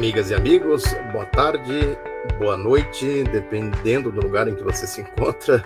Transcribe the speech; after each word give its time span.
Amigas 0.00 0.30
e 0.30 0.34
amigos, 0.34 0.84
boa 1.12 1.26
tarde, 1.26 1.94
boa 2.38 2.56
noite, 2.56 3.22
dependendo 3.24 4.10
do 4.10 4.22
lugar 4.22 4.48
em 4.48 4.54
que 4.54 4.62
você 4.62 4.86
se 4.86 5.02
encontra. 5.02 5.62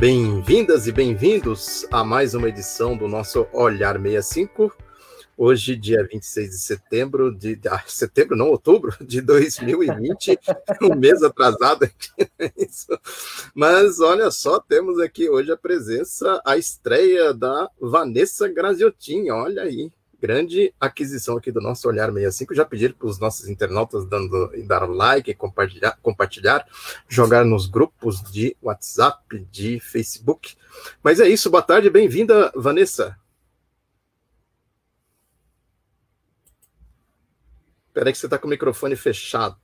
Bem-vindas 0.00 0.88
e 0.88 0.92
bem-vindos 0.92 1.86
a 1.92 2.02
mais 2.02 2.34
uma 2.34 2.48
edição 2.48 2.96
do 2.96 3.06
nosso 3.06 3.46
Olhar 3.52 3.96
65. 3.96 4.76
Hoje, 5.38 5.76
dia 5.76 6.04
26 6.04 6.50
de 6.50 6.58
setembro 6.58 7.32
de. 7.32 7.60
Ah, 7.68 7.84
setembro, 7.86 8.36
não, 8.36 8.48
outubro 8.48 8.92
de 9.00 9.20
2020, 9.20 10.36
um 10.82 10.96
mês 10.96 11.22
atrasado 11.22 11.84
aqui, 11.84 12.28
é 12.40 12.52
isso. 12.56 12.88
Mas 13.54 14.00
olha 14.00 14.32
só, 14.32 14.58
temos 14.58 14.98
aqui 14.98 15.30
hoje 15.30 15.52
a 15.52 15.56
presença, 15.56 16.42
a 16.44 16.56
estreia 16.56 17.32
da 17.32 17.70
Vanessa 17.80 18.48
Graziotin, 18.48 19.30
olha 19.30 19.62
aí 19.62 19.92
grande 20.26 20.74
aquisição 20.80 21.36
aqui 21.36 21.52
do 21.52 21.60
nosso 21.60 21.86
Olhar 21.86 22.12
65. 22.12 22.52
Já 22.52 22.64
pedir 22.64 22.94
para 22.94 23.06
os 23.06 23.20
nossos 23.20 23.48
internautas 23.48 24.04
dando, 24.04 24.50
dar 24.66 24.84
like, 24.90 25.32
compartilhar, 25.34 25.96
compartilhar, 26.02 26.66
jogar 27.08 27.44
nos 27.44 27.68
grupos 27.68 28.20
de 28.24 28.56
WhatsApp, 28.60 29.46
de 29.52 29.78
Facebook. 29.78 30.56
Mas 31.00 31.20
é 31.20 31.28
isso, 31.28 31.48
boa 31.48 31.62
tarde, 31.62 31.88
bem-vinda, 31.88 32.50
Vanessa. 32.56 33.16
Espera 37.86 38.08
aí 38.08 38.12
que 38.12 38.18
você 38.18 38.26
está 38.26 38.36
com 38.36 38.48
o 38.48 38.50
microfone 38.50 38.96
fechado. 38.96 39.56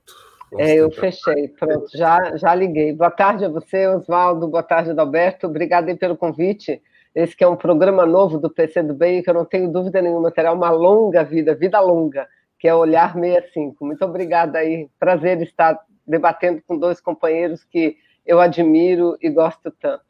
Vamos 0.49 0.65
é, 0.65 0.75
eu 0.75 0.89
tentar. 0.89 1.01
fechei, 1.01 1.47
pronto, 1.49 1.89
já, 1.93 2.37
já 2.37 2.55
liguei. 2.55 2.93
Boa 2.93 3.11
tarde 3.11 3.43
a 3.43 3.49
você, 3.49 3.85
Oswaldo, 3.87 4.47
boa 4.47 4.63
tarde, 4.63 4.91
Adalberto, 4.91 5.45
obrigado 5.45 5.93
pelo 5.97 6.15
convite. 6.15 6.81
Esse 7.15 7.35
que 7.35 7.43
é 7.43 7.47
um 7.47 7.55
programa 7.55 8.05
novo 8.05 8.39
do 8.39 8.49
PC 8.49 8.81
do 8.81 8.93
Bem, 8.93 9.21
que 9.21 9.29
eu 9.29 9.33
não 9.33 9.45
tenho 9.45 9.71
dúvida 9.71 10.01
nenhuma, 10.01 10.31
terá 10.31 10.51
uma 10.51 10.71
longa 10.71 11.23
vida, 11.23 11.53
vida 11.53 11.79
longa, 11.79 12.27
que 12.57 12.67
é 12.67 12.73
Olhar 12.73 13.13
65. 13.13 13.85
Muito 13.85 14.03
obrigada 14.03 14.57
aí, 14.57 14.89
prazer 14.99 15.41
estar 15.41 15.79
debatendo 16.07 16.61
com 16.65 16.77
dois 16.77 16.99
companheiros 16.99 17.63
que 17.63 17.97
eu 18.25 18.39
admiro 18.39 19.15
e 19.21 19.29
gosto 19.29 19.71
tanto. 19.71 20.03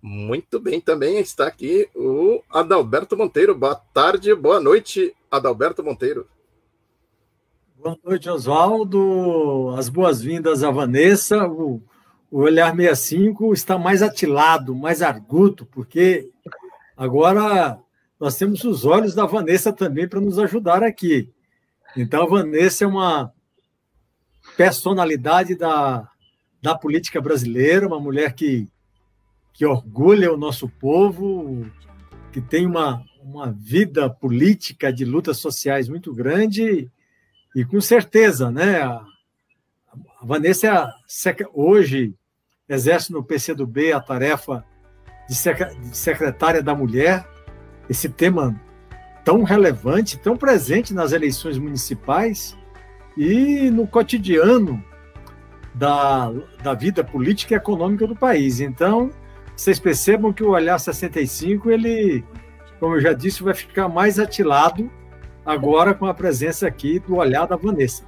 Muito 0.00 0.60
bem, 0.60 0.80
também 0.80 1.18
está 1.18 1.46
aqui 1.46 1.88
o 1.94 2.40
Adalberto 2.50 3.16
Monteiro. 3.16 3.54
Boa 3.54 3.74
tarde, 3.74 4.34
boa 4.34 4.60
noite, 4.60 5.14
Adalberto 5.30 5.82
Monteiro. 5.82 6.28
Boa 7.76 7.98
noite, 8.02 8.30
Oswaldo. 8.30 9.74
As 9.76 9.88
boas-vindas 9.88 10.62
a 10.62 10.70
Vanessa. 10.70 11.46
O 11.46 11.80
o 12.30 12.40
olhar 12.40 12.74
65 12.74 13.52
está 13.52 13.78
mais 13.78 14.02
atilado, 14.02 14.74
mais 14.74 15.02
arguto, 15.02 15.66
porque 15.66 16.28
agora 16.96 17.78
nós 18.18 18.36
temos 18.36 18.64
os 18.64 18.84
olhos 18.84 19.14
da 19.14 19.26
Vanessa 19.26 19.72
também 19.72 20.08
para 20.08 20.20
nos 20.20 20.38
ajudar 20.38 20.82
aqui. 20.82 21.30
Então, 21.96 22.22
a 22.22 22.26
Vanessa 22.26 22.84
é 22.84 22.86
uma 22.86 23.32
personalidade 24.56 25.54
da, 25.54 26.08
da 26.62 26.74
política 26.74 27.20
brasileira, 27.20 27.86
uma 27.86 28.00
mulher 28.00 28.34
que, 28.34 28.68
que 29.52 29.64
orgulha 29.64 30.32
o 30.32 30.36
nosso 30.36 30.68
povo, 30.68 31.66
que 32.32 32.40
tem 32.40 32.66
uma, 32.66 33.04
uma 33.22 33.50
vida 33.50 34.10
política 34.10 34.92
de 34.92 35.04
lutas 35.04 35.38
sociais 35.38 35.88
muito 35.88 36.12
grande 36.12 36.90
e, 37.54 37.64
com 37.64 37.80
certeza, 37.80 38.50
né, 38.50 38.82
a, 40.20 40.24
Vanessa 40.24 40.66
é 40.68 41.36
hoje 41.52 42.14
exerce 42.68 43.12
no 43.12 43.22
PCdoB 43.22 43.92
a 43.92 44.00
tarefa 44.00 44.64
de 45.28 45.34
secretária 45.92 46.62
da 46.62 46.74
mulher, 46.74 47.26
esse 47.88 48.08
tema 48.08 48.60
tão 49.24 49.42
relevante, 49.42 50.18
tão 50.18 50.36
presente 50.36 50.94
nas 50.94 51.12
eleições 51.12 51.58
municipais 51.58 52.56
e 53.16 53.70
no 53.70 53.86
cotidiano 53.86 54.82
da, 55.74 56.32
da 56.62 56.74
vida 56.74 57.02
política 57.02 57.54
e 57.54 57.56
econômica 57.56 58.06
do 58.06 58.14
país. 58.14 58.60
Então, 58.60 59.10
vocês 59.56 59.78
percebam 59.80 60.32
que 60.32 60.44
o 60.44 60.50
Olhar 60.50 60.78
65, 60.78 61.70
ele, 61.70 62.24
como 62.78 62.94
eu 62.94 63.00
já 63.00 63.12
disse, 63.12 63.42
vai 63.42 63.54
ficar 63.54 63.88
mais 63.88 64.18
atilado 64.18 64.90
agora 65.44 65.92
com 65.92 66.06
a 66.06 66.14
presença 66.14 66.66
aqui 66.66 66.98
do 67.00 67.16
Olhar 67.16 67.46
da 67.46 67.56
Vanessa. 67.56 68.04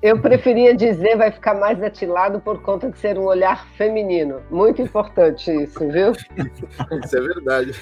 Eu 0.00 0.20
preferia 0.20 0.76
dizer 0.76 1.16
vai 1.16 1.32
ficar 1.32 1.54
mais 1.54 1.82
atilado 1.82 2.40
por 2.40 2.62
conta 2.62 2.88
de 2.88 2.98
ser 2.98 3.18
um 3.18 3.24
olhar 3.24 3.66
feminino. 3.72 4.40
Muito 4.48 4.80
importante 4.80 5.50
isso, 5.50 5.80
viu? 5.90 6.12
Isso 7.04 7.16
é 7.16 7.20
verdade. 7.20 7.72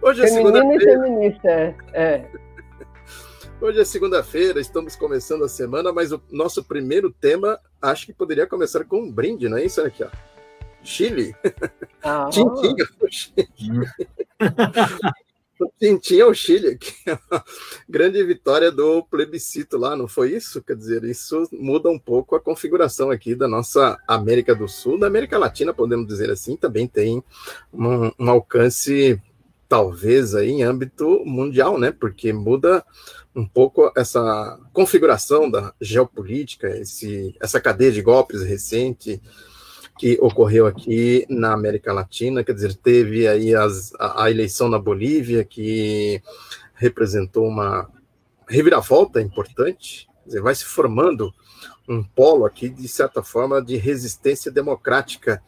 Hoje 0.00 0.24
é 0.24 0.28
Feminino 0.28 0.74
e 0.74 0.80
feminista. 0.80 1.74
É. 1.92 2.24
Hoje 3.60 3.80
é 3.80 3.84
segunda-feira, 3.84 4.60
estamos 4.60 4.96
começando 4.96 5.44
a 5.44 5.48
semana, 5.48 5.92
mas 5.92 6.10
o 6.12 6.22
nosso 6.30 6.64
primeiro 6.64 7.10
tema 7.10 7.58
acho 7.82 8.06
que 8.06 8.12
poderia 8.14 8.46
começar 8.46 8.84
com 8.84 8.98
um 8.98 9.12
brinde, 9.12 9.48
não 9.48 9.58
é 9.58 9.64
isso? 9.64 9.82
aqui, 9.82 10.04
ó. 10.04 10.08
Chile. 10.82 11.34
Ah. 12.02 12.28
Tintinha, 12.32 12.86
Chile. 15.78 15.98
Tinha 16.00 16.26
o 16.26 16.34
Chile, 16.34 16.78
uma 17.30 17.44
grande 17.88 18.22
vitória 18.22 18.70
do 18.70 19.02
plebiscito 19.04 19.78
lá, 19.78 19.96
não 19.96 20.06
foi 20.06 20.32
isso? 20.32 20.62
Quer 20.62 20.76
dizer, 20.76 21.04
isso 21.04 21.48
muda 21.52 21.88
um 21.88 21.98
pouco 21.98 22.36
a 22.36 22.40
configuração 22.40 23.10
aqui 23.10 23.34
da 23.34 23.48
nossa 23.48 23.98
América 24.06 24.54
do 24.54 24.68
Sul, 24.68 24.98
da 24.98 25.06
América 25.06 25.38
Latina, 25.38 25.72
podemos 25.72 26.06
dizer 26.06 26.30
assim, 26.30 26.56
também 26.56 26.86
tem 26.86 27.22
um, 27.72 28.10
um 28.18 28.30
alcance, 28.30 29.20
talvez, 29.68 30.34
aí 30.34 30.50
em 30.50 30.62
âmbito 30.62 31.24
mundial, 31.24 31.78
né? 31.78 31.90
Porque 31.90 32.32
muda 32.32 32.84
um 33.34 33.46
pouco 33.46 33.92
essa 33.94 34.58
configuração 34.72 35.50
da 35.50 35.74
geopolítica, 35.80 36.68
esse, 36.78 37.36
essa 37.40 37.60
cadeia 37.60 37.92
de 37.92 38.00
golpes 38.00 38.42
recente, 38.42 39.20
que 39.98 40.18
ocorreu 40.20 40.66
aqui 40.66 41.26
na 41.28 41.52
América 41.52 41.92
Latina, 41.92 42.44
quer 42.44 42.52
dizer, 42.52 42.74
teve 42.74 43.26
aí 43.26 43.54
as, 43.54 43.92
a, 43.98 44.24
a, 44.24 44.30
eleição 44.30 44.68
na 44.68 44.78
Bolívia, 44.78 45.44
que 45.44 46.22
representou 46.74 47.46
uma 47.46 47.90
reviravolta 48.46 49.20
importante, 49.20 50.06
quer 50.22 50.28
dizer, 50.28 50.42
vai 50.42 50.54
se 50.54 50.64
formando 50.64 51.32
um 51.88 52.02
polo 52.02 52.44
aqui, 52.44 52.68
de 52.68 52.88
certa 52.88 53.22
forma, 53.22 53.62
de 53.62 53.76
resistência 53.76 54.50
democrática 54.50 55.42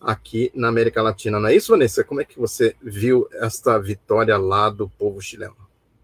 aqui 0.00 0.50
na 0.54 0.68
América 0.68 1.02
Latina. 1.02 1.38
Não 1.38 1.48
é 1.48 1.54
isso, 1.54 1.72
Vanessa? 1.72 2.04
Como 2.04 2.20
é 2.20 2.24
que 2.24 2.38
você 2.38 2.74
viu 2.82 3.28
esta 3.34 3.78
vitória 3.78 4.36
lá 4.36 4.68
do 4.70 4.88
povo 4.88 5.20
chileno? 5.20 5.56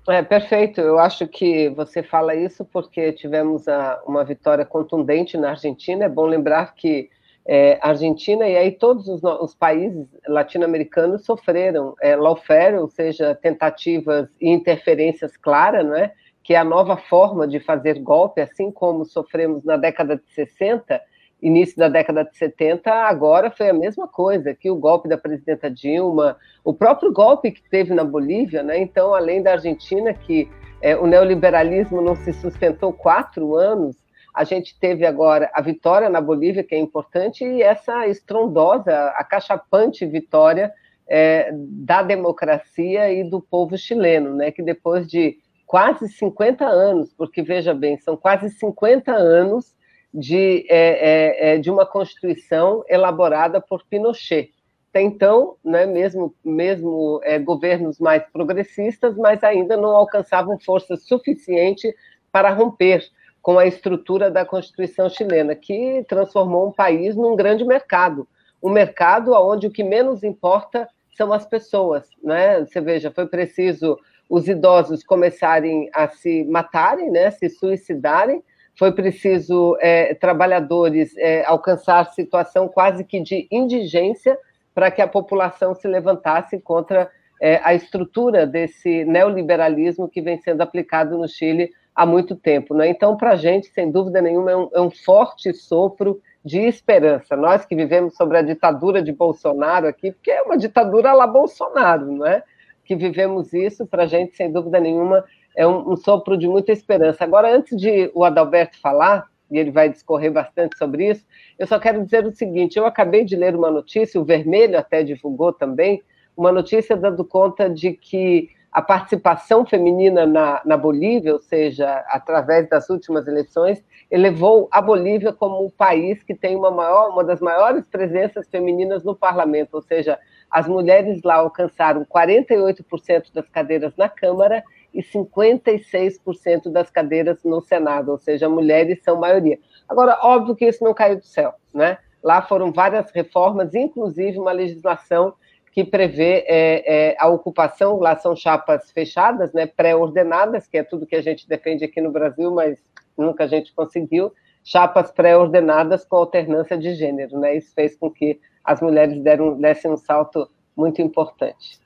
É, 0.09 0.23
perfeito. 0.23 0.81
Eu 0.81 0.99
acho 0.99 1.27
que 1.27 1.69
você 1.71 2.03
fala 2.03 2.35
isso 2.35 2.65
porque 2.65 3.13
tivemos 3.13 3.69
a, 3.69 4.03
uma 4.07 4.25
vitória 4.25 4.65
contundente 4.65 5.37
na 5.37 5.51
Argentina. 5.51 6.05
É 6.05 6.09
bom 6.09 6.27
lembrar 6.27 6.75
que 6.75 7.11
é, 7.53 7.81
Argentina 7.83 8.49
e 8.49 8.57
aí 8.57 8.71
todos 8.71 9.09
os, 9.09 9.25
os 9.25 9.57
países 9.57 10.07
latino-americanos 10.29 11.25
sofreram 11.25 11.97
é, 12.01 12.15
lawfare, 12.15 12.77
ou 12.77 12.87
seja, 12.87 13.35
tentativas 13.35 14.29
e 14.41 14.49
interferências 14.49 15.37
claras, 15.37 15.85
não 15.85 15.97
é? 15.97 16.13
que 16.45 16.55
é 16.55 16.59
a 16.59 16.65
nova 16.65 16.97
forma 16.97 17.49
de 17.49 17.59
fazer 17.59 17.99
golpe, 17.99 18.41
assim 18.41 18.71
como 18.71 19.05
sofremos 19.05 19.65
na 19.65 19.77
década 19.77 20.15
de 20.15 20.23
60, 20.33 21.01
início 21.43 21.77
da 21.77 21.89
década 21.89 22.25
de 22.25 22.37
70, 22.37 22.89
agora 22.89 23.51
foi 23.51 23.69
a 23.69 23.75
mesma 23.75 24.07
coisa, 24.07 24.55
que 24.55 24.71
o 24.71 24.77
golpe 24.77 25.09
da 25.09 25.19
presidenta 25.19 25.69
Dilma, 25.69 26.37
o 26.63 26.73
próprio 26.73 27.13
golpe 27.13 27.51
que 27.51 27.69
teve 27.69 27.93
na 27.93 28.05
Bolívia, 28.05 28.63
né? 28.63 28.79
então, 28.79 29.13
além 29.13 29.43
da 29.43 29.55
Argentina, 29.55 30.15
que 30.15 30.49
é, 30.81 30.97
o 30.97 31.05
neoliberalismo 31.05 32.01
não 32.01 32.15
se 32.15 32.33
sustentou 32.33 32.93
quatro 32.93 33.57
anos, 33.57 33.97
a 34.35 34.45
gente 34.45 34.79
teve 34.79 35.05
agora 35.05 35.51
a 35.53 35.61
vitória 35.61 36.09
na 36.09 36.21
Bolívia, 36.21 36.65
que 36.65 36.75
é 36.75 36.79
importante, 36.79 37.45
e 37.45 37.63
essa 37.63 38.07
estrondosa, 38.07 39.07
acachapante 39.17 40.07
vitória 40.07 40.73
é, 41.09 41.51
da 41.53 42.03
democracia 42.03 43.13
e 43.13 43.29
do 43.29 43.41
povo 43.41 43.77
chileno, 43.77 44.35
né, 44.35 44.51
que 44.51 44.63
depois 44.63 45.09
de 45.09 45.39
quase 45.67 46.09
50 46.09 46.65
anos, 46.65 47.13
porque 47.13 47.43
veja 47.43 47.75
bem, 47.75 47.99
são 47.99 48.17
quase 48.17 48.51
50 48.51 49.13
anos 49.13 49.75
de, 50.13 50.67
é, 50.69 50.75
é, 50.79 51.55
é, 51.55 51.59
de 51.59 51.71
uma 51.71 51.87
Constituição 51.87 52.85
elaborada 52.89 53.61
por 53.61 53.85
Pinochet. 53.89 54.53
Até 54.91 55.03
então, 55.03 55.57
né, 55.65 55.87
mesmo, 55.87 56.35
mesmo 56.45 57.21
é, 57.23 57.39
governos 57.39 58.01
mais 58.01 58.25
progressistas, 58.33 59.17
mas 59.17 59.45
ainda 59.45 59.77
não 59.77 59.91
alcançavam 59.91 60.59
força 60.59 60.97
suficiente 60.97 61.95
para 62.33 62.51
romper 62.51 63.05
com 63.43 63.59
a 63.59 63.67
estrutura 63.67 64.31
da 64.31 64.45
Constituição 64.45 65.09
chilena, 65.09 65.55
que 65.55 66.05
transformou 66.09 66.69
um 66.69 66.73
país 66.73 67.17
num 67.17 67.35
grande 67.35 67.65
mercado, 67.65 68.29
um 68.63 68.71
mercado 68.71 69.33
onde 69.33 69.67
o 69.67 69.71
que 69.71 69.83
menos 69.83 70.23
importa 70.23 70.89
são 71.17 71.33
as 71.33 71.47
pessoas, 71.47 72.09
né? 72.23 72.61
Você 72.61 72.81
veja, 72.81 73.11
foi 73.11 73.27
preciso 73.27 73.99
os 74.29 74.47
idosos 74.47 75.03
começarem 75.03 75.91
a 75.93 76.09
se 76.09 76.45
matarem, 76.45 77.11
né, 77.11 77.33
se 77.33 77.51
suicidarem, 77.51 78.45
foi 78.79 78.93
preciso 78.93 79.77
é, 79.81 80.15
trabalhadores 80.15 81.17
é, 81.19 81.45
alcançar 81.45 82.07
situação 82.13 82.69
quase 82.69 83.03
que 83.03 83.21
de 83.21 83.49
indigência 83.51 84.39
para 84.73 84.91
que 84.91 85.03
a 85.03 85.09
população 85.09 85.75
se 85.75 85.89
levantasse 85.89 86.61
contra 86.61 87.11
é, 87.43 87.61
a 87.65 87.75
estrutura 87.75 88.47
desse 88.47 89.05
neoliberalismo 89.05 90.09
que 90.09 90.23
vem 90.23 90.39
sendo 90.39 90.61
aplicado 90.61 91.19
no 91.19 91.29
Chile 91.29 91.73
há 92.01 92.07
muito 92.07 92.35
tempo. 92.35 92.75
Né? 92.75 92.89
Então, 92.89 93.15
para 93.15 93.33
a 93.33 93.37
gente, 93.37 93.69
sem 93.69 93.91
dúvida 93.91 94.23
nenhuma, 94.23 94.51
é 94.51 94.57
um, 94.57 94.71
é 94.77 94.81
um 94.81 94.91
forte 94.91 95.53
sopro 95.53 96.19
de 96.43 96.61
esperança. 96.61 97.37
Nós 97.37 97.67
que 97.67 97.77
vivemos 97.77 98.17
sobre 98.17 98.39
a 98.39 98.43
ditadura 98.43 99.03
de 99.03 99.13
Bolsonaro 99.13 99.87
aqui, 99.87 100.11
porque 100.11 100.31
é 100.31 100.41
uma 100.41 100.57
ditadura 100.57 101.13
lá 101.13 101.27
Bolsonaro, 101.27 102.11
não 102.11 102.27
é? 102.27 102.43
Que 102.87 102.97
vivemos 102.97 103.53
isso, 103.53 103.87
para 103.87 104.05
a 104.05 104.07
gente, 104.07 104.35
sem 104.35 104.51
dúvida 104.51 104.81
nenhuma, 104.81 105.23
é 105.55 105.67
um, 105.67 105.93
um, 105.93 105.97
sopro 105.97 106.39
de 106.39 106.49
muita 106.49 106.73
esperança. 106.73 107.23
Agora, 107.23 107.55
antes 107.55 107.77
de 107.77 108.11
o 108.15 108.25
Adalberto 108.25 108.81
falar, 108.81 109.27
e 109.51 109.59
ele 109.59 109.71
vai 109.71 109.91
discorrer 109.91 110.33
bastante 110.33 110.79
sobre 110.79 111.11
isso, 111.11 111.27
eu 111.59 111.67
só 111.67 111.79
quero 111.79 112.03
dizer 112.03 112.25
o 112.25 112.33
seguinte: 112.33 112.79
eu 112.79 112.87
acabei 112.87 113.25
de 113.27 113.37
ler 113.37 113.55
uma 113.55 113.71
notícia, 113.71 114.19
o 114.19 114.25
Vermelho 114.25 114.79
até 114.79 115.03
divulgou 115.03 115.53
também, 115.53 116.03
uma 116.35 116.51
notícia 116.51 116.97
dando 116.97 117.27
conta 117.27 117.69
de 117.69 117.93
que 117.93 118.49
a 118.73 118.81
participação 118.81 119.67
feminina 119.67 120.25
na, 120.27 120.61
na 120.65 120.77
Bolívia, 120.77 121.33
ou 121.33 121.41
seja, 121.41 122.05
através 122.09 122.69
das 122.69 122.89
últimas 122.89 123.27
eleições, 123.27 123.85
elevou 124.09 124.69
a 124.71 124.81
Bolívia 124.81 125.33
como 125.33 125.65
o 125.65 125.71
país 125.71 126.23
que 126.23 126.35
tem 126.35 126.55
uma, 126.55 126.71
maior, 126.71 127.11
uma 127.11 127.25
das 127.25 127.41
maiores 127.41 127.85
presenças 127.87 128.49
femininas 128.49 129.03
no 129.03 129.15
parlamento, 129.15 129.75
ou 129.75 129.83
seja, 129.83 130.19
as 130.49 130.69
mulheres 130.69 131.21
lá 131.25 131.37
alcançaram 131.37 132.05
48% 132.05 133.33
das 133.33 133.49
cadeiras 133.49 133.97
na 133.97 134.09
Câmara 134.09 134.63
e 134.95 135.03
56% 135.03 136.71
das 136.71 136.91
cadeiras 136.91 137.43
no 137.45 137.61
Senado, 137.61 138.11
ou 138.13 138.19
seja, 138.19 138.49
mulheres 138.49 139.03
são 139.03 139.19
maioria. 139.19 139.59
Agora, 139.89 140.19
óbvio 140.23 140.55
que 140.55 140.67
isso 140.67 140.85
não 140.85 140.95
caiu 140.95 141.19
do 141.19 141.25
céu, 141.25 141.55
né? 141.75 141.99
Lá 142.23 142.43
foram 142.43 142.71
várias 142.71 143.11
reformas, 143.11 143.75
inclusive 143.75 144.39
uma 144.39 144.53
legislação 144.53 145.33
que 145.73 145.85
prevê 145.85 146.45
é, 146.47 147.11
é, 147.11 147.17
a 147.19 147.29
ocupação, 147.29 147.99
lá 147.99 148.17
são 148.17 148.35
chapas 148.35 148.91
fechadas, 148.91 149.53
né, 149.53 149.67
pré-ordenadas, 149.67 150.67
que 150.67 150.79
é 150.79 150.83
tudo 150.83 151.07
que 151.07 151.15
a 151.15 151.23
gente 151.23 151.49
defende 151.49 151.85
aqui 151.85 152.01
no 152.01 152.11
Brasil, 152.11 152.51
mas 152.51 152.79
nunca 153.17 153.45
a 153.45 153.47
gente 153.47 153.73
conseguiu, 153.73 154.33
chapas 154.65 155.13
pré-ordenadas 155.13 156.05
com 156.05 156.17
alternância 156.17 156.77
de 156.77 156.95
gênero. 156.95 157.39
Né, 157.39 157.57
isso 157.57 157.73
fez 157.75 157.97
com 157.97 158.11
que 158.11 158.41
as 158.65 158.81
mulheres 158.81 159.23
deram, 159.23 159.59
dessem 159.59 159.91
um 159.91 159.97
salto 159.97 160.49
muito 160.77 161.01
importante. 161.01 161.81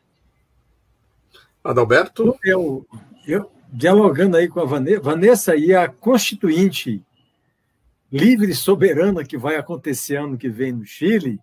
Adalberto? 1.62 2.36
Eu, 2.44 2.86
eu, 3.26 3.50
dialogando 3.72 4.36
aí 4.36 4.48
com 4.48 4.60
a 4.60 4.64
Vanessa, 4.64 5.00
Vanessa 5.00 5.56
e 5.56 5.74
a 5.74 5.88
constituinte 5.88 7.02
livre 8.12 8.50
e 8.50 8.54
soberana 8.54 9.24
que 9.24 9.36
vai 9.36 9.56
acontecer 9.56 10.16
ano 10.16 10.38
que 10.38 10.48
vem 10.48 10.72
no 10.72 10.84
Chile, 10.84 11.40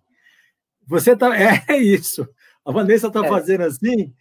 você 0.86 1.16
tá. 1.16 1.30
É 1.68 1.76
isso. 1.76 2.28
A 2.64 2.72
Vanessa 2.72 3.08
está 3.08 3.24
é. 3.24 3.28
fazendo 3.28 3.62
assim, 3.62 4.12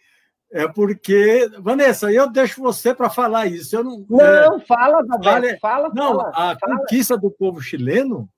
é 0.51 0.67
porque. 0.67 1.49
Vanessa, 1.59 2.11
eu 2.11 2.29
deixo 2.29 2.61
você 2.61 2.93
para 2.93 3.09
falar 3.09 3.47
isso. 3.47 3.75
Eu 3.75 3.83
não, 3.83 4.05
não, 4.09 4.21
é, 4.21 4.59
fala, 4.65 5.03
vale, 5.23 5.57
fala, 5.59 5.91
Não, 5.93 6.17
fala, 6.17 6.29
a 6.29 6.57
fala. 6.59 6.77
conquista 6.77 7.17
do 7.17 7.31
povo 7.31 7.61
chileno 7.61 8.29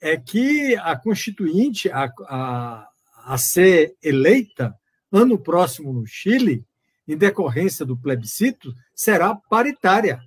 é 0.00 0.16
que 0.16 0.76
a 0.76 0.96
Constituinte, 0.96 1.90
a, 1.90 2.10
a, 2.28 2.88
a 3.26 3.38
ser 3.38 3.94
eleita 4.02 4.74
ano 5.10 5.38
próximo 5.38 5.92
no 5.92 6.06
Chile, 6.06 6.66
em 7.06 7.16
decorrência 7.16 7.86
do 7.86 7.96
plebiscito, 7.96 8.74
será 8.94 9.34
paritária. 9.48 10.20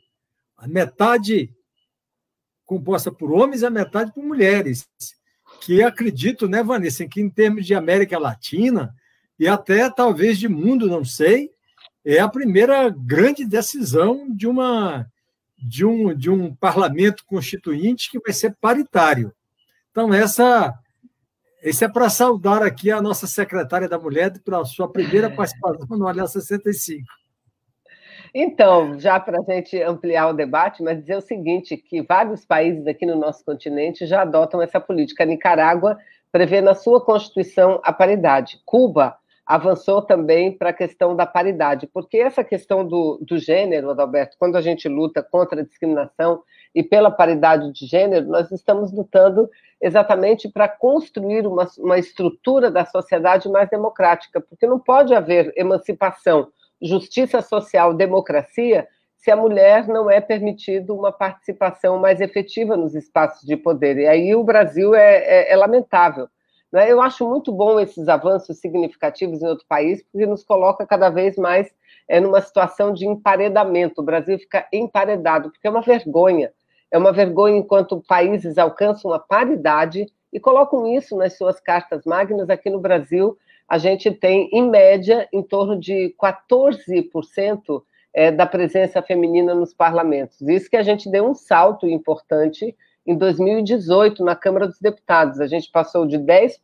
A 0.57 0.67
metade 0.67 1.53
composta 2.65 3.11
por 3.11 3.31
homens 3.31 3.61
e 3.61 3.65
a 3.65 3.69
metade 3.69 4.13
por 4.13 4.23
mulheres 4.23 4.87
que 5.61 5.83
acredito, 5.83 6.47
né, 6.47 6.63
Vanessa, 6.63 7.07
que 7.07 7.21
em 7.21 7.29
termos 7.29 7.65
de 7.65 7.73
América 7.73 8.17
Latina 8.17 8.93
e 9.39 9.47
até 9.47 9.89
talvez 9.89 10.39
de 10.39 10.47
mundo, 10.47 10.87
não 10.87 11.05
sei, 11.05 11.51
é 12.03 12.19
a 12.19 12.29
primeira 12.29 12.89
grande 12.89 13.45
decisão 13.45 14.27
de 14.33 14.47
uma 14.47 15.05
de 15.59 15.83
um, 15.83 16.13
de 16.13 16.29
um 16.29 16.53
parlamento 16.53 17.25
constituinte 17.25 18.11
que 18.11 18.19
vai 18.19 18.31
ser 18.31 18.55
paritário. 18.61 19.33
Então, 19.89 20.13
essa 20.13 20.73
esse 21.61 21.83
é 21.83 21.89
para 21.89 22.09
saudar 22.09 22.61
aqui 22.61 22.91
a 22.91 23.01
nossa 23.01 23.25
secretária 23.25 23.89
da 23.89 23.97
Mulher 23.97 24.31
pela 24.39 24.63
sua 24.63 24.91
primeira 24.91 25.29
participação 25.29 25.97
no 25.97 26.07
Aliança 26.07 26.39
65. 26.39 27.05
Então, 28.39 28.99
já 28.99 29.19
para 29.19 29.39
a 29.39 29.41
gente 29.41 29.81
ampliar 29.81 30.27
o 30.27 30.33
debate, 30.33 30.83
mas 30.83 30.99
dizer 30.99 31.17
o 31.17 31.21
seguinte, 31.21 31.75
que 31.75 32.03
vários 32.03 32.45
países 32.45 32.85
aqui 32.85 33.03
no 33.03 33.15
nosso 33.15 33.43
continente 33.43 34.05
já 34.05 34.21
adotam 34.21 34.61
essa 34.61 34.79
política. 34.79 35.23
A 35.23 35.25
Nicarágua 35.25 35.97
prevê 36.31 36.61
na 36.61 36.75
sua 36.75 37.03
Constituição 37.03 37.81
a 37.83 37.91
paridade. 37.91 38.61
Cuba 38.63 39.17
avançou 39.43 40.03
também 40.03 40.55
para 40.55 40.69
a 40.69 40.73
questão 40.73 41.15
da 41.15 41.25
paridade, 41.25 41.87
porque 41.87 42.19
essa 42.19 42.43
questão 42.43 42.85
do, 42.85 43.17
do 43.23 43.39
gênero, 43.39 43.89
Adalberto, 43.89 44.37
quando 44.37 44.55
a 44.55 44.61
gente 44.61 44.87
luta 44.87 45.23
contra 45.23 45.61
a 45.61 45.63
discriminação 45.63 46.43
e 46.75 46.83
pela 46.83 47.09
paridade 47.09 47.73
de 47.73 47.87
gênero, 47.87 48.27
nós 48.27 48.51
estamos 48.51 48.93
lutando 48.93 49.49
exatamente 49.81 50.47
para 50.47 50.67
construir 50.67 51.47
uma, 51.47 51.67
uma 51.79 51.97
estrutura 51.97 52.69
da 52.69 52.85
sociedade 52.85 53.49
mais 53.49 53.67
democrática, 53.67 54.39
porque 54.39 54.67
não 54.67 54.77
pode 54.77 55.15
haver 55.15 55.51
emancipação 55.57 56.49
justiça 56.81 57.41
social, 57.41 57.93
democracia, 57.93 58.87
se 59.17 59.31
a 59.31 59.35
mulher 59.35 59.87
não 59.87 60.09
é 60.09 60.21
permitido 60.21 60.95
uma 60.95 61.11
participação 61.11 61.99
mais 61.99 62.21
efetiva 62.21 62.77
nos 62.77 62.95
espaços 62.95 63.45
de 63.45 63.57
poder. 63.57 63.97
E 63.97 64.07
aí 64.07 64.35
o 64.35 64.43
Brasil 64.43 64.95
é, 64.95 65.17
é, 65.17 65.51
é 65.51 65.55
lamentável. 65.55 66.27
Né? 66.71 66.91
Eu 66.91 67.01
acho 67.01 67.27
muito 67.27 67.51
bom 67.51 67.79
esses 67.79 68.07
avanços 68.07 68.59
significativos 68.59 69.41
em 69.41 69.47
outro 69.47 69.65
país, 69.67 70.03
porque 70.03 70.25
nos 70.25 70.43
coloca 70.43 70.85
cada 70.85 71.09
vez 71.09 71.35
mais 71.35 71.69
é, 72.07 72.19
numa 72.19 72.41
situação 72.41 72.93
de 72.93 73.05
emparedamento. 73.05 74.01
O 74.01 74.05
Brasil 74.05 74.37
fica 74.37 74.67
emparedado, 74.71 75.49
porque 75.49 75.67
é 75.67 75.69
uma 75.69 75.81
vergonha. 75.81 76.51
É 76.91 76.97
uma 76.97 77.11
vergonha 77.11 77.57
enquanto 77.57 78.01
países 78.07 78.57
alcançam 78.57 79.11
a 79.11 79.19
paridade 79.19 80.05
e 80.31 80.39
colocam 80.39 80.87
isso 80.87 81.17
nas 81.17 81.37
suas 81.37 81.59
cartas 81.59 82.05
magnas 82.05 82.49
aqui 82.49 82.69
no 82.69 82.79
Brasil 82.79 83.37
a 83.67 83.77
gente 83.77 84.09
tem, 84.11 84.49
em 84.53 84.69
média, 84.69 85.27
em 85.33 85.43
torno 85.43 85.77
de 85.77 86.15
14% 86.21 87.83
é, 88.13 88.31
da 88.31 88.45
presença 88.45 89.01
feminina 89.01 89.53
nos 89.53 89.73
parlamentos. 89.73 90.41
Isso 90.41 90.69
que 90.69 90.77
a 90.77 90.83
gente 90.83 91.11
deu 91.11 91.29
um 91.29 91.35
salto 91.35 91.87
importante 91.87 92.75
em 93.05 93.15
2018 93.15 94.23
na 94.23 94.35
Câmara 94.35 94.67
dos 94.67 94.79
Deputados. 94.79 95.39
A 95.39 95.47
gente 95.47 95.69
passou 95.69 96.05
de 96.05 96.17
10%, 96.17 96.55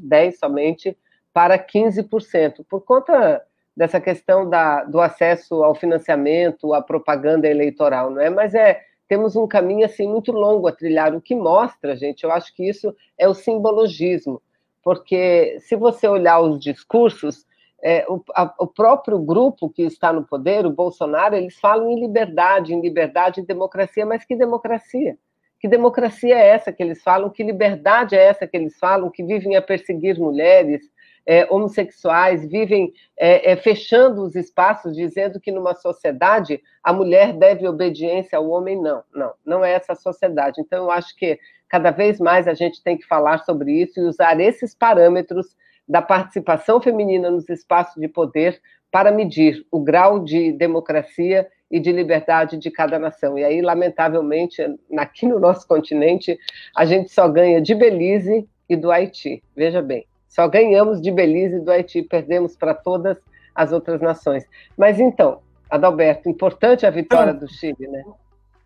10% 0.00 0.32
somente, 0.32 0.96
para 1.32 1.58
15%, 1.58 2.64
por 2.68 2.80
conta 2.80 3.42
dessa 3.76 4.00
questão 4.00 4.48
da, 4.48 4.82
do 4.82 5.00
acesso 5.00 5.62
ao 5.62 5.74
financiamento, 5.74 6.74
à 6.74 6.82
propaganda 6.82 7.46
eleitoral, 7.46 8.10
não 8.10 8.20
é? 8.20 8.28
Mas 8.28 8.54
é 8.54 8.80
temos 9.06 9.36
um 9.36 9.46
caminho 9.46 9.86
assim 9.86 10.06
muito 10.06 10.32
longo 10.32 10.68
a 10.68 10.72
trilhar, 10.72 11.14
o 11.14 11.20
que 11.20 11.34
mostra, 11.34 11.96
gente, 11.96 12.24
eu 12.24 12.30
acho 12.30 12.54
que 12.54 12.68
isso 12.68 12.94
é 13.16 13.26
o 13.26 13.32
simbologismo 13.32 14.42
porque 14.82 15.58
se 15.60 15.76
você 15.76 16.08
olhar 16.08 16.40
os 16.40 16.58
discursos, 16.58 17.46
é, 17.82 18.04
o, 18.08 18.22
a, 18.34 18.54
o, 18.58 18.66
próprio 18.66 19.18
grupo 19.18 19.70
que 19.70 19.82
está 19.82 20.12
no 20.12 20.24
poder, 20.24 20.66
o 20.66 20.70
Bolsonaro, 20.70 21.36
eles 21.36 21.58
falam 21.58 21.90
em 21.90 22.00
liberdade, 22.00 22.74
em 22.74 22.80
liberdade, 22.80 23.40
em 23.40 23.44
democracia, 23.44 24.04
mas 24.04 24.24
que 24.24 24.34
democracia? 24.34 25.16
Que 25.60 25.68
democracia 25.68 26.36
é 26.36 26.48
essa 26.48 26.72
que 26.72 26.82
eles 26.82 27.02
falam? 27.02 27.30
Que 27.30 27.42
liberdade 27.42 28.16
é 28.16 28.24
essa 28.24 28.46
que 28.46 28.56
eles 28.56 28.78
falam? 28.78 29.10
Que 29.10 29.24
vivem 29.24 29.56
a 29.56 29.62
perseguir 29.62 30.18
mulheres, 30.18 30.82
é, 31.26 31.46
homossexuais, 31.50 32.48
vivem 32.48 32.92
é, 33.16 33.52
é 33.52 33.56
fechando 33.56 34.22
os 34.22 34.34
espaços, 34.34 34.96
dizendo 34.96 35.40
que 35.40 35.52
numa 35.52 35.74
sociedade 35.74 36.60
a 36.82 36.92
mulher 36.92 37.32
deve 37.32 37.68
obediência 37.68 38.38
ao 38.38 38.48
homem? 38.48 38.80
Não, 38.80 39.02
não, 39.12 39.34
não 39.44 39.64
é 39.64 39.72
essa 39.72 39.94
sociedade. 39.94 40.60
Então, 40.60 40.84
eu 40.84 40.90
acho 40.90 41.14
que 41.16 41.38
Cada 41.68 41.90
vez 41.90 42.18
mais 42.18 42.48
a 42.48 42.54
gente 42.54 42.82
tem 42.82 42.96
que 42.96 43.06
falar 43.06 43.38
sobre 43.38 43.72
isso 43.72 44.00
e 44.00 44.04
usar 44.04 44.40
esses 44.40 44.74
parâmetros 44.74 45.56
da 45.86 46.02
participação 46.02 46.80
feminina 46.80 47.30
nos 47.30 47.48
espaços 47.48 48.00
de 48.00 48.08
poder 48.08 48.60
para 48.90 49.10
medir 49.10 49.66
o 49.70 49.80
grau 49.80 50.22
de 50.22 50.52
democracia 50.52 51.46
e 51.70 51.78
de 51.78 51.92
liberdade 51.92 52.56
de 52.56 52.70
cada 52.70 52.98
nação. 52.98 53.38
E 53.38 53.44
aí, 53.44 53.60
lamentavelmente, 53.60 54.62
aqui 54.96 55.26
no 55.26 55.38
nosso 55.38 55.66
continente, 55.66 56.38
a 56.74 56.84
gente 56.84 57.12
só 57.12 57.28
ganha 57.28 57.60
de 57.60 57.74
Belize 57.74 58.48
e 58.68 58.76
do 58.76 58.90
Haiti. 58.90 59.42
Veja 59.54 59.82
bem, 59.82 60.06
só 60.26 60.48
ganhamos 60.48 61.00
de 61.00 61.10
Belize 61.10 61.56
e 61.56 61.60
do 61.60 61.70
Haiti, 61.70 62.02
perdemos 62.02 62.56
para 62.56 62.74
todas 62.74 63.18
as 63.54 63.72
outras 63.72 64.00
nações. 64.00 64.46
Mas 64.76 64.98
então, 64.98 65.40
Adalberto, 65.68 66.28
importante 66.28 66.86
a 66.86 66.90
vitória 66.90 67.34
do 67.34 67.46
Chile, 67.46 67.86
né? 67.88 68.04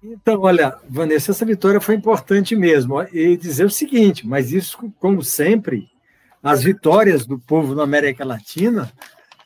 Então, 0.02 0.40
olha, 0.40 0.76
Vanessa, 0.88 1.30
essa 1.30 1.44
vitória 1.44 1.80
foi 1.80 1.94
importante 1.94 2.56
mesmo. 2.56 3.00
E 3.12 3.36
dizer 3.36 3.64
o 3.64 3.70
seguinte, 3.70 4.26
mas 4.26 4.52
isso, 4.52 4.92
como 4.98 5.22
sempre, 5.22 5.88
as 6.42 6.62
vitórias 6.62 7.24
do 7.24 7.38
povo 7.38 7.74
na 7.74 7.84
América 7.84 8.24
Latina 8.24 8.92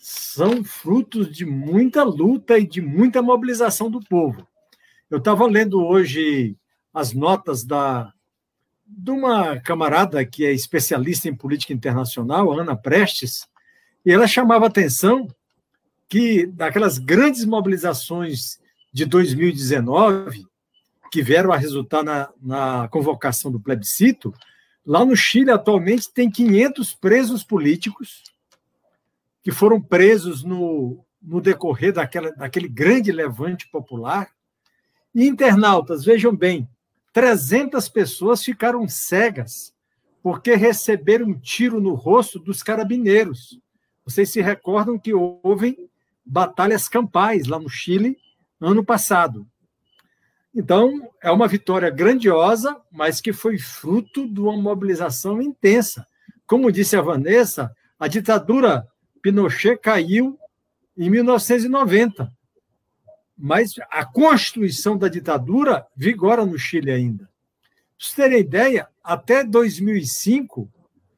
são 0.00 0.64
frutos 0.64 1.30
de 1.30 1.44
muita 1.44 2.02
luta 2.02 2.58
e 2.58 2.66
de 2.66 2.80
muita 2.80 3.20
mobilização 3.20 3.90
do 3.90 4.00
povo. 4.00 4.46
Eu 5.10 5.18
estava 5.18 5.46
lendo 5.46 5.84
hoje 5.84 6.56
as 6.92 7.12
notas 7.12 7.62
da 7.64 8.12
de 8.88 9.10
uma 9.10 9.58
camarada 9.58 10.24
que 10.24 10.46
é 10.46 10.52
especialista 10.52 11.28
em 11.28 11.34
política 11.34 11.72
internacional, 11.72 12.52
Ana 12.52 12.76
Prestes, 12.76 13.46
e 14.04 14.12
ela 14.12 14.28
chamava 14.28 14.66
atenção 14.66 15.26
que 16.08 16.46
daquelas 16.46 16.96
grandes 16.96 17.44
mobilizações 17.44 18.60
de 18.96 19.04
2019, 19.04 20.46
que 21.12 21.22
vieram 21.22 21.52
a 21.52 21.56
resultar 21.58 22.02
na, 22.02 22.30
na 22.40 22.88
convocação 22.88 23.52
do 23.52 23.60
plebiscito, 23.60 24.32
lá 24.86 25.04
no 25.04 25.14
Chile 25.14 25.50
atualmente 25.50 26.10
tem 26.10 26.30
500 26.30 26.94
presos 26.94 27.44
políticos 27.44 28.22
que 29.42 29.52
foram 29.52 29.82
presos 29.82 30.42
no, 30.42 31.04
no 31.20 31.42
decorrer 31.42 31.92
daquela, 31.92 32.32
daquele 32.32 32.68
grande 32.68 33.12
levante 33.12 33.68
popular. 33.68 34.30
E 35.14 35.26
internautas, 35.26 36.02
vejam 36.02 36.34
bem, 36.34 36.66
300 37.12 37.90
pessoas 37.90 38.42
ficaram 38.42 38.88
cegas 38.88 39.74
porque 40.22 40.54
receberam 40.54 41.26
um 41.26 41.38
tiro 41.38 41.82
no 41.82 41.92
rosto 41.92 42.38
dos 42.38 42.62
carabineiros. 42.62 43.60
Vocês 44.06 44.30
se 44.30 44.40
recordam 44.40 44.98
que 44.98 45.12
houve 45.12 45.76
batalhas 46.24 46.88
campais 46.88 47.46
lá 47.46 47.58
no 47.58 47.68
Chile 47.68 48.16
ano 48.60 48.84
passado. 48.84 49.46
Então, 50.54 51.10
é 51.22 51.30
uma 51.30 51.46
vitória 51.46 51.90
grandiosa, 51.90 52.80
mas 52.90 53.20
que 53.20 53.32
foi 53.32 53.58
fruto 53.58 54.26
de 54.26 54.40
uma 54.40 54.56
mobilização 54.56 55.42
intensa. 55.42 56.06
Como 56.46 56.72
disse 56.72 56.96
a 56.96 57.02
Vanessa, 57.02 57.74
a 57.98 58.08
ditadura 58.08 58.86
Pinochet 59.20 59.76
caiu 59.76 60.38
em 60.96 61.10
1990. 61.10 62.32
Mas 63.36 63.74
a 63.90 64.04
constituição 64.04 64.96
da 64.96 65.08
ditadura 65.08 65.86
vigora 65.94 66.46
no 66.46 66.58
Chile 66.58 66.90
ainda. 66.90 67.24
Para 67.24 67.34
vocês 67.98 68.14
terem 68.14 68.40
ideia, 68.40 68.88
até 69.04 69.44
2005 69.44 70.70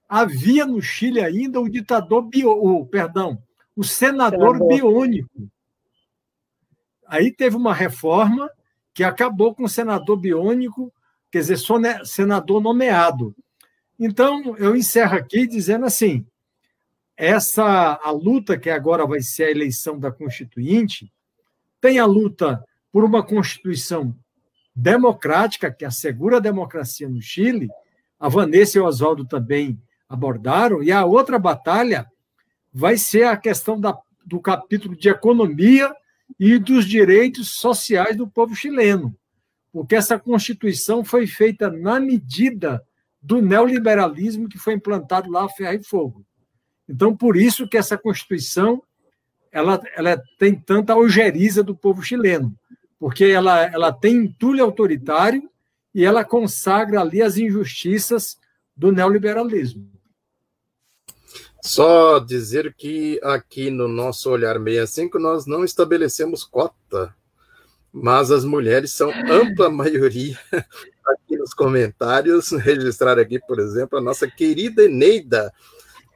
havia 0.09 0.67
no 0.67 0.83
Chile 0.83 1.21
ainda 1.21 1.61
o 1.61 1.69
ditador 1.69 2.23
bio, 2.23 2.51
o, 2.51 2.87
perdão, 2.87 3.41
o 3.77 3.85
senador, 3.85 4.57
senador 4.57 4.69
biônico. 4.69 5.49
Aí 7.09 7.33
teve 7.33 7.57
uma 7.57 7.73
reforma 7.73 8.51
que 8.93 9.03
acabou 9.03 9.55
com 9.55 9.65
o 9.65 9.69
senador 9.69 10.19
biônico, 10.19 10.93
quer 11.33 11.39
dizer, 11.39 11.59
senador 12.05 12.61
nomeado. 12.61 13.35
Então, 13.99 14.57
eu 14.59 14.77
encerro 14.77 15.17
aqui 15.17 15.47
dizendo 15.47 15.87
assim: 15.87 16.27
essa 17.17 17.99
a 18.03 18.11
luta 18.11 18.59
que 18.59 18.69
agora 18.69 19.07
vai 19.07 19.21
ser 19.21 19.45
a 19.45 19.51
eleição 19.51 19.99
da 19.99 20.13
Constituinte, 20.13 21.11
tem 21.81 21.99
a 21.99 22.05
luta 22.05 22.63
por 22.93 23.05
uma 23.05 23.25
Constituição 23.25 24.15
democrática 24.75 25.73
que 25.73 25.85
assegura 25.85 26.37
a 26.37 26.41
democracia 26.41 27.09
no 27.09 27.21
Chile. 27.21 27.69
A 28.21 28.29
Vanessa 28.29 28.79
e 28.79 28.81
o 28.81 28.85
Oswaldo 28.85 29.25
também 29.25 29.81
abordaram, 30.09 30.83
e 30.83 30.93
a 30.93 31.05
outra 31.05 31.39
batalha 31.39 32.07
vai 32.73 32.97
ser 32.97 33.25
a 33.25 33.37
questão 33.37 33.81
da, 33.81 33.97
do 34.25 34.41
capítulo 34.41 34.95
de 34.97 35.09
economia 35.09 35.95
e 36.39 36.59
dos 36.59 36.85
direitos 36.85 37.55
sociais 37.55 38.17
do 38.17 38.29
povo 38.29 38.55
chileno, 38.55 39.15
porque 39.73 39.95
essa 39.95 40.19
Constituição 40.19 41.05
foi 41.05 41.27
feita 41.27 41.71
na 41.71 42.01
medida 42.01 42.83
do 43.21 43.43
neoliberalismo 43.43 44.49
que 44.49 44.59
foi 44.59 44.75
implantado 44.75 45.31
lá 45.31 45.45
a 45.45 45.49
ferro 45.49 45.81
e 45.81 45.85
fogo. 45.85 46.25
Então, 46.89 47.17
por 47.17 47.37
isso 47.37 47.69
que 47.69 47.77
essa 47.77 47.99
Constituição 47.99 48.83
ela, 49.51 49.81
ela 49.97 50.23
tem 50.39 50.55
tanta 50.55 50.93
algeriza 50.93 51.63
do 51.63 51.77
povo 51.77 52.03
chileno, 52.03 52.55
porque 52.99 53.25
ela, 53.25 53.63
ela 53.63 53.93
tem 53.93 54.17
entulho 54.17 54.65
autoritário 54.65 55.49
e 55.95 56.05
ela 56.05 56.25
consagra 56.25 57.01
ali 57.01 57.23
as 57.23 57.37
injustiças 57.37 58.39
do 58.77 58.93
neoliberalismo. 58.93 59.91
Só 61.63 62.19
dizer 62.19 62.73
que 62.75 63.21
aqui 63.23 63.71
no 63.71 63.89
nosso 63.89 64.31
Olhar 64.31 64.59
65 64.59 65.19
nós 65.19 65.47
não 65.47 65.65
estabelecemos 65.65 66.45
cota, 66.45 67.15
mas 67.93 68.31
as 68.31 68.45
mulheres 68.45 68.93
são 68.93 69.11
ampla 69.11 69.69
maioria 69.71 70.39
aqui 70.53 71.37
nos 71.37 71.53
comentários. 71.53 72.51
Registrar 72.53 73.19
aqui, 73.19 73.41
por 73.41 73.59
exemplo, 73.59 73.99
a 73.99 74.03
nossa 74.03 74.29
querida 74.29 74.85
Eneida, 74.85 75.53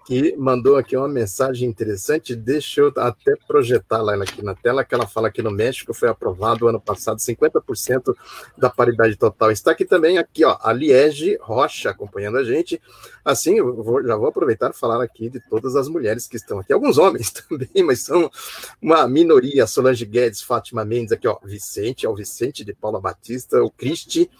que 0.04 0.36
mandou 0.36 0.76
aqui 0.76 0.96
uma 0.96 1.08
mensagem 1.08 1.68
interessante. 1.68 2.34
Deixa 2.34 2.80
eu 2.80 2.92
até 2.96 3.34
projetar 3.46 4.02
lá 4.02 4.14
aqui 4.14 4.42
na 4.42 4.54
tela, 4.54 4.84
que 4.84 4.94
ela 4.94 5.06
fala 5.06 5.30
que 5.30 5.42
no 5.42 5.50
México 5.50 5.94
foi 5.94 6.08
aprovado 6.08 6.68
ano 6.68 6.80
passado 6.80 7.18
50% 7.18 8.14
da 8.56 8.68
paridade 8.68 9.16
total. 9.16 9.50
Está 9.50 9.70
aqui 9.70 9.84
também, 9.84 10.18
aqui, 10.18 10.44
ó, 10.44 10.58
a 10.60 10.72
Liege 10.72 11.38
Rocha 11.40 11.90
acompanhando 11.90 12.38
a 12.38 12.44
gente. 12.44 12.80
Assim, 13.24 13.58
eu 13.58 13.82
vou, 13.82 14.04
já 14.04 14.16
vou 14.16 14.28
aproveitar 14.28 14.70
e 14.70 14.78
falar 14.78 15.02
aqui 15.02 15.28
de 15.28 15.40
todas 15.48 15.76
as 15.76 15.88
mulheres 15.88 16.26
que 16.26 16.36
estão 16.36 16.58
aqui. 16.58 16.72
Alguns 16.72 16.98
homens 16.98 17.30
também, 17.48 17.84
mas 17.84 18.00
são 18.00 18.30
uma 18.80 19.06
minoria. 19.06 19.66
Solange 19.66 20.04
Guedes, 20.04 20.42
Fátima 20.42 20.84
Mendes, 20.84 21.12
aqui, 21.12 21.28
ó, 21.28 21.38
Vicente, 21.44 22.06
é 22.06 22.08
o 22.08 22.14
Vicente 22.14 22.64
de 22.64 22.72
Paula 22.72 23.00
Batista, 23.00 23.62
o 23.62 23.70
Cristi. 23.70 24.30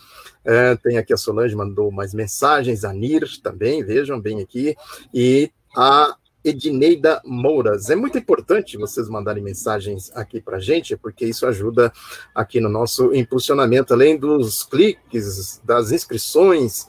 É, 0.44 0.75
tem 0.76 0.99
aqui 0.99 1.12
a 1.12 1.16
Solange, 1.16 1.54
mandou 1.54 1.90
mais 1.90 2.12
mensagens, 2.12 2.84
a 2.84 2.92
Nir 2.92 3.28
também, 3.42 3.84
vejam 3.84 4.20
bem 4.20 4.40
aqui. 4.40 4.76
E 5.12 5.50
a 5.76 6.16
Edneida 6.44 7.20
Mouras. 7.25 7.88
É 7.88 7.94
muito 7.94 8.18
importante 8.18 8.76
vocês 8.76 9.08
mandarem 9.08 9.42
mensagens 9.42 10.11
aqui 10.14 10.40
para 10.40 10.58
gente, 10.58 10.96
porque 10.96 11.25
isso 11.25 11.46
ajuda 11.46 11.92
aqui 12.34 12.61
no 12.61 12.68
nosso 12.68 13.14
impulsionamento, 13.14 13.94
além 13.94 14.18
dos 14.18 14.64
cliques, 14.64 15.61
das 15.64 15.92
inscrições, 15.92 16.87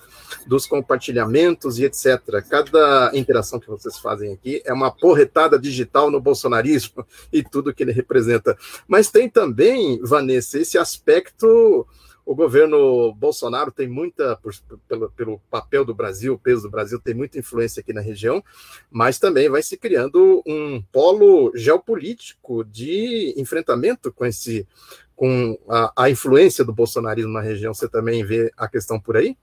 dos 0.48 0.65
compartilhamentos 0.65 1.77
e 1.77 1.86
etc. 1.86 2.19
Cada 2.50 3.12
interação 3.13 3.60
que 3.60 3.67
vocês 3.67 3.98
fazem 4.00 4.33
aqui 4.33 4.62
é 4.65 4.74
uma 4.74 4.91
porretada 4.91 5.60
digital 5.60 6.10
no 6.10 6.19
bolsonarismo 6.19 7.05
e 7.31 7.43
tudo 7.43 7.74
que 7.74 7.83
ele 7.83 7.91
representa. 7.91 8.57
Mas 8.88 9.12
tem 9.12 9.29
também, 9.29 10.00
Vanessa, 10.01 10.60
esse 10.60 10.77
aspecto 10.77 11.86
o 12.25 12.34
governo 12.34 13.13
Bolsonaro 13.13 13.72
tem 13.72 13.88
muita, 13.88 14.38
por, 14.38 14.53
pelo, 14.88 15.12
pelo 15.12 15.39
papel 15.50 15.84
do 15.84 15.94
Brasil, 15.94 16.34
o 16.34 16.39
peso 16.39 16.63
do 16.63 16.70
Brasil, 16.70 17.00
tem 17.00 17.13
muita 17.13 17.38
influência 17.38 17.82
aqui 17.82 17.92
na 17.92 18.01
região, 18.01 18.44
mas 18.89 19.20
também 19.20 19.50
vai 19.50 19.62
se 19.62 19.77
criando 19.77 20.42
um 20.46 20.82
polo 20.92 21.51
geopolítico 21.56 22.63
de 22.63 23.34
enfrentamento 23.38 24.12
com 24.12 24.25
esse 24.25 24.68
com 25.15 25.58
a, 25.70 25.94
a 25.96 26.10
influência 26.10 26.65
do 26.65 26.74
bolsonarismo 26.74 27.32
na 27.32 27.42
região. 27.42 27.74
Você 27.74 27.88
também 27.88 28.25
vê 28.25 28.51
a 28.58 28.68
questão 28.68 29.00
por 29.00 29.15
aí? 29.15 29.38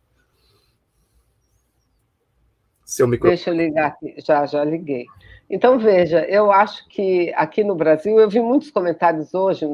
Seu 2.85 3.07
microfone. 3.07 3.37
Deixa 3.37 3.51
eu 3.51 3.55
ligar 3.55 3.87
aqui. 3.87 4.15
Já, 4.19 4.45
já 4.47 4.65
liguei. 4.65 5.07
Então, 5.52 5.80
veja, 5.80 6.25
eu 6.26 6.52
acho 6.52 6.88
que 6.88 7.33
aqui 7.35 7.64
no 7.64 7.75
Brasil, 7.75 8.21
eu 8.21 8.30
vi 8.30 8.38
muitos 8.38 8.71
comentários 8.71 9.35
hoje 9.35 9.66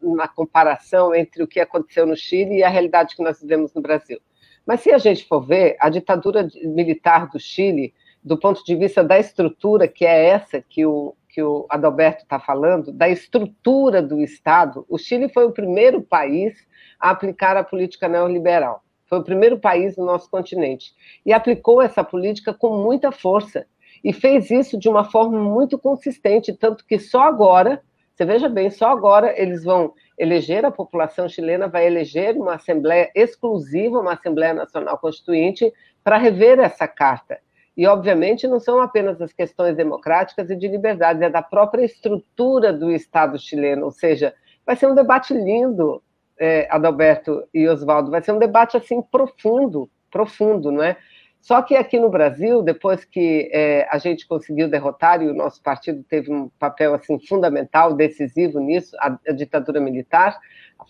na 0.00 0.28
comparação 0.28 1.12
entre 1.12 1.42
o 1.42 1.48
que 1.48 1.58
aconteceu 1.58 2.06
no 2.06 2.14
Chile 2.14 2.58
e 2.58 2.62
a 2.62 2.68
realidade 2.68 3.16
que 3.16 3.22
nós 3.24 3.40
vivemos 3.40 3.74
no 3.74 3.82
Brasil. 3.82 4.20
Mas 4.64 4.80
se 4.80 4.92
a 4.92 4.98
gente 4.98 5.26
for 5.26 5.40
ver, 5.40 5.76
a 5.80 5.88
ditadura 5.88 6.46
militar 6.62 7.28
do 7.30 7.40
Chile, 7.40 7.92
do 8.22 8.38
ponto 8.38 8.62
de 8.62 8.76
vista 8.76 9.02
da 9.02 9.18
estrutura, 9.18 9.88
que 9.88 10.06
é 10.06 10.26
essa 10.26 10.62
que 10.62 10.86
o, 10.86 11.16
que 11.28 11.42
o 11.42 11.66
Adalberto 11.68 12.22
está 12.22 12.38
falando, 12.38 12.92
da 12.92 13.08
estrutura 13.08 14.00
do 14.00 14.20
Estado, 14.20 14.86
o 14.88 14.96
Chile 14.96 15.28
foi 15.28 15.46
o 15.46 15.52
primeiro 15.52 16.00
país 16.00 16.54
a 17.00 17.10
aplicar 17.10 17.56
a 17.56 17.64
política 17.64 18.06
neoliberal. 18.08 18.84
Foi 19.06 19.18
o 19.18 19.24
primeiro 19.24 19.58
país 19.58 19.96
no 19.96 20.04
nosso 20.04 20.30
continente. 20.30 20.92
E 21.26 21.32
aplicou 21.32 21.82
essa 21.82 22.04
política 22.04 22.54
com 22.54 22.76
muita 22.76 23.10
força 23.10 23.66
e 24.02 24.12
fez 24.12 24.50
isso 24.50 24.78
de 24.78 24.88
uma 24.88 25.04
forma 25.04 25.38
muito 25.38 25.78
consistente, 25.78 26.52
tanto 26.52 26.84
que 26.84 26.98
só 26.98 27.22
agora, 27.22 27.82
você 28.14 28.24
veja 28.24 28.48
bem, 28.48 28.70
só 28.70 28.90
agora 28.90 29.32
eles 29.40 29.64
vão 29.64 29.92
eleger, 30.18 30.64
a 30.64 30.70
população 30.70 31.28
chilena 31.28 31.68
vai 31.68 31.86
eleger 31.86 32.36
uma 32.36 32.54
Assembleia 32.54 33.10
exclusiva, 33.14 34.00
uma 34.00 34.14
Assembleia 34.14 34.52
Nacional 34.52 34.98
Constituinte, 34.98 35.72
para 36.02 36.18
rever 36.18 36.58
essa 36.58 36.88
carta. 36.88 37.38
E, 37.76 37.86
obviamente, 37.86 38.48
não 38.48 38.58
são 38.58 38.80
apenas 38.80 39.22
as 39.22 39.32
questões 39.32 39.76
democráticas 39.76 40.50
e 40.50 40.56
de 40.56 40.66
liberdade, 40.66 41.22
é 41.22 41.30
da 41.30 41.42
própria 41.42 41.84
estrutura 41.84 42.72
do 42.72 42.90
Estado 42.90 43.38
chileno, 43.38 43.84
ou 43.84 43.92
seja, 43.92 44.34
vai 44.66 44.74
ser 44.74 44.88
um 44.88 44.94
debate 44.96 45.32
lindo, 45.32 46.02
é, 46.36 46.66
Adalberto 46.70 47.44
e 47.54 47.68
Oswaldo, 47.68 48.10
vai 48.10 48.20
ser 48.20 48.32
um 48.32 48.38
debate, 48.38 48.76
assim, 48.76 49.00
profundo, 49.00 49.88
profundo, 50.10 50.72
não 50.72 50.82
é? 50.82 50.96
Só 51.40 51.62
que 51.62 51.76
aqui 51.76 51.98
no 51.98 52.10
Brasil, 52.10 52.62
depois 52.62 53.04
que 53.04 53.48
é, 53.52 53.86
a 53.90 53.98
gente 53.98 54.26
conseguiu 54.26 54.68
derrotar, 54.68 55.22
e 55.22 55.28
o 55.28 55.34
nosso 55.34 55.62
partido 55.62 56.02
teve 56.02 56.32
um 56.32 56.48
papel 56.58 56.94
assim 56.94 57.18
fundamental, 57.26 57.94
decisivo 57.94 58.60
nisso, 58.60 58.96
a, 58.98 59.18
a 59.28 59.32
ditadura 59.32 59.80
militar, 59.80 60.38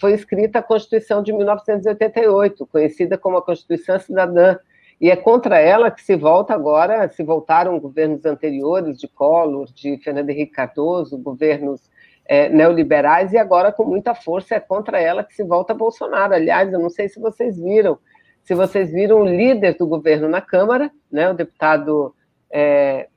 foi 0.01 0.13
escrita 0.15 0.59
a 0.59 0.63
Constituição 0.63 1.23
de 1.23 1.33
1988, 1.33 2.67
conhecida 2.67 3.17
como 3.17 3.37
a 3.37 3.43
Constituição 3.43 3.99
Cidadã, 3.99 4.57
e 5.01 5.11
é 5.11 5.17
contra 5.17 5.59
ela 5.59 5.91
que 5.91 6.03
se 6.03 6.17
volta 6.17 6.55
agora, 6.55 7.09
se 7.09 7.23
voltaram 7.23 7.79
governos 7.79 8.25
anteriores, 8.25 8.99
de 8.99 9.07
Collor, 9.07 9.67
de 9.73 9.97
Fernando 9.99 10.31
Henrique 10.31 10.53
Cardoso, 10.53 11.17
governos 11.17 11.89
é, 12.27 12.49
neoliberais, 12.49 13.33
e 13.33 13.39
agora 13.39 13.71
com 13.71 13.85
muita 13.85 14.15
força 14.15 14.57
é 14.57 14.61
contra 14.61 15.01
ela 15.01 15.23
que 15.23 15.35
se 15.35 15.45
volta 15.45 15.73
Bolsonaro. 15.73 16.35
Aliás, 16.35 16.73
eu 16.73 16.81
não 16.81 16.91
sei 16.91 17.09
se 17.09 17.21
vocês 17.21 17.59
viram, 17.59 17.97
se 18.49 18.55
vocês 18.55 18.91
viram 18.91 19.21
o 19.21 19.27
líder 19.27 19.77
do 19.77 19.87
governo 19.87 20.27
na 20.27 20.41
Câmara, 20.41 20.91
né, 21.13 21.29
o 21.31 21.35
deputado 21.35 22.15
é, 22.51 23.09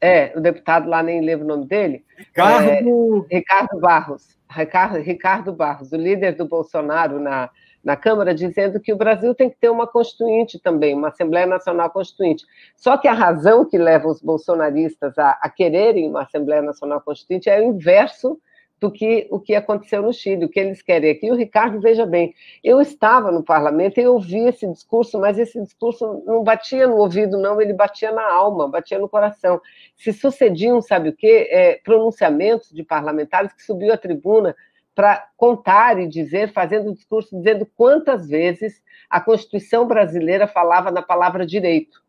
É, 0.00 0.32
o 0.34 0.40
deputado 0.40 0.88
lá 0.88 1.00
nem 1.00 1.20
lembro 1.20 1.44
o 1.44 1.48
nome 1.48 1.66
dele. 1.66 2.04
Ricardo. 2.16 3.26
É, 3.30 3.36
Ricardo 3.36 3.78
Barros. 3.78 4.36
Ricardo, 4.50 4.98
Ricardo 4.98 5.52
Barros, 5.52 5.92
o 5.92 5.96
líder 5.96 6.36
do 6.36 6.46
Bolsonaro 6.46 7.20
na, 7.20 7.50
na 7.84 7.96
Câmara, 7.96 8.34
dizendo 8.34 8.80
que 8.80 8.92
o 8.92 8.96
Brasil 8.96 9.34
tem 9.34 9.48
que 9.48 9.58
ter 9.60 9.70
uma 9.70 9.86
constituinte 9.86 10.58
também, 10.58 10.94
uma 10.94 11.08
Assembleia 11.08 11.46
Nacional 11.46 11.90
Constituinte. 11.90 12.44
Só 12.74 12.96
que 12.96 13.06
a 13.06 13.12
razão 13.12 13.64
que 13.64 13.76
leva 13.76 14.08
os 14.08 14.20
bolsonaristas 14.20 15.16
a, 15.18 15.38
a 15.40 15.48
quererem 15.48 16.08
uma 16.08 16.22
Assembleia 16.22 16.62
Nacional 16.62 17.00
Constituinte 17.00 17.48
é 17.48 17.60
o 17.60 17.64
inverso 17.64 18.40
do 18.82 18.90
que 18.90 19.28
o 19.30 19.38
que 19.38 19.54
aconteceu 19.54 20.02
no 20.02 20.12
Chile, 20.12 20.44
o 20.44 20.48
que 20.48 20.58
eles 20.58 20.82
querem 20.82 21.12
aqui. 21.12 21.28
E 21.28 21.30
o 21.30 21.36
Ricardo, 21.36 21.80
veja 21.80 22.04
bem, 22.04 22.34
eu 22.64 22.80
estava 22.80 23.30
no 23.30 23.40
parlamento 23.40 24.00
e 24.00 24.06
ouvi 24.08 24.40
esse 24.40 24.66
discurso, 24.66 25.20
mas 25.20 25.38
esse 25.38 25.62
discurso 25.62 26.20
não 26.26 26.42
batia 26.42 26.88
no 26.88 26.96
ouvido, 26.96 27.38
não, 27.38 27.60
ele 27.60 27.72
batia 27.72 28.10
na 28.10 28.28
alma, 28.28 28.66
batia 28.66 28.98
no 28.98 29.08
coração. 29.08 29.60
Se 29.96 30.12
sucediam, 30.12 30.82
sabe 30.82 31.10
o 31.10 31.12
quê? 31.16 31.46
É, 31.48 31.80
pronunciamentos 31.84 32.72
de 32.72 32.82
parlamentares 32.82 33.52
que 33.52 33.62
subiu 33.62 33.94
à 33.94 33.96
tribuna 33.96 34.56
para 34.96 35.28
contar 35.36 36.00
e 36.00 36.08
dizer, 36.08 36.52
fazendo 36.52 36.92
discurso, 36.92 37.36
dizendo 37.36 37.64
quantas 37.76 38.28
vezes 38.28 38.82
a 39.08 39.20
Constituição 39.20 39.86
brasileira 39.86 40.48
falava 40.48 40.90
na 40.90 41.02
palavra 41.02 41.46
direito 41.46 42.01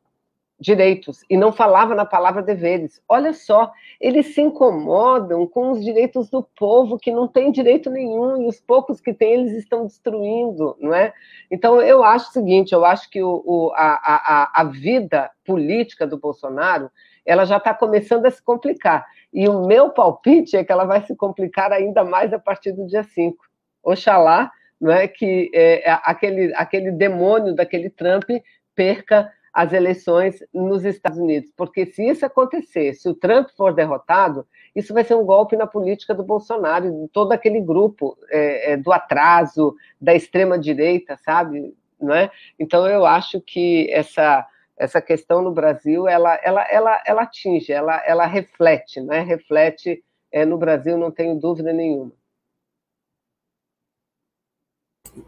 direitos 0.60 1.24
e 1.29 1.36
não 1.36 1.51
falava 1.51 1.93
na 1.93 2.05
palavra 2.05 2.41
deveres. 2.41 3.01
Olha 3.07 3.33
só, 3.33 3.72
eles 4.00 4.33
se 4.33 4.41
incomodam 4.41 5.45
com 5.48 5.72
os 5.72 5.83
direitos 5.83 6.29
do 6.29 6.43
povo 6.43 6.98
que 6.98 7.12
não 7.12 7.27
tem 7.27 7.51
direito 7.51 7.89
nenhum 7.89 8.43
e 8.43 8.48
os 8.48 8.60
poucos 8.60 9.01
que 9.01 9.13
têm 9.13 9.33
eles 9.33 9.53
estão 9.53 9.86
destruindo, 9.86 10.77
não 10.79 10.93
é? 10.93 11.13
Então 11.51 11.81
eu 11.81 12.03
acho 12.03 12.29
o 12.29 12.33
seguinte, 12.33 12.74
eu 12.74 12.86
acho 12.86 13.10
que 13.10 13.22
o, 13.22 13.43
o 13.45 13.72
a, 13.75 14.51
a, 14.53 14.62
a 14.62 14.63
vida 14.65 15.29
política 15.45 16.07
do 16.07 16.17
Bolsonaro 16.17 16.89
ela 17.25 17.45
já 17.45 17.57
está 17.57 17.74
começando 17.74 18.25
a 18.25 18.31
se 18.31 18.41
complicar. 18.41 19.05
E 19.33 19.48
o 19.48 19.65
meu 19.65 19.89
palpite 19.89 20.55
é 20.57 20.63
que 20.63 20.72
ela 20.72 20.86
vai 20.86 21.01
se 21.01 21.15
complicar 21.15 21.72
ainda 21.72 22.03
mais 22.03 22.33
a 22.33 22.39
partir 22.39 22.72
do 22.74 22.86
dia 22.86 23.03
5. 23.03 23.38
Oxalá 23.81 24.51
não 24.79 24.91
é, 24.91 25.07
que 25.07 25.50
é, 25.53 26.00
aquele, 26.03 26.53
aquele 26.55 26.91
demônio 26.91 27.55
daquele 27.55 27.89
Trump 27.89 28.29
perca 28.75 29.31
as 29.53 29.72
eleições 29.72 30.43
nos 30.51 30.83
Estados 30.83 31.19
Unidos. 31.19 31.51
Porque 31.55 31.86
se 31.86 32.03
isso 32.03 32.25
acontecer, 32.25 32.95
se 32.95 33.07
o 33.07 33.13
Trump 33.13 33.50
for 33.55 33.74
derrotado, 33.74 34.48
isso 34.75 34.93
vai 34.93 35.03
ser 35.03 35.15
um 35.15 35.25
golpe 35.25 35.55
na 35.55 35.67
política 35.67 36.15
do 36.15 36.24
Bolsonaro, 36.24 36.91
de 36.91 37.07
todo 37.10 37.31
aquele 37.31 37.62
grupo 37.62 38.17
é, 38.31 38.72
é, 38.72 38.77
do 38.77 38.91
atraso, 38.91 39.75
da 40.01 40.15
extrema-direita, 40.15 41.17
sabe? 41.24 41.75
Não 42.01 42.15
é? 42.15 42.31
Então, 42.60 42.88
eu 42.88 43.05
acho 43.05 43.39
que 43.39 43.88
essa, 43.91 44.45
essa 44.75 45.00
questão 45.00 45.41
no 45.41 45.51
Brasil, 45.51 46.07
ela, 46.07 46.38
ela, 46.43 46.65
ela, 46.69 47.03
ela 47.05 47.22
atinge, 47.22 47.72
ela, 47.72 48.03
ela 48.05 48.25
reflete, 48.25 49.00
né? 49.00 49.19
reflete 49.19 50.03
é, 50.31 50.43
no 50.43 50.57
Brasil, 50.57 50.98
não 50.98 51.12
tenho 51.12 51.39
dúvida 51.39 51.72
nenhuma. 51.72 52.12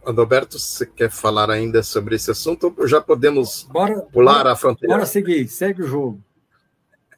Adalberto, 0.06 0.58
você 0.60 0.86
quer 0.86 1.12
falar 1.12 1.50
ainda 1.50 1.84
sobre 1.84 2.16
esse 2.16 2.32
assunto? 2.32 2.74
Ou 2.78 2.88
já 2.88 3.02
podemos 3.02 3.64
bora, 3.64 4.02
pular 4.02 4.38
bora, 4.38 4.52
a 4.52 4.56
fronteira? 4.56 4.96
Bora 4.96 5.06
seguir, 5.06 5.48
segue 5.48 5.84
o 5.84 5.88
jogo. 5.88 6.22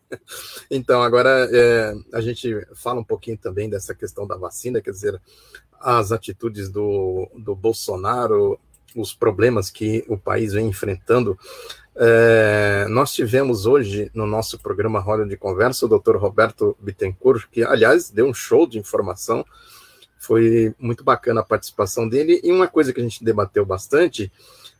Então, 0.71 1.01
agora 1.01 1.49
é, 1.51 1.93
a 2.13 2.21
gente 2.21 2.65
fala 2.75 2.99
um 2.99 3.03
pouquinho 3.03 3.37
também 3.37 3.69
dessa 3.69 3.93
questão 3.93 4.25
da 4.25 4.37
vacina, 4.37 4.81
quer 4.81 4.91
dizer, 4.91 5.21
as 5.79 6.11
atitudes 6.11 6.69
do, 6.69 7.29
do 7.35 7.55
Bolsonaro, 7.55 8.59
os 8.95 9.13
problemas 9.13 9.69
que 9.69 10.05
o 10.07 10.17
país 10.17 10.53
vem 10.53 10.67
enfrentando. 10.67 11.37
É, 11.95 12.85
nós 12.89 13.11
tivemos 13.13 13.65
hoje 13.65 14.11
no 14.13 14.25
nosso 14.27 14.59
programa 14.59 14.99
Roda 14.99 15.25
de 15.25 15.35
Conversa 15.35 15.85
o 15.85 15.89
doutor 15.89 16.15
Roberto 16.17 16.77
Bittencourt, 16.79 17.47
que, 17.51 17.63
aliás, 17.63 18.09
deu 18.09 18.27
um 18.27 18.33
show 18.33 18.67
de 18.67 18.77
informação 18.77 19.45
foi 20.27 20.75
muito 20.77 21.05
bacana 21.05 21.39
a 21.39 21.45
participação 21.45 22.07
dele. 22.07 22.41
E 22.43 22.51
uma 22.51 22.67
coisa 22.67 22.91
que 22.91 22.99
a 22.99 23.03
gente 23.03 23.23
debateu 23.23 23.65
bastante 23.65 24.29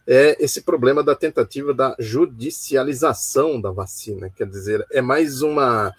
é 0.05 0.35
esse 0.43 0.61
problema 0.61 1.01
da 1.01 1.15
tentativa 1.15 1.73
da 1.73 1.95
judicialização 1.97 3.59
da 3.59 3.71
vacina. 3.71 4.29
Quer 4.29 4.47
dizer, 4.47 4.85
é 4.91 5.01
mais 5.01 5.41
uma 5.41 5.93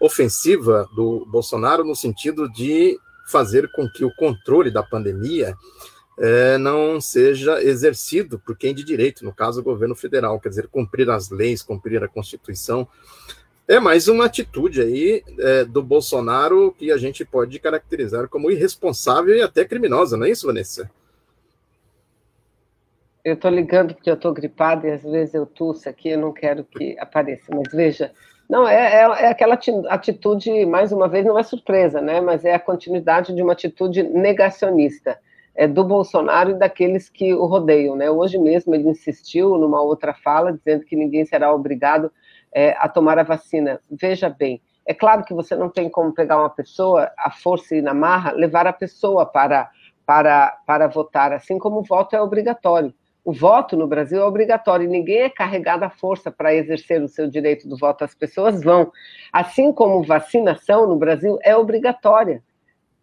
ofensiva 0.00 0.88
do 0.96 1.26
Bolsonaro 1.26 1.84
no 1.84 1.94
sentido 1.94 2.50
de 2.50 2.98
fazer 3.28 3.70
com 3.72 3.86
que 3.88 4.04
o 4.04 4.14
controle 4.16 4.70
da 4.70 4.82
pandemia 4.82 5.54
é, 6.18 6.56
não 6.56 6.98
seja 6.98 7.62
exercido 7.62 8.38
por 8.38 8.56
quem 8.56 8.74
de 8.74 8.82
direito, 8.82 9.24
no 9.24 9.34
caso 9.34 9.60
o 9.60 9.64
governo 9.64 9.94
federal, 9.94 10.40
quer 10.40 10.48
dizer, 10.48 10.68
cumprir 10.68 11.10
as 11.10 11.28
leis, 11.28 11.62
cumprir 11.62 12.02
a 12.02 12.08
Constituição. 12.08 12.88
É 13.68 13.80
mais 13.80 14.06
uma 14.06 14.26
atitude 14.26 14.80
aí 14.80 15.24
é, 15.40 15.64
do 15.64 15.82
Bolsonaro 15.82 16.72
que 16.78 16.92
a 16.92 16.96
gente 16.96 17.24
pode 17.24 17.58
caracterizar 17.58 18.28
como 18.28 18.48
irresponsável 18.48 19.34
e 19.34 19.42
até 19.42 19.64
criminosa, 19.64 20.16
não 20.16 20.24
é 20.24 20.30
isso, 20.30 20.46
Vanessa? 20.46 20.88
Eu 23.24 23.34
estou 23.34 23.50
ligando 23.50 23.92
porque 23.92 24.08
eu 24.08 24.14
estou 24.14 24.32
gripada 24.32 24.86
e 24.86 24.92
às 24.92 25.02
vezes 25.02 25.34
eu 25.34 25.44
tuço 25.44 25.88
aqui, 25.88 26.10
eu 26.10 26.18
não 26.18 26.32
quero 26.32 26.62
que 26.62 26.96
apareça, 27.00 27.52
mas 27.52 27.72
veja, 27.72 28.12
não, 28.48 28.68
é, 28.68 28.76
é, 28.76 29.00
é, 29.00 29.26
aquela 29.28 29.58
atitude, 29.88 30.64
mais 30.64 30.92
uma 30.92 31.08
vez, 31.08 31.26
não 31.26 31.36
é 31.36 31.42
surpresa, 31.42 32.00
né? 32.00 32.20
Mas 32.20 32.44
é 32.44 32.54
a 32.54 32.60
continuidade 32.60 33.34
de 33.34 33.42
uma 33.42 33.52
atitude 33.52 34.04
negacionista 34.04 35.18
é, 35.56 35.66
do 35.66 35.82
Bolsonaro 35.82 36.50
e 36.50 36.54
daqueles 36.54 37.08
que 37.08 37.34
o 37.34 37.46
rodeiam, 37.46 37.96
né? 37.96 38.08
Hoje 38.08 38.38
mesmo 38.38 38.72
ele 38.76 38.88
insistiu 38.88 39.58
numa 39.58 39.82
outra 39.82 40.14
fala, 40.14 40.52
dizendo 40.52 40.84
que 40.84 40.94
ninguém 40.94 41.24
será 41.24 41.52
obrigado 41.52 42.12
é, 42.56 42.74
a 42.78 42.88
tomar 42.88 43.18
a 43.18 43.22
vacina. 43.22 43.78
Veja 43.90 44.30
bem, 44.30 44.62
é 44.86 44.94
claro 44.94 45.22
que 45.24 45.34
você 45.34 45.54
não 45.54 45.68
tem 45.68 45.90
como 45.90 46.14
pegar 46.14 46.38
uma 46.38 46.48
pessoa, 46.48 47.12
a 47.18 47.30
força 47.30 47.76
e 47.76 47.82
na 47.82 47.92
marra, 47.92 48.32
levar 48.32 48.66
a 48.66 48.72
pessoa 48.72 49.26
para, 49.26 49.70
para, 50.06 50.56
para 50.66 50.88
votar, 50.88 51.34
assim 51.34 51.58
como 51.58 51.80
o 51.80 51.82
voto 51.82 52.16
é 52.16 52.22
obrigatório. 52.22 52.94
O 53.22 53.30
voto 53.30 53.76
no 53.76 53.86
Brasil 53.86 54.22
é 54.22 54.24
obrigatório 54.24 54.88
ninguém 54.88 55.22
é 55.22 55.28
carregado 55.28 55.84
à 55.84 55.90
força 55.90 56.30
para 56.30 56.54
exercer 56.54 57.02
o 57.02 57.08
seu 57.08 57.28
direito 57.28 57.68
do 57.68 57.76
voto. 57.76 58.04
As 58.04 58.14
pessoas 58.14 58.62
vão. 58.62 58.90
Assim 59.32 59.72
como 59.72 60.04
vacinação 60.04 60.86
no 60.86 60.96
Brasil 60.96 61.36
é 61.42 61.54
obrigatória. 61.54 62.42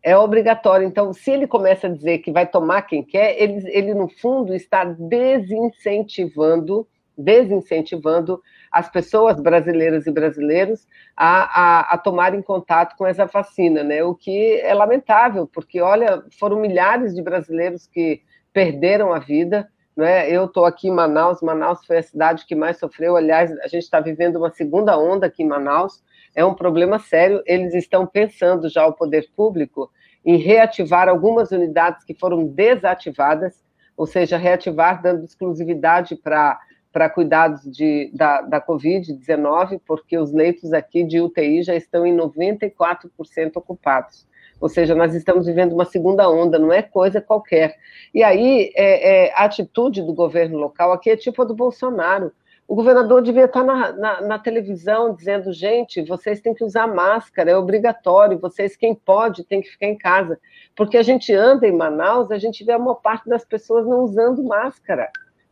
É 0.01 0.17
obrigatório. 0.17 0.87
Então, 0.87 1.13
se 1.13 1.29
ele 1.29 1.45
começa 1.45 1.85
a 1.87 1.89
dizer 1.89 2.19
que 2.19 2.31
vai 2.31 2.47
tomar 2.47 2.83
quem 2.83 3.03
quer, 3.03 3.35
ele, 3.39 3.69
ele 3.69 3.93
no 3.93 4.07
fundo, 4.07 4.55
está 4.55 4.85
desincentivando, 4.85 6.87
desincentivando 7.17 8.41
as 8.71 8.89
pessoas 8.89 9.39
brasileiras 9.39 10.07
e 10.07 10.11
brasileiros 10.11 10.87
a, 11.15 11.43
a, 11.43 11.93
a 11.93 11.97
tomarem 11.97 12.41
contato 12.41 12.95
com 12.97 13.05
essa 13.05 13.25
vacina, 13.25 13.83
né? 13.83 14.03
O 14.03 14.15
que 14.15 14.59
é 14.61 14.73
lamentável, 14.73 15.47
porque, 15.47 15.79
olha, 15.79 16.23
foram 16.39 16.59
milhares 16.59 17.13
de 17.13 17.21
brasileiros 17.21 17.87
que 17.87 18.21
perderam 18.51 19.13
a 19.13 19.19
vida, 19.19 19.69
né? 19.95 20.29
Eu 20.29 20.45
estou 20.45 20.65
aqui 20.65 20.87
em 20.87 20.91
Manaus, 20.91 21.41
Manaus 21.41 21.85
foi 21.85 21.99
a 21.99 22.03
cidade 22.03 22.45
que 22.47 22.55
mais 22.55 22.77
sofreu, 22.79 23.15
aliás, 23.15 23.51
a 23.59 23.67
gente 23.67 23.83
está 23.83 23.99
vivendo 23.99 24.37
uma 24.37 24.49
segunda 24.49 24.97
onda 24.97 25.27
aqui 25.27 25.43
em 25.43 25.47
Manaus, 25.47 26.03
é 26.35 26.43
um 26.43 26.55
problema 26.55 26.97
sério, 26.97 27.43
eles 27.45 27.75
estão 27.75 28.07
pensando 28.07 28.67
já, 28.69 28.87
o 28.87 28.93
poder 28.93 29.29
público, 29.35 29.91
em 30.25 30.37
reativar 30.37 31.07
algumas 31.07 31.51
unidades 31.51 32.03
que 32.03 32.13
foram 32.13 32.45
desativadas, 32.47 33.63
ou 33.95 34.07
seja, 34.07 34.37
reativar 34.37 35.01
dando 35.01 35.23
exclusividade 35.23 36.15
para 36.15 36.59
para 36.93 37.09
cuidados 37.09 37.63
de, 37.63 38.11
da, 38.13 38.41
da 38.41 38.61
Covid-19, 38.61 39.81
porque 39.85 40.15
os 40.15 40.31
leitos 40.31 40.71
aqui 40.73 41.03
de 41.03 41.19
UTI 41.19 41.63
já 41.63 41.75
estão 41.75 42.05
em 42.05 42.15
94% 42.15 43.09
ocupados. 43.55 44.27
Ou 44.61 44.69
seja, 44.69 44.93
nós 44.93 45.15
estamos 45.15 45.47
vivendo 45.47 45.73
uma 45.73 45.85
segunda 45.85 46.29
onda, 46.29 46.59
não 46.59 46.71
é 46.71 46.83
coisa 46.83 47.19
qualquer. 47.19 47.75
E 48.13 48.23
aí, 48.23 48.71
é, 48.75 49.25
é, 49.25 49.33
a 49.33 49.45
atitude 49.45 50.03
do 50.03 50.13
governo 50.13 50.57
local 50.57 50.93
aqui 50.93 51.09
é 51.09 51.17
tipo 51.17 51.41
a 51.41 51.45
do 51.45 51.55
Bolsonaro. 51.55 52.31
O 52.65 52.75
governador 52.75 53.21
devia 53.23 53.45
estar 53.45 53.63
na, 53.63 53.91
na, 53.91 54.21
na, 54.21 54.39
televisão 54.39 55.13
dizendo: 55.13 55.51
gente, 55.51 56.01
vocês 56.03 56.39
têm 56.39 56.53
que 56.53 56.63
usar 56.63 56.87
máscara, 56.87 57.51
é 57.51 57.57
obrigatório, 57.57 58.39
vocês, 58.39 58.77
quem 58.77 58.95
pode, 58.95 59.43
tem 59.43 59.61
que 59.61 59.69
ficar 59.69 59.87
em 59.87 59.97
casa. 59.97 60.39
Porque 60.75 60.95
a 60.95 61.03
gente 61.03 61.33
anda 61.33 61.67
em 61.67 61.75
Manaus, 61.75 62.31
a 62.31 62.37
gente 62.37 62.63
vê 62.63 62.71
a 62.71 62.79
maior 62.79 62.95
parte 62.95 63.27
das 63.27 63.43
pessoas 63.43 63.85
não 63.85 63.99
usando 64.01 64.43
máscara 64.43 65.09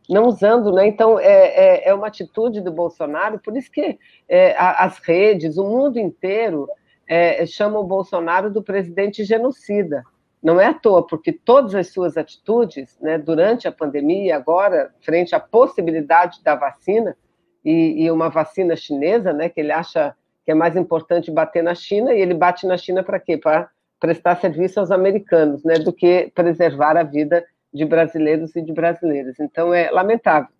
não 0.08 0.26
usando, 0.26 0.72
né? 0.72 0.86
Então 0.86 1.18
é, 1.18 1.24
é, 1.24 1.88
é, 1.88 1.94
uma 1.94 2.06
atitude 2.06 2.60
do 2.60 2.72
Bolsonaro, 2.72 3.38
por 3.38 3.56
isso 3.56 3.70
que 3.70 3.98
é, 4.28 4.54
as 4.58 4.98
redes, 4.98 5.56
o 5.56 5.64
mundo 5.64 5.98
inteiro 5.98 6.68
é, 7.08 7.44
chama 7.46 7.78
o 7.78 7.84
Bolsonaro 7.84 8.50
do 8.50 8.62
presidente 8.62 9.24
genocida. 9.24 10.02
Não 10.42 10.60
é 10.60 10.66
à 10.66 10.74
toa, 10.74 11.06
porque 11.06 11.32
todas 11.32 11.74
as 11.74 11.88
suas 11.88 12.16
atitudes, 12.16 12.98
né, 13.00 13.16
durante 13.16 13.68
a 13.68 13.72
pandemia 13.72 14.36
agora, 14.36 14.92
frente 15.00 15.34
à 15.34 15.40
possibilidade 15.40 16.42
da 16.42 16.56
vacina, 16.56 17.16
e, 17.64 18.04
e, 18.04 18.10
uma 18.10 18.28
vacina 18.28 18.74
chinesa, 18.74 19.32
né, 19.32 19.48
que 19.48 19.60
ele 19.60 19.70
acha 19.70 20.16
que 20.44 20.50
é 20.50 20.54
mais 20.54 20.74
importante 20.74 21.30
bater 21.30 21.62
na 21.62 21.76
China, 21.76 22.12
e 22.12 22.20
ele 22.20 22.34
bate 22.34 22.66
na 22.66 22.76
China 22.76 23.04
para 23.04 23.20
quê? 23.20 23.36
Para 23.36 23.70
prestar 24.00 24.34
serviço 24.40 24.80
aos 24.80 24.90
americanos, 24.90 25.62
né, 25.62 25.74
do 25.74 25.92
que 25.92 26.32
preservar 26.34 26.96
a 26.96 27.04
vida 27.04 27.44
de 27.72 27.84
brasileiros 27.84 28.54
e 28.56 28.62
de 28.62 28.72
brasileiras. 28.72 29.38
Então, 29.40 29.72
é 29.72 29.90
lamentável. 29.90 30.50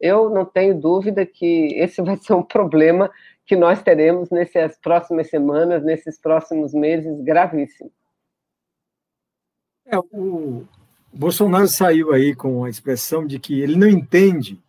Eu 0.00 0.30
não 0.30 0.44
tenho 0.44 0.78
dúvida 0.78 1.24
que 1.24 1.74
esse 1.74 2.00
vai 2.02 2.16
ser 2.16 2.34
um 2.34 2.42
problema 2.42 3.10
que 3.44 3.56
nós 3.56 3.82
teremos 3.82 4.30
nessas 4.30 4.76
próximas 4.78 5.28
semanas, 5.28 5.84
nesses 5.84 6.18
próximos 6.18 6.72
meses 6.72 7.20
gravíssimos. 7.22 7.92
É, 9.84 9.98
o 9.98 10.64
Bolsonaro 11.12 11.68
saiu 11.68 12.12
aí 12.12 12.34
com 12.34 12.64
a 12.64 12.70
expressão 12.70 13.26
de 13.26 13.38
que 13.38 13.60
ele 13.60 13.76
não 13.76 13.88
entende 13.88 14.62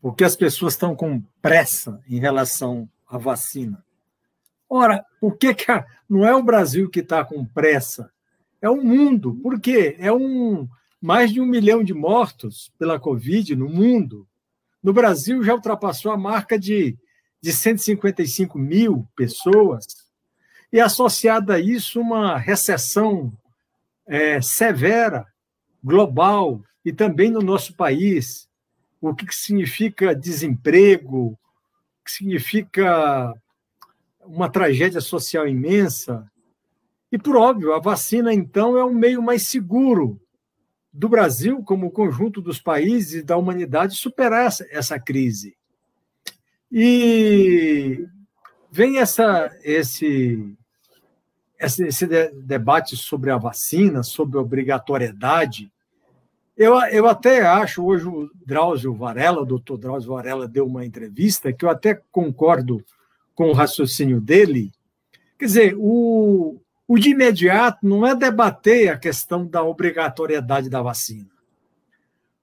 porque 0.00 0.24
as 0.24 0.34
pessoas 0.34 0.72
estão 0.72 0.96
com 0.96 1.22
pressa 1.40 2.00
em 2.08 2.18
relação 2.18 2.88
à 3.08 3.18
vacina. 3.18 3.84
Ora, 4.68 5.04
por 5.20 5.36
que, 5.36 5.54
que 5.54 5.70
a, 5.70 5.86
não 6.08 6.26
é 6.26 6.34
o 6.34 6.42
Brasil 6.42 6.90
que 6.90 7.00
está 7.00 7.24
com 7.24 7.44
pressa? 7.44 8.10
É 8.60 8.68
o 8.68 8.82
mundo. 8.82 9.38
Por 9.42 9.60
quê? 9.60 9.96
É 9.98 10.12
um 10.12 10.66
mais 11.02 11.32
de 11.32 11.40
um 11.40 11.46
milhão 11.46 11.82
de 11.82 11.92
mortos 11.92 12.72
pela 12.78 12.98
Covid 12.98 13.56
no 13.56 13.68
mundo. 13.68 14.24
No 14.80 14.92
Brasil 14.92 15.42
já 15.42 15.52
ultrapassou 15.52 16.12
a 16.12 16.16
marca 16.16 16.56
de, 16.56 16.96
de 17.40 17.52
155 17.52 18.56
mil 18.56 19.04
pessoas. 19.16 19.84
E 20.72 20.78
associada 20.78 21.54
a 21.54 21.60
isso, 21.60 22.00
uma 22.00 22.38
recessão 22.38 23.36
é, 24.06 24.40
severa, 24.40 25.26
global 25.82 26.62
e 26.84 26.92
também 26.92 27.32
no 27.32 27.40
nosso 27.40 27.74
país, 27.74 28.48
o 29.00 29.12
que 29.12 29.26
significa 29.34 30.14
desemprego, 30.14 31.36
que 32.04 32.12
significa 32.12 33.34
uma 34.20 34.48
tragédia 34.48 35.00
social 35.00 35.48
imensa. 35.48 36.30
E, 37.10 37.18
por 37.18 37.36
óbvio, 37.36 37.72
a 37.72 37.80
vacina, 37.80 38.32
então, 38.32 38.76
é 38.78 38.84
o 38.84 38.94
meio 38.94 39.20
mais 39.20 39.48
seguro 39.48 40.21
do 40.92 41.08
Brasil, 41.08 41.62
como 41.62 41.90
conjunto 41.90 42.40
dos 42.40 42.60
países 42.60 43.24
da 43.24 43.36
humanidade, 43.36 43.96
superar 43.96 44.46
essa, 44.46 44.66
essa 44.70 44.98
crise. 44.98 45.56
E 46.70 48.06
vem 48.70 48.98
essa, 48.98 49.50
esse, 49.62 50.56
esse, 51.58 51.84
esse 51.86 52.06
debate 52.06 52.96
sobre 52.96 53.30
a 53.30 53.36
vacina, 53.36 54.02
sobre 54.02 54.38
a 54.38 54.40
obrigatoriedade, 54.40 55.72
eu, 56.56 56.78
eu 56.90 57.08
até 57.08 57.40
acho, 57.40 57.84
hoje 57.84 58.06
o 58.06 58.30
Drauzio 58.46 58.94
Varela, 58.94 59.40
o 59.40 59.46
doutor 59.46 59.78
Drauzio 59.78 60.12
Varela, 60.12 60.46
deu 60.46 60.66
uma 60.66 60.84
entrevista 60.84 61.52
que 61.52 61.64
eu 61.64 61.70
até 61.70 62.00
concordo 62.10 62.84
com 63.34 63.48
o 63.48 63.52
raciocínio 63.54 64.20
dele. 64.20 64.70
Quer 65.38 65.46
dizer, 65.46 65.74
o, 65.78 66.60
o 66.92 66.98
de 66.98 67.08
imediato 67.08 67.88
não 67.88 68.06
é 68.06 68.14
debater 68.14 68.90
a 68.90 68.98
questão 68.98 69.46
da 69.46 69.62
obrigatoriedade 69.62 70.68
da 70.68 70.82
vacina. 70.82 71.30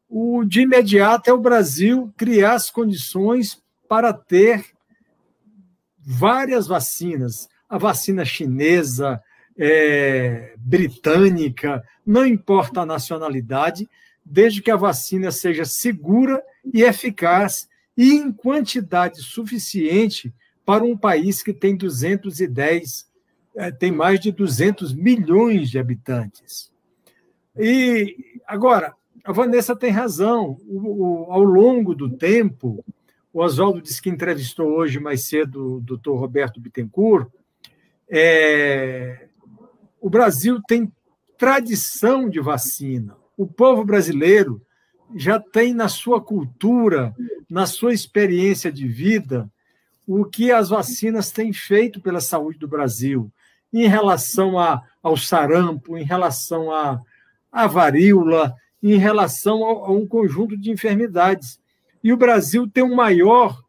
O 0.09 0.43
de 0.43 0.62
imediato 0.62 1.29
é 1.29 1.33
o 1.33 1.39
Brasil 1.39 2.12
criar 2.17 2.53
as 2.53 2.71
condições 2.71 3.62
para 3.88 4.12
ter 4.12 4.65
várias 5.99 6.65
vacinas. 6.65 7.47
A 7.69 7.77
vacina 7.77 8.25
chinesa, 8.25 9.21
é, 9.55 10.55
britânica, 10.57 11.83
não 12.03 12.25
importa 12.25 12.81
a 12.81 12.88
nacionalidade, 12.88 13.88
desde 14.25 14.63
que 14.63 14.71
a 14.71 14.75
vacina 14.75 15.31
seja 15.31 15.63
segura 15.63 16.41
e 16.73 16.81
eficaz 16.81 17.69
e 17.95 18.13
em 18.13 18.31
quantidade 18.31 19.21
suficiente 19.21 20.33
para 20.65 20.83
um 20.83 20.97
país 20.97 21.43
que 21.43 21.53
tem 21.53 21.77
210, 21.77 23.09
é, 23.55 23.71
tem 23.71 23.91
mais 23.91 24.19
de 24.19 24.31
200 24.31 24.93
milhões 24.93 25.69
de 25.69 25.79
habitantes. 25.79 26.71
E 27.57 28.39
agora, 28.47 28.93
a 29.23 29.31
Vanessa 29.31 29.75
tem 29.75 29.91
razão. 29.91 30.57
O, 30.67 31.25
o, 31.25 31.31
ao 31.31 31.43
longo 31.43 31.93
do 31.93 32.09
tempo, 32.09 32.83
o 33.33 33.41
Oswaldo 33.41 33.81
disse 33.81 34.01
que 34.01 34.09
entrevistou 34.09 34.67
hoje 34.67 34.99
mais 34.99 35.25
cedo 35.25 35.77
o 35.77 35.81
doutor 35.81 36.17
Roberto 36.17 36.59
Bittencourt. 36.59 37.27
É, 38.09 39.27
o 40.01 40.09
Brasil 40.09 40.62
tem 40.67 40.91
tradição 41.38 42.29
de 42.29 42.39
vacina. 42.39 43.15
O 43.38 43.45
povo 43.47 43.83
brasileiro 43.83 44.62
já 45.15 45.39
tem 45.39 45.73
na 45.73 45.88
sua 45.88 46.21
cultura, 46.21 47.15
na 47.49 47.65
sua 47.65 47.93
experiência 47.93 48.71
de 48.71 48.88
vida, 48.88 49.49
o 50.05 50.25
que 50.25 50.51
as 50.51 50.69
vacinas 50.69 51.31
têm 51.31 51.53
feito 51.53 52.01
pela 52.01 52.19
saúde 52.19 52.57
do 52.57 52.67
Brasil, 52.67 53.31
em 53.73 53.88
relação 53.88 54.58
a, 54.58 54.82
ao 55.01 55.15
sarampo, 55.15 55.97
em 55.97 56.03
relação 56.03 56.71
à, 56.71 57.01
à 57.51 57.67
varíola, 57.67 58.55
em 58.82 58.97
relação 58.97 59.63
a, 59.65 59.88
a 59.88 59.91
um 59.91 60.08
conjunto 60.08 60.58
de 60.58 60.71
enfermidades. 60.71 61.60
E 62.03 62.12
o 62.13 62.17
Brasil 62.17 62.67
tem 62.67 62.84
o 62.84 62.95
maior 62.95 63.62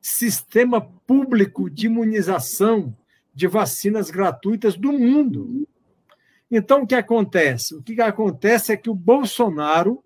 sistema 0.00 0.80
público 1.06 1.68
de 1.68 1.86
imunização 1.86 2.94
de 3.34 3.46
vacinas 3.46 4.10
gratuitas 4.10 4.76
do 4.76 4.92
mundo. 4.92 5.66
Então, 6.50 6.82
o 6.82 6.86
que 6.86 6.94
acontece? 6.94 7.74
O 7.74 7.82
que 7.82 8.00
acontece 8.00 8.72
é 8.72 8.76
que 8.76 8.90
o 8.90 8.94
Bolsonaro 8.94 10.02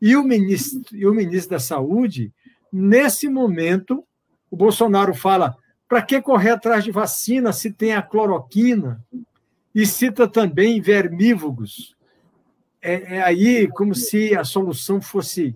e 0.00 0.16
o 0.16 0.22
ministro, 0.22 0.96
e 0.96 1.06
o 1.06 1.14
ministro 1.14 1.50
da 1.50 1.58
Saúde, 1.58 2.32
nesse 2.72 3.28
momento, 3.28 4.04
o 4.50 4.56
Bolsonaro 4.56 5.14
fala: 5.14 5.56
para 5.94 6.02
que 6.02 6.20
correr 6.20 6.50
atrás 6.50 6.82
de 6.82 6.90
vacina 6.90 7.52
se 7.52 7.72
tem 7.72 7.94
a 7.94 8.02
cloroquina? 8.02 9.00
E 9.72 9.86
cita 9.86 10.26
também 10.26 10.80
vermífugos. 10.80 11.94
É, 12.82 13.18
é 13.18 13.22
aí 13.22 13.68
como 13.68 13.94
se 13.94 14.36
a 14.36 14.42
solução 14.42 15.00
fosse 15.00 15.54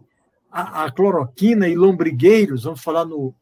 a, 0.49 0.85
a 0.85 0.93
cloroquina 0.93 1.67
e 1.67 1.75
lombrigueiros, 1.75 2.63
vamos 2.63 2.81
falar 2.81 3.05
no, 3.05 3.35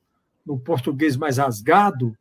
no 0.44 0.58
português 0.58 1.18
mais 1.18 1.36
rasgado, 1.36 2.16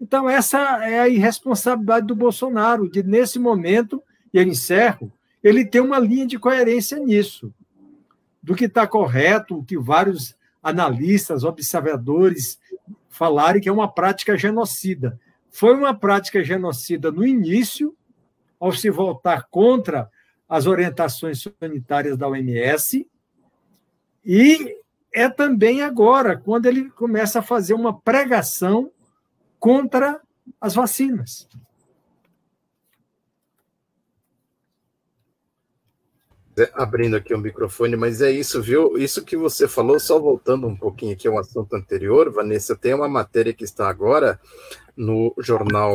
então, 0.00 0.28
essa 0.28 0.58
é 0.84 0.98
a 0.98 1.08
irresponsabilidade 1.08 2.08
do 2.08 2.16
Bolsonaro, 2.16 2.90
de, 2.90 3.04
nesse 3.04 3.38
momento, 3.38 4.02
e 4.34 4.38
eu 4.38 4.42
encerro, 4.42 5.12
ele 5.44 5.64
tem 5.64 5.80
uma 5.80 6.00
linha 6.00 6.26
de 6.26 6.40
coerência 6.40 6.98
nisso, 6.98 7.54
do 8.42 8.56
que 8.56 8.64
está 8.64 8.84
correto, 8.84 9.58
o 9.58 9.64
que 9.64 9.78
vários 9.78 10.36
analistas, 10.60 11.44
observadores 11.44 12.58
falarem 13.18 13.60
que 13.60 13.68
é 13.68 13.72
uma 13.72 13.92
prática 13.92 14.36
genocida. 14.36 15.18
Foi 15.50 15.74
uma 15.74 15.92
prática 15.92 16.42
genocida 16.44 17.10
no 17.10 17.26
início, 17.26 17.96
ao 18.60 18.72
se 18.72 18.90
voltar 18.90 19.48
contra 19.50 20.08
as 20.48 20.66
orientações 20.66 21.44
sanitárias 21.60 22.16
da 22.16 22.28
OMS, 22.28 23.06
e 24.24 24.76
é 25.12 25.28
também 25.28 25.82
agora, 25.82 26.36
quando 26.36 26.66
ele 26.66 26.90
começa 26.90 27.40
a 27.40 27.42
fazer 27.42 27.74
uma 27.74 27.98
pregação 27.98 28.90
contra 29.58 30.20
as 30.60 30.74
vacinas. 30.74 31.48
Abrindo 36.74 37.16
aqui 37.16 37.34
o 37.34 37.38
microfone, 37.38 37.96
mas 37.96 38.20
é 38.20 38.30
isso, 38.30 38.60
viu? 38.62 38.96
Isso 38.96 39.24
que 39.24 39.36
você 39.36 39.68
falou, 39.68 39.98
só 39.98 40.18
voltando 40.18 40.66
um 40.66 40.76
pouquinho 40.76 41.12
aqui 41.12 41.28
ao 41.28 41.38
assunto 41.38 41.74
anterior, 41.74 42.30
Vanessa, 42.30 42.76
tem 42.76 42.94
uma 42.94 43.08
matéria 43.08 43.52
que 43.52 43.64
está 43.64 43.88
agora 43.88 44.40
no 44.96 45.34
jornal 45.38 45.94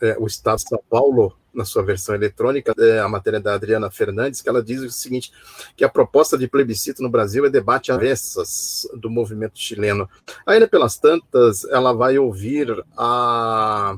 é, 0.00 0.16
O 0.18 0.26
Estado 0.26 0.58
de 0.58 0.68
São 0.68 0.80
Paulo, 0.88 1.36
na 1.52 1.64
sua 1.64 1.82
versão 1.82 2.14
eletrônica, 2.14 2.74
é 2.78 2.98
a 2.98 3.08
matéria 3.08 3.40
da 3.40 3.54
Adriana 3.54 3.90
Fernandes, 3.90 4.42
que 4.42 4.48
ela 4.48 4.62
diz 4.62 4.82
o 4.82 4.90
seguinte: 4.90 5.32
que 5.76 5.84
a 5.84 5.88
proposta 5.88 6.36
de 6.36 6.48
plebiscito 6.48 7.02
no 7.02 7.08
Brasil 7.08 7.46
é 7.46 7.50
debate 7.50 7.92
avessas 7.92 8.88
do 8.94 9.08
movimento 9.08 9.58
chileno. 9.58 10.08
Ainda 10.46 10.68
pelas 10.68 10.98
tantas, 10.98 11.64
ela 11.64 11.92
vai 11.92 12.18
ouvir 12.18 12.84
a 12.96 13.96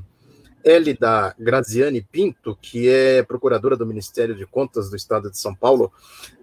Elida 0.67 1.33
Graziani 1.39 2.03
Pinto, 2.03 2.59
que 2.61 2.89
é 2.89 3.23
procuradora 3.23 3.77
do 3.77 3.87
Ministério 3.87 4.35
de 4.35 4.45
Contas 4.45 4.91
do 4.91 4.97
Estado 4.97 5.31
de 5.31 5.39
São 5.39 5.55
Paulo, 5.55 5.93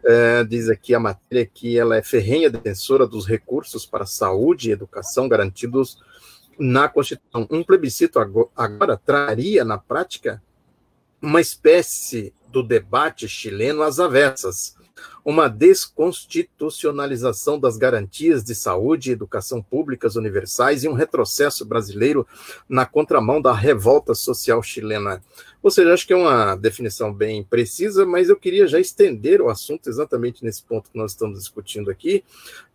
é, 0.01 0.45
diz 0.45 0.69
aqui 0.69 0.95
a 0.95 0.99
matéria 0.99 1.45
que 1.45 1.77
ela 1.77 1.97
é 1.97 2.01
ferrenha 2.01 2.49
defensora 2.49 3.05
dos 3.05 3.27
recursos 3.27 3.85
para 3.85 4.05
saúde 4.05 4.69
e 4.69 4.71
educação 4.71 5.27
garantidos 5.27 6.01
na 6.57 6.87
Constituição. 6.87 7.45
Um 7.51 7.63
plebiscito 7.65 8.17
agora, 8.17 8.47
agora 8.55 8.95
traria, 8.95 9.65
na 9.65 9.77
prática, 9.77 10.41
uma 11.21 11.41
espécie 11.41 12.33
do 12.47 12.63
debate 12.63 13.27
chileno 13.27 13.81
às 13.83 13.99
avessas, 13.99 14.77
uma 15.23 15.47
desconstitucionalização 15.47 17.59
das 17.59 17.77
garantias 17.77 18.43
de 18.43 18.53
saúde 18.53 19.09
e 19.09 19.13
educação 19.13 19.61
públicas 19.61 20.15
universais 20.15 20.83
e 20.83 20.89
um 20.89 20.93
retrocesso 20.93 21.65
brasileiro 21.65 22.27
na 22.67 22.85
contramão 22.85 23.41
da 23.41 23.53
revolta 23.53 24.13
social 24.13 24.61
chilena. 24.61 25.21
Ou 25.63 25.71
seja, 25.71 25.93
acho 25.93 26.05
que 26.05 26.11
é 26.11 26.17
uma 26.17 26.55
definição 26.55 27.13
bem 27.13 27.41
precisa, 27.41 28.05
mas 28.05 28.27
eu 28.27 28.35
queria 28.35 28.67
já 28.67 28.81
estender 28.81 29.41
o 29.41 29.49
assunto 29.49 29.89
exatamente 29.89 30.43
nesse 30.43 30.61
ponto 30.61 30.91
que 30.91 30.97
nós 30.97 31.11
estamos 31.11 31.39
discutindo 31.39 31.89
aqui, 31.89 32.21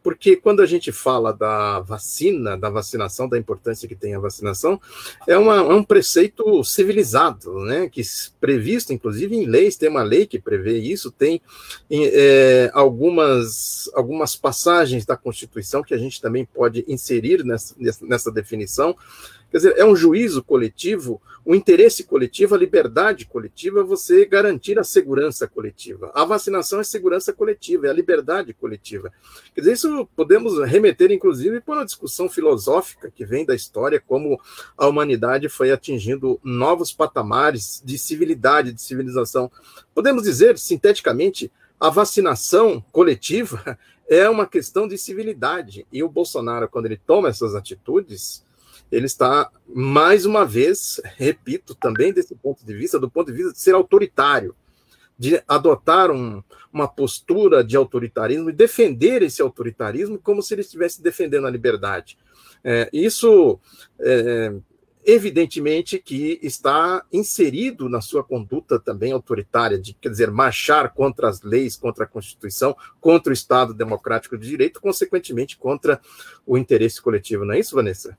porque 0.03 0.37
quando 0.37 0.63
a 0.63 0.67
gente 0.67 0.91
fala 0.91 1.33
da 1.33 1.81
vacina, 1.81 2.57
da 2.57 2.71
vacinação, 2.71 3.29
da 3.29 3.37
importância 3.37 3.87
que 3.87 3.95
tem 3.95 4.15
a 4.15 4.19
vacinação, 4.19 4.81
é, 5.27 5.37
uma, 5.37 5.57
é 5.57 5.75
um 5.75 5.85
preceito 5.85 6.65
civilizado, 6.65 7.61
né, 7.61 7.91
que 7.91 8.01
previsto, 8.41 8.91
inclusive, 8.91 9.37
em 9.37 9.45
leis, 9.45 9.77
tem 9.77 9.91
uma 9.91 10.03
lei 10.03 10.27
que 10.27 10.39
prevê 10.39 10.79
isso, 10.79 11.11
tem 11.11 11.43
é, 11.91 12.71
algumas, 12.73 13.91
algumas 13.93 14.35
passagens 14.35 15.05
da 15.05 15.15
Constituição 15.15 15.83
que 15.83 15.93
a 15.93 15.99
gente 15.99 16.23
também 16.23 16.47
pode 16.47 16.87
inserir 16.89 17.45
nessa, 17.45 17.75
nessa 18.01 18.33
definição, 18.33 18.97
Quer 19.51 19.57
dizer, 19.57 19.75
é 19.79 19.85
um 19.85 19.97
juízo 19.97 20.43
coletivo, 20.43 21.23
o 21.45 21.53
um 21.53 21.55
interesse 21.55 22.05
coletivo, 22.05 22.55
a 22.55 22.59
liberdade 22.59 23.25
coletiva, 23.25 23.83
você 23.83 24.27
garantir 24.27 24.79
a 24.79 24.85
segurança 24.85 25.49
coletiva. 25.49 26.11
A 26.15 26.25
vacinação 26.25 26.81
é 26.81 26.85
segurança 26.85 27.33
coletiva, 27.33 27.87
é 27.87 27.91
a 27.91 27.95
liberdade 27.95 28.53
coletiva. 28.53 29.11
Quer 29.55 29.63
dizer, 29.63 29.73
isso 29.73 30.09
podemos 30.15 30.59
remeter, 30.69 31.11
inclusive, 31.11 31.61
para 31.61 31.77
uma 31.77 31.85
discussão 31.87 32.29
filosófica 32.29 33.11
que 33.11 33.25
vem 33.25 33.47
da 33.47 33.55
história, 33.55 34.03
como 34.07 34.39
a 34.77 34.87
humanidade 34.87 35.49
foi 35.49 35.73
atingindo 35.73 36.39
novos 36.45 36.93
patamares 36.93 37.83
de 37.83 37.97
civilidade, 37.97 38.73
de 38.73 38.83
civilização. 38.83 39.51
Podemos 39.95 40.25
dizer, 40.25 40.59
sinteticamente, 40.59 41.51
a 41.81 41.89
vacinação 41.89 42.85
coletiva 42.93 43.79
é 44.07 44.29
uma 44.29 44.47
questão 44.47 44.87
de 44.87 44.99
civilidade. 44.99 45.87
E 45.91 46.03
o 46.03 46.09
Bolsonaro, 46.11 46.69
quando 46.69 46.87
ele 46.87 47.01
toma 47.07 47.29
essas 47.29 47.55
atitudes, 47.55 48.47
ele 48.91 49.07
está, 49.07 49.51
mais 49.67 50.25
uma 50.25 50.45
vez, 50.45 51.01
repito, 51.17 51.75
também 51.75 52.13
desse 52.13 52.35
ponto 52.35 52.65
de 52.65 52.75
vista, 52.75 52.99
do 52.99 53.11
ponto 53.11 53.31
de 53.31 53.37
vista 53.37 53.53
de 53.53 53.61
ser 53.61 53.75
autoritário, 53.75 54.55
de 55.19 55.43
adotar 55.49 56.11
um, 56.11 56.43
uma 56.73 56.87
postura 56.87 57.65
de 57.65 57.77
autoritarismo 57.77 58.51
e 58.51 58.53
defender 58.53 59.23
esse 59.23 59.43
autoritarismo 59.43 60.19
como 60.19 60.43
se 60.43 60.55
ele 60.55 60.63
estivesse 60.63 61.03
defendendo 61.03 61.47
a 61.47 61.51
liberdade. 61.51 62.17
É, 62.63 62.89
isso, 62.93 63.59
é, 64.01 64.55
evidentemente, 65.05 65.99
que 65.99 66.39
está 66.41 67.05
inserido 67.13 67.89
na 67.89 68.01
sua 68.01 68.23
conduta 68.23 68.79
também 68.79 69.13
autoritária, 69.13 69.79
de, 69.79 69.93
quer 69.95 70.11
dizer, 70.11 70.31
marchar 70.31 70.95
contra 70.95 71.29
as 71.29 71.43
leis, 71.43 71.77
contra 71.77 72.05
a 72.05 72.09
Constituição, 72.09 72.77
contra 73.01 73.31
o 73.31 73.35
Estado 73.35 73.75
democrático 73.75 74.39
de 74.39 74.49
direito, 74.49 74.81
consequentemente, 74.81 75.57
contra 75.57 76.01
o 76.47 76.57
interesse 76.57 77.03
coletivo. 77.03 77.45
Não 77.45 77.55
é 77.55 77.59
isso, 77.59 77.75
Vanessa? 77.75 78.17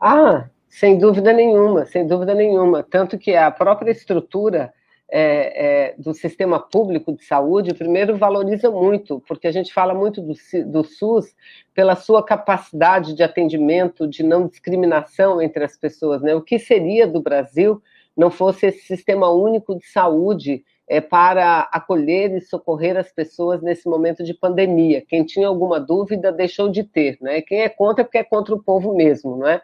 Ah, 0.00 0.48
sem 0.68 0.98
dúvida 0.98 1.32
nenhuma, 1.32 1.86
sem 1.86 2.06
dúvida 2.06 2.34
nenhuma. 2.34 2.82
Tanto 2.82 3.18
que 3.18 3.34
a 3.34 3.50
própria 3.50 3.90
estrutura 3.90 4.72
é, 5.08 5.90
é, 5.90 5.94
do 5.96 6.12
sistema 6.12 6.58
público 6.58 7.12
de 7.12 7.24
saúde, 7.24 7.74
primeiro, 7.74 8.16
valoriza 8.16 8.70
muito, 8.70 9.22
porque 9.26 9.46
a 9.46 9.52
gente 9.52 9.72
fala 9.72 9.94
muito 9.94 10.20
do, 10.20 10.34
do 10.66 10.84
SUS 10.84 11.34
pela 11.72 11.94
sua 11.94 12.24
capacidade 12.24 13.14
de 13.14 13.22
atendimento, 13.22 14.06
de 14.06 14.22
não 14.22 14.46
discriminação 14.46 15.40
entre 15.40 15.64
as 15.64 15.76
pessoas. 15.76 16.22
Né? 16.22 16.34
O 16.34 16.42
que 16.42 16.58
seria 16.58 17.06
do 17.06 17.20
Brasil 17.20 17.80
não 18.16 18.30
fosse 18.30 18.66
esse 18.66 18.80
sistema 18.80 19.30
único 19.30 19.78
de 19.78 19.86
saúde 19.86 20.64
é, 20.88 21.00
para 21.00 21.68
acolher 21.72 22.32
e 22.32 22.40
socorrer 22.40 22.96
as 22.96 23.10
pessoas 23.10 23.60
nesse 23.60 23.88
momento 23.88 24.22
de 24.22 24.32
pandemia. 24.32 25.02
Quem 25.06 25.24
tinha 25.24 25.48
alguma 25.48 25.80
dúvida 25.80 26.30
deixou 26.30 26.68
de 26.68 26.84
ter, 26.84 27.18
né? 27.20 27.42
Quem 27.42 27.62
é 27.62 27.68
contra 27.68 28.02
é 28.02 28.04
porque 28.04 28.18
é 28.18 28.24
contra 28.24 28.54
o 28.54 28.62
povo 28.62 28.94
mesmo, 28.94 29.36
não 29.36 29.48
é? 29.48 29.60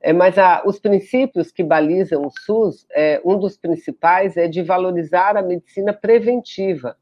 É, 0.00 0.12
mas 0.12 0.38
a, 0.38 0.62
os 0.64 0.78
princípios 0.78 1.50
que 1.50 1.64
balizam 1.64 2.24
o 2.24 2.30
SUS, 2.30 2.86
é, 2.92 3.20
um 3.24 3.36
dos 3.38 3.56
principais 3.56 4.36
é 4.36 4.46
de 4.46 4.62
valorizar 4.62 5.36
a 5.36 5.42
medicina 5.42 5.92
preventiva. 5.92 6.96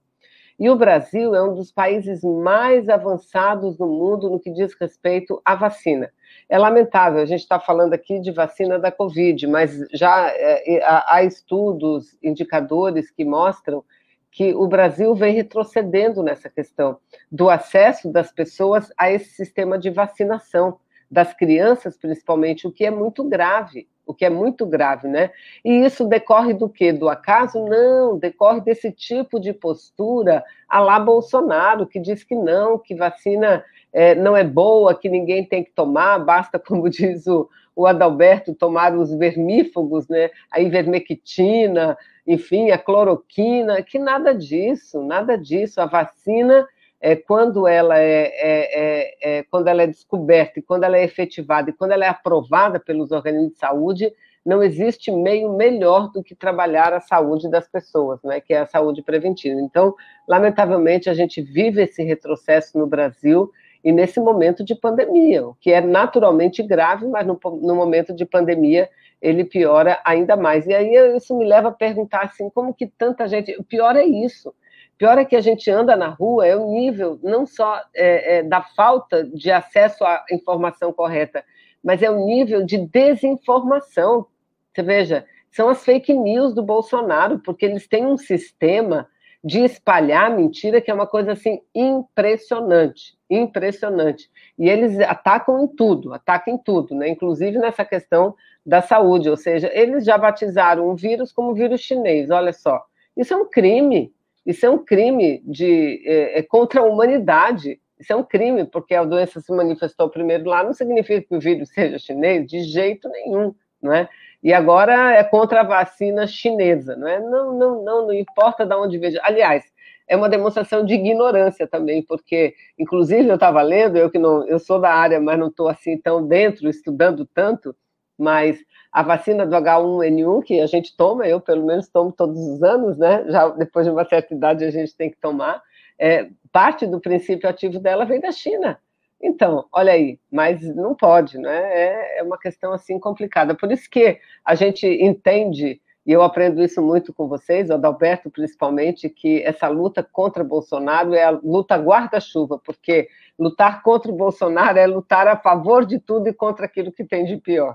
E 0.58 0.70
o 0.70 0.76
Brasil 0.76 1.34
é 1.34 1.42
um 1.42 1.54
dos 1.54 1.70
países 1.70 2.22
mais 2.22 2.88
avançados 2.88 3.76
do 3.76 3.86
mundo 3.86 4.30
no 4.30 4.40
que 4.40 4.50
diz 4.50 4.74
respeito 4.80 5.40
à 5.44 5.54
vacina. 5.54 6.10
É 6.48 6.58
lamentável, 6.58 7.20
a 7.20 7.26
gente 7.26 7.40
está 7.40 7.60
falando 7.60 7.92
aqui 7.92 8.18
de 8.20 8.32
vacina 8.32 8.78
da 8.78 8.90
Covid, 8.90 9.46
mas 9.46 9.78
já 9.92 10.30
é, 10.30 10.80
há 10.82 11.22
estudos, 11.22 12.16
indicadores 12.22 13.10
que 13.10 13.24
mostram 13.24 13.84
que 14.30 14.54
o 14.54 14.66
Brasil 14.66 15.14
vem 15.14 15.34
retrocedendo 15.34 16.22
nessa 16.22 16.48
questão 16.48 16.98
do 17.30 17.48
acesso 17.48 18.10
das 18.10 18.32
pessoas 18.32 18.92
a 18.96 19.10
esse 19.10 19.30
sistema 19.30 19.78
de 19.78 19.90
vacinação 19.90 20.78
das 21.10 21.32
crianças, 21.32 21.96
principalmente, 21.96 22.66
o 22.66 22.72
que 22.72 22.84
é 22.84 22.90
muito 22.90 23.24
grave, 23.24 23.88
o 24.06 24.14
que 24.14 24.24
é 24.24 24.30
muito 24.30 24.64
grave, 24.64 25.08
né? 25.08 25.30
E 25.64 25.84
isso 25.84 26.06
decorre 26.06 26.54
do 26.54 26.68
quê? 26.68 26.92
Do 26.92 27.08
acaso? 27.08 27.66
Não, 27.66 28.16
decorre 28.16 28.60
desse 28.60 28.92
tipo 28.92 29.40
de 29.40 29.52
postura 29.52 30.44
a 30.68 30.78
lá 30.80 31.00
Bolsonaro, 31.00 31.86
que 31.86 31.98
diz 31.98 32.22
que 32.22 32.34
não, 32.34 32.78
que 32.78 32.94
vacina 32.94 33.64
é, 33.92 34.14
não 34.14 34.36
é 34.36 34.44
boa, 34.44 34.94
que 34.94 35.08
ninguém 35.08 35.44
tem 35.44 35.64
que 35.64 35.72
tomar, 35.72 36.18
basta, 36.20 36.58
como 36.60 36.88
diz 36.88 37.26
o, 37.26 37.48
o 37.74 37.86
Adalberto, 37.86 38.54
tomar 38.54 38.96
os 38.96 39.12
vermífugos, 39.12 40.08
né? 40.08 40.30
A 40.50 40.60
ivermectina, 40.60 41.98
enfim, 42.26 42.70
a 42.70 42.78
cloroquina, 42.78 43.82
que 43.82 43.98
nada 43.98 44.32
disso, 44.32 45.02
nada 45.02 45.36
disso. 45.36 45.80
A 45.80 45.86
vacina 45.86 46.66
é, 47.00 47.14
quando, 47.14 47.66
ela 47.66 47.98
é, 47.98 48.32
é, 48.34 48.38
é, 48.40 49.38
é, 49.38 49.42
quando 49.50 49.68
ela 49.68 49.82
é 49.82 49.86
descoberta 49.86 50.58
e 50.58 50.62
quando 50.62 50.84
ela 50.84 50.96
é 50.96 51.04
efetivada 51.04 51.70
e 51.70 51.72
quando 51.72 51.92
ela 51.92 52.04
é 52.04 52.08
aprovada 52.08 52.80
pelos 52.80 53.12
organismos 53.12 53.52
de 53.52 53.58
saúde, 53.58 54.12
não 54.44 54.62
existe 54.62 55.10
meio 55.10 55.52
melhor 55.56 56.10
do 56.12 56.22
que 56.22 56.34
trabalhar 56.34 56.92
a 56.92 57.00
saúde 57.00 57.50
das 57.50 57.68
pessoas, 57.68 58.22
né, 58.22 58.40
que 58.40 58.54
é 58.54 58.60
a 58.60 58.66
saúde 58.66 59.02
preventiva. 59.02 59.60
Então, 59.60 59.94
lamentavelmente, 60.26 61.10
a 61.10 61.14
gente 61.14 61.42
vive 61.42 61.82
esse 61.82 62.02
retrocesso 62.04 62.78
no 62.78 62.86
Brasil 62.86 63.50
e 63.82 63.92
nesse 63.92 64.20
momento 64.20 64.64
de 64.64 64.74
pandemia, 64.74 65.46
o 65.46 65.54
que 65.60 65.72
é 65.72 65.80
naturalmente 65.80 66.62
grave, 66.62 67.06
mas 67.06 67.26
no, 67.26 67.38
no 67.60 67.74
momento 67.74 68.14
de 68.14 68.24
pandemia 68.24 68.88
ele 69.20 69.44
piora 69.44 70.00
ainda 70.04 70.36
mais. 70.36 70.66
E 70.66 70.74
aí 70.74 70.94
isso 71.16 71.36
me 71.36 71.44
leva 71.44 71.68
a 71.68 71.72
perguntar 71.72 72.22
assim, 72.22 72.48
como 72.50 72.74
que 72.74 72.86
tanta 72.86 73.26
gente... 73.26 73.56
O 73.58 73.64
pior 73.64 73.96
é 73.96 74.04
isso, 74.04 74.54
Pior 74.98 75.18
é 75.18 75.24
que 75.24 75.36
a 75.36 75.40
gente 75.40 75.70
anda 75.70 75.94
na 75.94 76.08
rua, 76.08 76.46
é 76.46 76.56
o 76.56 76.70
nível 76.70 77.18
não 77.22 77.46
só 77.46 77.82
é, 77.94 78.38
é, 78.38 78.42
da 78.42 78.62
falta 78.62 79.24
de 79.24 79.50
acesso 79.50 80.04
à 80.04 80.24
informação 80.30 80.92
correta, 80.92 81.44
mas 81.84 82.02
é 82.02 82.10
o 82.10 82.24
nível 82.24 82.64
de 82.64 82.78
desinformação. 82.78 84.26
Você 84.74 84.82
veja, 84.82 85.26
são 85.50 85.68
as 85.68 85.84
fake 85.84 86.12
news 86.12 86.54
do 86.54 86.62
Bolsonaro, 86.62 87.38
porque 87.40 87.66
eles 87.66 87.86
têm 87.86 88.06
um 88.06 88.16
sistema 88.16 89.06
de 89.44 89.60
espalhar 89.60 90.28
mentira 90.34 90.80
que 90.80 90.90
é 90.90 90.94
uma 90.94 91.06
coisa 91.06 91.32
assim 91.32 91.60
impressionante, 91.74 93.16
impressionante. 93.30 94.28
E 94.58 94.68
eles 94.68 94.98
atacam 95.00 95.62
em 95.62 95.68
tudo, 95.68 96.12
atacam 96.12 96.54
em 96.54 96.58
tudo, 96.58 96.94
né? 96.94 97.08
Inclusive 97.08 97.58
nessa 97.58 97.84
questão 97.84 98.34
da 98.64 98.82
saúde, 98.82 99.30
ou 99.30 99.36
seja, 99.36 99.70
eles 99.72 100.04
já 100.04 100.18
batizaram 100.18 100.90
um 100.90 100.96
vírus 100.96 101.30
como 101.30 101.54
vírus 101.54 101.80
chinês. 101.80 102.28
Olha 102.30 102.52
só, 102.52 102.84
isso 103.16 103.32
é 103.32 103.36
um 103.36 103.48
crime. 103.48 104.12
Isso 104.46 104.64
é 104.64 104.70
um 104.70 104.78
crime 104.78 105.42
de, 105.44 106.02
é, 106.06 106.38
é 106.38 106.42
contra 106.42 106.80
a 106.80 106.84
humanidade. 106.84 107.80
Isso 107.98 108.12
é 108.12 108.16
um 108.16 108.22
crime, 108.22 108.64
porque 108.64 108.94
a 108.94 109.04
doença 109.04 109.40
se 109.40 109.52
manifestou 109.52 110.08
primeiro 110.08 110.48
lá, 110.48 110.62
não 110.62 110.72
significa 110.72 111.26
que 111.26 111.34
o 111.34 111.40
vírus 111.40 111.70
seja 111.74 111.98
chinês, 111.98 112.46
de 112.46 112.60
jeito 112.62 113.08
nenhum, 113.08 113.54
não 113.82 113.92
é? 113.92 114.08
E 114.42 114.52
agora 114.52 115.12
é 115.12 115.24
contra 115.24 115.60
a 115.60 115.64
vacina 115.64 116.26
chinesa, 116.26 116.94
não 116.94 117.08
é? 117.08 117.18
Não, 117.18 117.58
não, 117.58 117.82
não, 117.82 118.06
não 118.06 118.12
importa 118.12 118.64
de 118.64 118.74
onde 118.74 118.98
veja. 118.98 119.20
Aliás, 119.24 119.64
é 120.06 120.16
uma 120.16 120.28
demonstração 120.28 120.84
de 120.84 120.94
ignorância 120.94 121.66
também, 121.66 122.02
porque, 122.02 122.54
inclusive, 122.78 123.28
eu 123.28 123.34
estava 123.34 123.60
lendo, 123.62 123.96
eu 123.96 124.08
que 124.08 124.18
não, 124.18 124.46
eu 124.46 124.58
sou 124.58 124.78
da 124.78 124.92
área, 124.92 125.20
mas 125.20 125.38
não 125.38 125.48
estou 125.48 125.68
assim 125.68 125.98
tão 125.98 126.26
dentro, 126.26 126.68
estudando 126.68 127.26
tanto, 127.26 127.74
mas 128.18 128.58
a 128.92 129.02
vacina 129.02 129.46
do 129.46 129.54
H1N1 129.54 130.42
que 130.44 130.60
a 130.60 130.66
gente 130.66 130.96
toma, 130.96 131.26
eu 131.26 131.40
pelo 131.40 131.64
menos 131.66 131.88
tomo 131.88 132.12
todos 132.12 132.38
os 132.38 132.62
anos, 132.62 132.96
né? 132.96 133.24
Já 133.28 133.48
depois 133.48 133.86
de 133.86 133.92
uma 133.92 134.04
certa 134.04 134.34
idade 134.34 134.64
a 134.64 134.70
gente 134.70 134.94
tem 134.94 135.10
que 135.10 135.16
tomar. 135.16 135.62
É, 135.98 136.28
parte 136.52 136.86
do 136.86 137.00
princípio 137.00 137.48
ativo 137.48 137.78
dela 137.78 138.04
vem 138.04 138.20
da 138.20 138.32
China. 138.32 138.78
Então, 139.20 139.66
olha 139.72 139.92
aí, 139.92 140.18
mas 140.30 140.62
não 140.74 140.94
pode, 140.94 141.38
né? 141.38 141.56
É, 141.56 142.18
é 142.18 142.22
uma 142.22 142.38
questão 142.38 142.72
assim 142.72 142.98
complicada. 142.98 143.54
Por 143.54 143.72
isso 143.72 143.88
que 143.90 144.18
a 144.44 144.54
gente 144.54 144.86
entende 144.86 145.80
e 146.06 146.12
eu 146.12 146.22
aprendo 146.22 146.62
isso 146.62 146.80
muito 146.80 147.12
com 147.12 147.26
vocês, 147.26 147.68
o 147.68 147.74
Adalberto 147.74 148.30
principalmente, 148.30 149.08
que 149.08 149.42
essa 149.42 149.66
luta 149.66 150.04
contra 150.04 150.44
Bolsonaro 150.44 151.12
é 151.14 151.24
a 151.24 151.30
luta 151.30 151.74
guarda-chuva, 151.76 152.60
porque 152.64 153.08
lutar 153.36 153.82
contra 153.82 154.12
o 154.12 154.14
Bolsonaro 154.14 154.78
é 154.78 154.86
lutar 154.86 155.26
a 155.26 155.36
favor 155.36 155.84
de 155.84 155.98
tudo 155.98 156.28
e 156.28 156.32
contra 156.32 156.66
aquilo 156.66 156.92
que 156.92 157.04
tem 157.04 157.24
de 157.24 157.36
pior. 157.38 157.74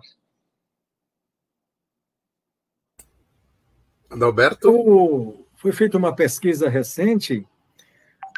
Adalberto? 4.11 5.45
Foi 5.55 5.71
feita 5.71 5.97
uma 5.97 6.13
pesquisa 6.13 6.67
recente. 6.67 7.47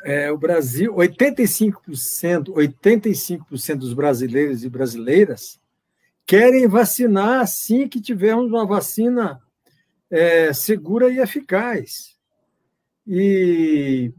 É, 0.04 0.32
o 0.32 0.38
Brasil, 0.38 0.94
85%, 0.94 2.50
85% 2.50 3.76
dos 3.78 3.94
brasileiros 3.94 4.64
e 4.64 4.70
brasileiras 4.70 5.60
querem 6.26 6.68
vacinar 6.68 7.42
assim 7.42 7.88
que 7.88 8.00
tivermos 8.00 8.52
uma 8.52 8.66
vacina 8.66 9.42
é, 10.12 10.54
segura 10.54 11.10
e 11.10 11.20
eficaz. 11.20 12.16
E 13.08 14.14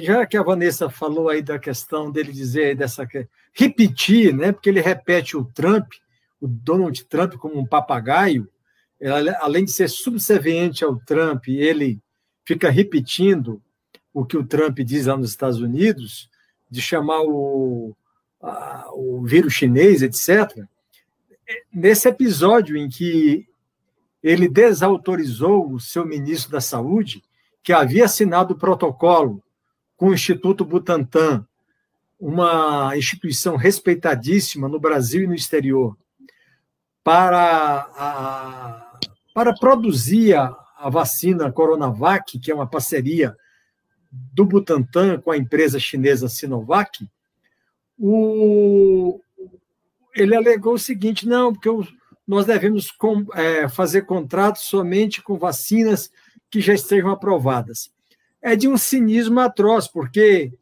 já 0.00 0.26
que 0.26 0.36
a 0.36 0.42
Vanessa 0.42 0.90
falou 0.90 1.28
aí 1.28 1.40
da 1.40 1.58
questão 1.58 2.10
dele 2.10 2.32
dizer 2.32 2.76
dessa 2.76 3.08
repetir, 3.52 4.34
né? 4.34 4.52
Porque 4.52 4.68
ele 4.68 4.80
repete 4.80 5.36
o 5.36 5.44
Trump, 5.44 5.86
o 6.40 6.46
Donald 6.46 7.04
Trump 7.04 7.34
como 7.34 7.58
um 7.58 7.66
papagaio, 7.66 8.48
além 9.40 9.64
de 9.64 9.72
ser 9.72 9.88
subserviente 9.88 10.84
ao 10.84 10.96
Trump, 10.96 11.48
ele 11.48 12.00
fica 12.44 12.70
repetindo 12.70 13.60
o 14.12 14.24
que 14.24 14.36
o 14.36 14.46
Trump 14.46 14.78
diz 14.80 15.06
lá 15.06 15.16
nos 15.16 15.30
Estados 15.30 15.60
Unidos, 15.60 16.28
de 16.70 16.80
chamar 16.80 17.22
o, 17.22 17.96
a, 18.40 18.88
o 18.92 19.22
vírus 19.22 19.52
chinês, 19.52 20.02
etc. 20.02 20.64
Nesse 21.72 22.08
episódio 22.08 22.76
em 22.76 22.88
que 22.88 23.46
ele 24.22 24.48
desautorizou 24.48 25.72
o 25.72 25.80
seu 25.80 26.06
ministro 26.06 26.52
da 26.52 26.60
Saúde, 26.60 27.22
que 27.62 27.72
havia 27.72 28.04
assinado 28.04 28.54
o 28.54 28.58
protocolo 28.58 29.42
com 29.96 30.08
o 30.08 30.14
Instituto 30.14 30.64
Butantan, 30.64 31.46
uma 32.18 32.96
instituição 32.96 33.56
respeitadíssima 33.56 34.68
no 34.68 34.78
Brasil 34.78 35.24
e 35.24 35.26
no 35.26 35.34
exterior, 35.34 35.96
para, 37.02 37.90
a, 37.96 38.81
para 39.34 39.54
produzir 39.54 40.34
a, 40.34 40.54
a 40.76 40.90
vacina 40.90 41.50
Coronavac, 41.50 42.38
que 42.38 42.50
é 42.50 42.54
uma 42.54 42.68
parceria 42.68 43.36
do 44.10 44.44
Butantan 44.44 45.20
com 45.20 45.30
a 45.30 45.36
empresa 45.36 45.78
chinesa 45.78 46.28
Sinovac, 46.28 47.08
o, 47.98 49.20
ele 50.14 50.34
alegou 50.34 50.74
o 50.74 50.78
seguinte: 50.78 51.26
não, 51.26 51.52
porque 51.52 51.68
nós 52.26 52.46
devemos 52.46 52.90
com, 52.90 53.26
é, 53.34 53.68
fazer 53.68 54.02
contratos 54.02 54.62
somente 54.62 55.22
com 55.22 55.38
vacinas 55.38 56.10
que 56.50 56.60
já 56.60 56.74
estejam 56.74 57.10
aprovadas. 57.10 57.90
É 58.40 58.56
de 58.56 58.68
um 58.68 58.76
cinismo 58.76 59.40
atroz, 59.40 59.86
porque 59.86 60.52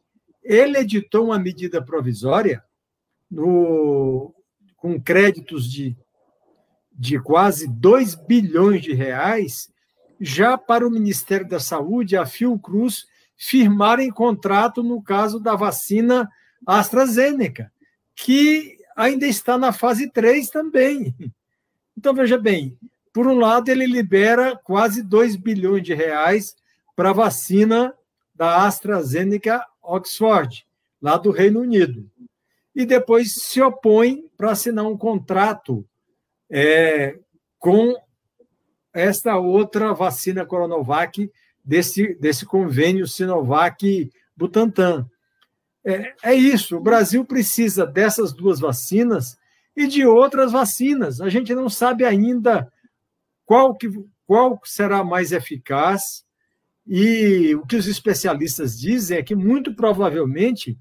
ele 0.43 0.77
editou 0.77 1.25
uma 1.25 1.39
medida 1.39 1.83
provisória 1.83 2.63
no, 3.29 4.33
com 4.77 5.01
créditos 5.01 5.69
de, 5.69 5.97
de 7.01 7.19
quase 7.19 7.67
2 7.67 8.13
bilhões 8.13 8.83
de 8.83 8.93
reais 8.93 9.71
já 10.19 10.55
para 10.55 10.87
o 10.87 10.91
Ministério 10.91 11.49
da 11.49 11.59
Saúde, 11.59 12.15
a 12.15 12.27
Fiocruz, 12.27 13.07
firmarem 13.35 14.11
contrato 14.11 14.83
no 14.83 15.01
caso 15.01 15.39
da 15.39 15.55
vacina 15.55 16.29
AstraZeneca, 16.63 17.71
que 18.15 18.77
ainda 18.95 19.25
está 19.25 19.57
na 19.57 19.73
fase 19.73 20.11
3 20.11 20.51
também. 20.51 21.15
Então, 21.97 22.13
veja 22.13 22.37
bem, 22.37 22.77
por 23.11 23.25
um 23.25 23.39
lado, 23.39 23.69
ele 23.69 23.87
libera 23.87 24.55
quase 24.55 25.01
2 25.01 25.37
bilhões 25.37 25.81
de 25.81 25.95
reais 25.95 26.55
para 26.95 27.09
a 27.09 27.13
vacina 27.13 27.95
da 28.35 28.63
AstraZeneca 28.67 29.65
Oxford, 29.81 30.67
lá 31.01 31.17
do 31.17 31.31
Reino 31.31 31.61
Unido. 31.61 32.07
E 32.75 32.85
depois 32.85 33.33
se 33.33 33.59
opõe 33.59 34.29
para 34.37 34.51
assinar 34.51 34.85
um 34.85 34.95
contrato 34.95 35.83
é, 36.51 37.17
com 37.57 37.95
esta 38.93 39.37
outra 39.37 39.93
vacina 39.93 40.45
Coronavac 40.45 41.31
desse, 41.63 42.13
desse 42.15 42.45
convênio 42.45 43.07
Sinovac-Butantan. 43.07 45.07
É, 45.83 46.13
é 46.23 46.35
isso, 46.35 46.77
o 46.77 46.81
Brasil 46.81 47.23
precisa 47.23 47.85
dessas 47.85 48.33
duas 48.33 48.59
vacinas 48.59 49.37
e 49.75 49.87
de 49.87 50.05
outras 50.05 50.51
vacinas. 50.51 51.21
A 51.21 51.29
gente 51.29 51.55
não 51.55 51.69
sabe 51.69 52.03
ainda 52.03 52.71
qual, 53.45 53.75
que, 53.75 53.89
qual 54.27 54.59
será 54.63 55.03
mais 55.03 55.31
eficaz, 55.31 56.25
e 56.85 57.55
o 57.55 57.65
que 57.65 57.75
os 57.75 57.87
especialistas 57.87 58.77
dizem 58.77 59.17
é 59.17 59.23
que, 59.23 59.35
muito 59.35 59.73
provavelmente, 59.73 60.77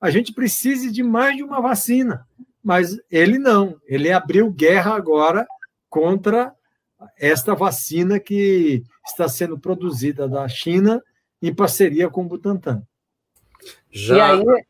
a 0.00 0.10
gente 0.10 0.32
precise 0.32 0.90
de 0.90 1.02
mais 1.02 1.36
de 1.36 1.42
uma 1.42 1.60
vacina, 1.60 2.26
mas 2.62 2.96
ele 3.10 3.38
não. 3.38 3.76
Ele 3.86 4.12
abriu 4.12 4.50
guerra 4.50 4.94
agora 4.94 5.46
contra 5.88 6.54
esta 7.18 7.54
vacina 7.54 8.20
que 8.20 8.82
está 9.04 9.28
sendo 9.28 9.58
produzida 9.58 10.28
da 10.28 10.46
China 10.48 11.02
em 11.40 11.54
parceria 11.54 12.08
com 12.08 12.22
o 12.22 12.28
Butantan. 12.28 12.82
Já... 13.90 14.16
E 14.16 14.20
aí, 14.20 14.64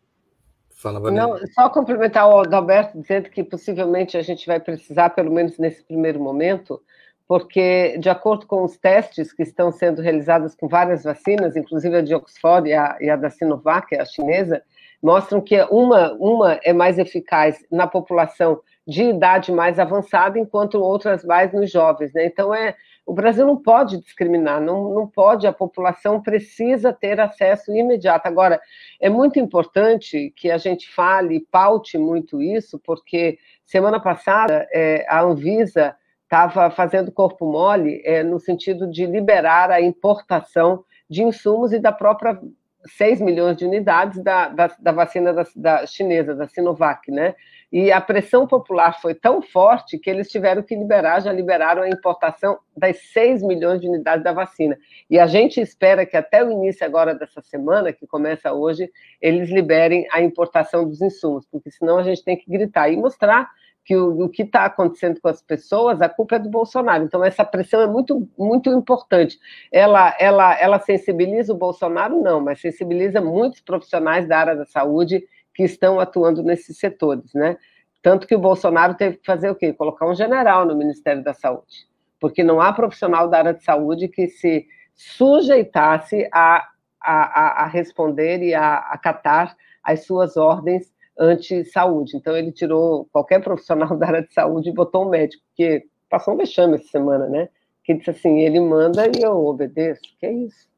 Fala, 0.82 1.12
Não, 1.12 1.38
só 1.54 1.68
complementar 1.68 2.28
o 2.28 2.40
Adalberto 2.40 3.00
dizendo 3.00 3.30
que 3.30 3.44
possivelmente 3.44 4.16
a 4.16 4.22
gente 4.22 4.44
vai 4.44 4.58
precisar, 4.58 5.10
pelo 5.10 5.30
menos 5.30 5.56
nesse 5.56 5.84
primeiro 5.84 6.18
momento, 6.18 6.82
porque, 7.28 7.96
de 7.98 8.10
acordo 8.10 8.48
com 8.48 8.64
os 8.64 8.76
testes 8.76 9.32
que 9.32 9.44
estão 9.44 9.70
sendo 9.70 10.02
realizados 10.02 10.56
com 10.56 10.66
várias 10.66 11.04
vacinas, 11.04 11.54
inclusive 11.54 11.98
a 11.98 12.02
de 12.02 12.12
Oxford 12.12 12.68
e 12.68 12.74
a, 12.74 12.96
e 13.00 13.08
a 13.08 13.14
da 13.14 13.30
Sinovac, 13.30 13.94
a 13.94 14.04
chinesa, 14.04 14.60
mostram 15.02 15.40
que 15.40 15.60
uma, 15.64 16.12
uma 16.12 16.60
é 16.62 16.72
mais 16.72 16.98
eficaz 16.98 17.64
na 17.70 17.86
população 17.86 18.60
de 18.86 19.04
idade 19.04 19.50
mais 19.52 19.78
avançada, 19.78 20.38
enquanto 20.38 20.80
outras 20.80 21.24
mais 21.24 21.52
nos 21.52 21.70
jovens. 21.70 22.12
Né? 22.12 22.26
Então, 22.26 22.54
é, 22.54 22.74
o 23.04 23.12
Brasil 23.12 23.46
não 23.46 23.56
pode 23.56 24.00
discriminar, 24.00 24.60
não, 24.60 24.94
não 24.94 25.06
pode, 25.06 25.46
a 25.46 25.52
população 25.52 26.20
precisa 26.20 26.92
ter 26.92 27.20
acesso 27.20 27.74
imediato. 27.74 28.26
Agora, 28.28 28.60
é 29.00 29.08
muito 29.08 29.38
importante 29.38 30.32
que 30.36 30.50
a 30.50 30.58
gente 30.58 30.88
fale 30.92 31.36
e 31.36 31.40
paute 31.40 31.98
muito 31.98 32.40
isso, 32.40 32.80
porque 32.84 33.38
semana 33.64 34.00
passada 34.00 34.66
é, 34.72 35.04
a 35.08 35.20
Anvisa 35.20 35.96
estava 36.24 36.70
fazendo 36.70 37.12
corpo 37.12 37.44
mole 37.44 38.00
é, 38.04 38.22
no 38.22 38.38
sentido 38.38 38.90
de 38.90 39.04
liberar 39.04 39.70
a 39.70 39.80
importação 39.80 40.84
de 41.08 41.22
insumos 41.22 41.72
e 41.72 41.78
da 41.78 41.92
própria 41.92 42.40
6 42.84 43.20
milhões 43.20 43.56
de 43.56 43.64
unidades 43.64 44.22
da, 44.22 44.48
da, 44.48 44.70
da 44.78 44.92
vacina 44.92 45.32
da, 45.32 45.44
da, 45.54 45.86
chinesa, 45.86 46.34
da 46.34 46.46
Sinovac, 46.46 47.10
né? 47.10 47.34
E 47.72 47.90
a 47.90 48.00
pressão 48.02 48.46
popular 48.46 49.00
foi 49.00 49.14
tão 49.14 49.40
forte 49.40 49.98
que 49.98 50.10
eles 50.10 50.28
tiveram 50.28 50.62
que 50.62 50.74
liberar, 50.74 51.20
já 51.20 51.32
liberaram 51.32 51.82
a 51.82 51.88
importação 51.88 52.58
das 52.76 52.98
6 53.12 53.42
milhões 53.42 53.80
de 53.80 53.88
unidades 53.88 54.22
da 54.22 54.32
vacina. 54.32 54.76
E 55.08 55.18
a 55.18 55.26
gente 55.26 55.58
espera 55.58 56.04
que 56.04 56.16
até 56.16 56.44
o 56.44 56.50
início 56.50 56.84
agora 56.84 57.14
dessa 57.14 57.40
semana, 57.40 57.92
que 57.92 58.06
começa 58.06 58.52
hoje, 58.52 58.90
eles 59.22 59.48
liberem 59.48 60.06
a 60.12 60.20
importação 60.20 60.86
dos 60.86 61.00
insumos, 61.00 61.46
porque 61.50 61.70
senão 61.70 61.96
a 61.98 62.02
gente 62.02 62.22
tem 62.22 62.36
que 62.36 62.50
gritar 62.50 62.90
e 62.90 62.96
mostrar 62.96 63.48
que 63.84 63.96
o, 63.96 64.24
o 64.24 64.28
que 64.28 64.42
está 64.42 64.64
acontecendo 64.64 65.20
com 65.20 65.28
as 65.28 65.42
pessoas, 65.42 66.00
a 66.00 66.08
culpa 66.08 66.36
é 66.36 66.38
do 66.38 66.48
Bolsonaro. 66.48 67.04
Então, 67.04 67.24
essa 67.24 67.44
pressão 67.44 67.80
é 67.80 67.86
muito, 67.86 68.28
muito 68.38 68.70
importante. 68.70 69.38
Ela, 69.72 70.14
ela, 70.18 70.58
ela 70.60 70.78
sensibiliza 70.78 71.52
o 71.52 71.56
Bolsonaro? 71.56 72.22
Não, 72.22 72.40
mas 72.40 72.60
sensibiliza 72.60 73.20
muitos 73.20 73.60
profissionais 73.60 74.26
da 74.28 74.38
área 74.38 74.56
da 74.56 74.64
saúde 74.64 75.24
que 75.54 75.64
estão 75.64 75.98
atuando 75.98 76.42
nesses 76.42 76.78
setores, 76.78 77.34
né? 77.34 77.56
Tanto 78.02 78.26
que 78.26 78.34
o 78.34 78.38
Bolsonaro 78.38 78.94
teve 78.94 79.18
que 79.18 79.26
fazer 79.26 79.50
o 79.50 79.54
quê? 79.54 79.72
Colocar 79.72 80.08
um 80.08 80.14
general 80.14 80.64
no 80.64 80.76
Ministério 80.76 81.22
da 81.22 81.34
Saúde, 81.34 81.86
porque 82.18 82.42
não 82.42 82.60
há 82.60 82.72
profissional 82.72 83.28
da 83.28 83.38
área 83.38 83.54
de 83.54 83.62
saúde 83.62 84.08
que 84.08 84.28
se 84.28 84.66
sujeitasse 84.94 86.28
a, 86.32 86.66
a, 87.00 87.64
a 87.64 87.66
responder 87.66 88.42
e 88.42 88.54
a 88.54 88.76
acatar 88.76 89.56
as 89.82 90.04
suas 90.04 90.36
ordens 90.36 90.92
anti-saúde. 91.18 92.16
Então, 92.16 92.36
ele 92.36 92.52
tirou 92.52 93.08
qualquer 93.12 93.42
profissional 93.42 93.94
da 93.98 94.06
área 94.06 94.22
de 94.22 94.32
saúde 94.32 94.70
e 94.70 94.74
botou 94.74 95.06
um 95.06 95.10
médico, 95.10 95.42
porque 95.48 95.86
passou 96.08 96.34
um 96.34 96.36
vexame 96.36 96.76
essa 96.76 96.88
semana, 96.88 97.28
né? 97.28 97.48
Que 97.84 97.94
disse 97.94 98.10
assim: 98.10 98.40
ele 98.40 98.60
manda 98.60 99.06
e 99.06 99.22
eu 99.22 99.44
obedeço. 99.44 100.00
Que 100.18 100.26
é 100.26 100.32
isso? 100.32 100.72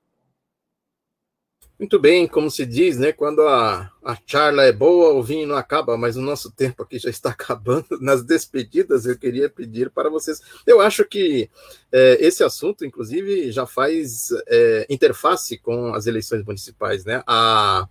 Muito 1.77 1.99
bem, 1.99 2.29
como 2.29 2.49
se 2.51 2.65
diz, 2.65 2.99
né? 2.99 3.13
Quando 3.13 3.43
a, 3.43 3.91
a 4.05 4.17
charla 4.25 4.63
é 4.63 4.73
boa, 4.73 5.13
o 5.13 5.23
vinho 5.23 5.49
não 5.49 5.57
acaba, 5.57 5.97
mas 5.97 6.17
o 6.17 6.23
nosso 6.23 6.53
tempo 6.53 6.85
aqui 6.85 7.01
já 7.01 7.11
está 7.11 7.31
acabando. 7.35 8.01
Nas 8.01 8.23
despedidas, 8.23 9.07
eu 9.07 9.19
queria 9.19 9.51
pedir 9.51 9.91
para 9.91 10.09
vocês. 10.09 10.41
Eu 10.65 10.81
acho 10.81 11.05
que 11.05 11.51
é, 11.91 12.17
esse 12.21 12.45
assunto, 12.45 12.85
inclusive, 12.85 13.51
já 13.51 13.67
faz 13.67 14.29
é, 14.47 14.87
interface 14.89 15.59
com 15.59 15.93
as 15.93 16.07
eleições 16.07 16.45
municipais, 16.45 17.05
né? 17.05 17.23
A 17.27 17.89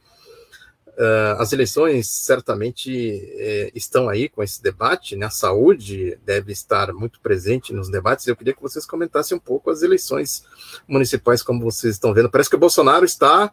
Uh, 0.95 1.41
as 1.41 1.51
eleições 1.51 2.07
certamente 2.07 2.91
eh, 3.35 3.71
estão 3.73 4.07
aí 4.07 4.29
com 4.29 4.43
esse 4.43 4.61
debate, 4.61 5.15
né? 5.15 5.25
a 5.25 5.31
saúde 5.31 6.19
deve 6.23 6.51
estar 6.51 6.93
muito 6.93 7.19
presente 7.19 7.73
nos 7.73 7.89
debates. 7.89 8.27
Eu 8.27 8.35
queria 8.35 8.53
que 8.53 8.61
vocês 8.61 8.85
comentassem 8.85 9.35
um 9.35 9.39
pouco 9.39 9.71
as 9.71 9.81
eleições 9.81 10.45
municipais, 10.87 11.41
como 11.41 11.63
vocês 11.63 11.95
estão 11.95 12.13
vendo. 12.13 12.29
Parece 12.29 12.47
que 12.47 12.55
o 12.55 12.59
Bolsonaro 12.59 13.05
está 13.05 13.51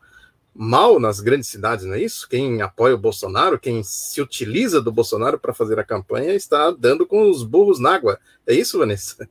mal 0.54 1.00
nas 1.00 1.20
grandes 1.20 1.48
cidades, 1.48 1.86
não 1.86 1.94
é 1.94 2.02
isso? 2.02 2.28
Quem 2.28 2.60
apoia 2.60 2.94
o 2.94 2.98
Bolsonaro, 2.98 3.58
quem 3.58 3.82
se 3.82 4.20
utiliza 4.20 4.80
do 4.80 4.92
Bolsonaro 4.92 5.38
para 5.38 5.54
fazer 5.54 5.78
a 5.78 5.84
campanha, 5.84 6.34
está 6.34 6.70
dando 6.70 7.06
com 7.06 7.30
os 7.30 7.42
burros 7.42 7.80
na 7.80 7.94
água. 7.94 8.18
É 8.46 8.52
isso, 8.52 8.78
Vanessa? 8.78 9.26